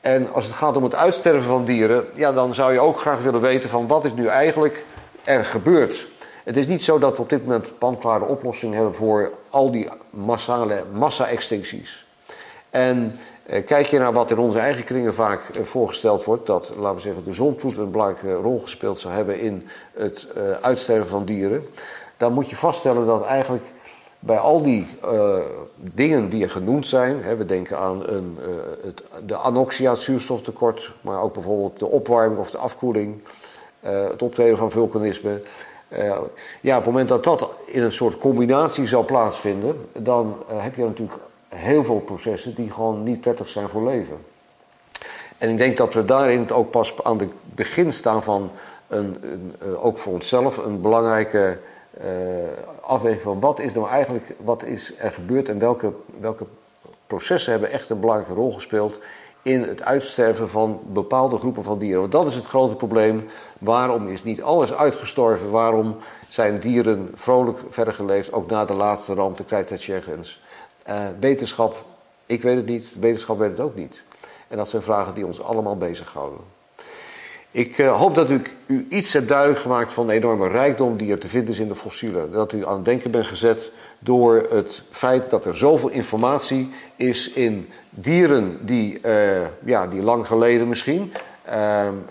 En 0.00 0.32
als 0.32 0.44
het 0.44 0.54
gaat 0.54 0.76
om 0.76 0.82
het 0.82 0.94
uitsterven 0.94 1.42
van 1.42 1.64
dieren, 1.64 2.04
ja, 2.14 2.32
dan 2.32 2.54
zou 2.54 2.72
je 2.72 2.80
ook 2.80 2.98
graag 2.98 3.22
willen 3.22 3.40
weten 3.40 3.70
van 3.70 3.86
wat 3.86 4.04
is 4.04 4.12
nu 4.12 4.26
eigenlijk 4.26 4.84
er 5.24 5.44
gebeurd. 5.44 6.06
Het 6.44 6.56
is 6.56 6.66
niet 6.66 6.82
zo 6.82 6.98
dat 6.98 7.16
we 7.16 7.22
op 7.22 7.30
dit 7.30 7.42
moment 7.42 7.78
panklare 7.78 8.24
oplossing 8.24 8.74
hebben 8.74 8.94
voor 8.94 9.32
al 9.50 9.70
die 9.70 9.88
massale 10.10 10.84
massa-extincties. 10.92 12.06
En 12.70 13.12
eh, 13.12 13.18
kijk 13.46 13.86
je 13.86 13.98
naar 13.98 14.12
wat 14.12 14.30
in 14.30 14.38
onze 14.38 14.58
eigen 14.58 14.84
kringen 14.84 15.14
vaak 15.14 15.40
eh, 15.48 15.62
voorgesteld 15.62 16.24
wordt, 16.24 16.46
dat, 16.46 16.72
laten 16.78 16.96
we 16.96 17.02
zeggen, 17.02 17.24
de 17.24 17.32
zonvloed 17.32 17.76
een 17.76 17.90
belangrijke 17.90 18.34
rol 18.34 18.60
gespeeld 18.60 18.98
zou 18.98 19.14
hebben 19.14 19.40
in 19.40 19.68
het 19.92 20.26
uh, 20.36 20.42
uitsterven 20.60 21.06
van 21.06 21.24
dieren, 21.24 21.66
dan 22.16 22.32
moet 22.32 22.50
je 22.50 22.56
vaststellen 22.56 23.06
dat 23.06 23.24
eigenlijk 23.24 23.64
bij 24.18 24.38
al 24.38 24.62
die 24.62 24.86
dingen 25.76 26.28
die 26.28 26.42
er 26.42 26.50
genoemd 26.50 26.86
zijn, 26.86 27.22
hè, 27.22 27.36
we 27.36 27.44
denken 27.44 27.78
aan 27.78 28.08
een, 28.08 28.38
het, 28.82 29.02
de 29.26 29.36
anoxia, 29.36 29.90
het 29.90 30.00
zuurstoftekort, 30.00 30.94
maar 31.00 31.20
ook 31.20 31.32
bijvoorbeeld 31.32 31.78
de 31.78 31.86
opwarming 31.86 32.40
of 32.40 32.50
de 32.50 32.58
afkoeling, 32.58 33.22
het 33.80 34.22
optreden 34.22 34.56
van 34.56 34.70
vulkanisme. 34.70 35.42
ja, 36.60 36.76
op 36.76 36.84
het 36.84 36.92
moment 36.92 37.08
dat 37.08 37.24
dat 37.24 37.50
in 37.64 37.82
een 37.82 37.92
soort 37.92 38.18
combinatie 38.18 38.86
zou 38.86 39.04
plaatsvinden, 39.04 39.88
dan 39.92 40.36
heb 40.46 40.74
je 40.74 40.84
natuurlijk 40.84 41.18
heel 41.56 41.84
veel 41.84 42.00
processen 42.00 42.54
die 42.54 42.70
gewoon 42.70 43.02
niet 43.02 43.20
prettig 43.20 43.48
zijn 43.48 43.68
voor 43.68 43.84
leven. 43.84 44.16
En 45.38 45.50
ik 45.50 45.58
denk 45.58 45.76
dat 45.76 45.94
we 45.94 46.04
daarin 46.04 46.50
ook 46.50 46.70
pas 46.70 47.04
aan 47.04 47.18
het 47.18 47.30
begin 47.54 47.92
staan 47.92 48.22
van 48.22 48.50
een, 48.88 49.16
een, 49.20 49.54
ook 49.76 49.98
voor 49.98 50.12
onszelf 50.12 50.56
een 50.56 50.80
belangrijke 50.80 51.58
uh, 52.00 52.04
afweging 52.80 53.22
van 53.22 53.40
wat 53.40 53.58
is 53.58 53.72
nou 53.72 53.88
eigenlijk 53.88 54.34
wat 54.44 54.62
is 54.62 54.92
er 54.98 55.12
gebeurd 55.12 55.48
en 55.48 55.58
welke, 55.58 55.92
welke 56.20 56.46
processen 57.06 57.50
hebben 57.50 57.70
echt 57.70 57.90
een 57.90 58.00
belangrijke 58.00 58.34
rol 58.34 58.52
gespeeld 58.52 58.98
in 59.42 59.62
het 59.62 59.82
uitsterven 59.82 60.48
van 60.48 60.80
bepaalde 60.86 61.38
groepen 61.38 61.64
van 61.64 61.78
dieren. 61.78 62.00
Want 62.00 62.12
dat 62.12 62.26
is 62.26 62.34
het 62.34 62.46
grote 62.46 62.74
probleem. 62.74 63.28
Waarom 63.58 64.08
is 64.08 64.24
niet 64.24 64.42
alles 64.42 64.74
uitgestorven? 64.74 65.50
Waarom 65.50 65.96
zijn 66.28 66.60
dieren 66.60 67.10
vrolijk 67.14 67.58
verder 67.68 67.94
geleefd, 67.94 68.32
ook 68.32 68.50
na 68.50 68.64
de 68.64 68.72
laatste 68.72 69.14
ramp, 69.14 69.36
de 69.36 69.44
Krijtscheggens? 69.44 70.40
Uh, 70.88 71.06
wetenschap, 71.20 71.84
ik 72.26 72.42
weet 72.42 72.56
het 72.56 72.66
niet, 72.66 72.88
wetenschap 73.00 73.38
weet 73.38 73.50
het 73.50 73.60
ook 73.60 73.74
niet. 73.74 74.02
En 74.48 74.56
dat 74.56 74.68
zijn 74.68 74.82
vragen 74.82 75.14
die 75.14 75.26
ons 75.26 75.42
allemaal 75.42 75.76
bezighouden. 75.76 76.40
Ik 77.50 77.78
uh, 77.78 77.98
hoop 77.98 78.14
dat 78.14 78.30
u, 78.30 78.42
u 78.66 78.86
iets 78.90 79.12
hebt 79.12 79.28
duidelijk 79.28 79.60
gemaakt 79.60 79.92
van 79.92 80.06
de 80.06 80.12
enorme 80.12 80.48
rijkdom 80.48 80.96
die 80.96 81.12
er 81.12 81.18
te 81.18 81.28
vinden 81.28 81.54
is 81.54 81.60
in 81.60 81.68
de 81.68 81.74
fossielen. 81.74 82.32
Dat 82.32 82.52
u 82.52 82.66
aan 82.66 82.76
het 82.76 82.84
denken 82.84 83.10
bent 83.10 83.26
gezet 83.26 83.72
door 83.98 84.46
het 84.50 84.82
feit 84.90 85.30
dat 85.30 85.44
er 85.44 85.56
zoveel 85.56 85.88
informatie 85.88 86.72
is 86.96 87.32
in 87.32 87.68
dieren 87.90 88.58
die, 88.66 88.98
uh, 89.02 89.40
ja, 89.64 89.86
die 89.86 90.02
lang 90.02 90.26
geleden 90.26 90.68
misschien, 90.68 91.12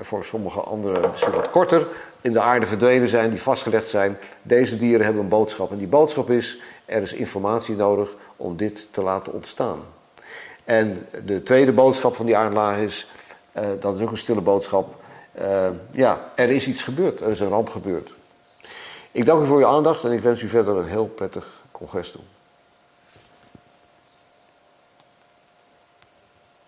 voor 0.01 0.25
sommige 0.25 0.59
anderen 0.59 1.09
misschien 1.11 1.33
wat 1.33 1.49
korter, 1.49 1.87
in 2.21 2.33
de 2.33 2.39
aarde 2.39 2.65
verdwenen 2.65 3.07
zijn, 3.07 3.29
die 3.29 3.41
vastgelegd 3.41 3.87
zijn. 3.87 4.17
Deze 4.41 4.77
dieren 4.77 5.05
hebben 5.05 5.23
een 5.23 5.29
boodschap. 5.29 5.71
En 5.71 5.77
die 5.77 5.87
boodschap 5.87 6.29
is: 6.29 6.59
er 6.85 7.01
is 7.01 7.13
informatie 7.13 7.75
nodig 7.75 8.15
om 8.35 8.57
dit 8.57 8.87
te 8.91 9.01
laten 9.01 9.33
ontstaan. 9.33 9.79
En 10.63 11.07
de 11.25 11.43
tweede 11.43 11.71
boodschap 11.71 12.15
van 12.15 12.25
die 12.25 12.37
aardlaag 12.37 12.77
is: 12.77 13.07
uh, 13.57 13.63
dat 13.79 13.95
is 13.95 14.01
ook 14.01 14.11
een 14.11 14.17
stille 14.17 14.41
boodschap 14.41 15.03
uh, 15.41 15.67
ja, 15.91 16.31
er 16.35 16.49
is 16.49 16.67
iets 16.67 16.83
gebeurd. 16.83 17.21
Er 17.21 17.29
is 17.29 17.39
een 17.39 17.49
ramp 17.49 17.69
gebeurd. 17.69 18.13
Ik 19.11 19.25
dank 19.25 19.43
u 19.43 19.45
voor 19.45 19.57
uw 19.57 19.65
aandacht 19.65 20.03
en 20.03 20.11
ik 20.11 20.21
wens 20.21 20.41
u 20.41 20.47
verder 20.47 20.77
een 20.77 20.87
heel 20.87 21.05
prettig 21.05 21.47
congres 21.71 22.11
toe. 22.11 22.21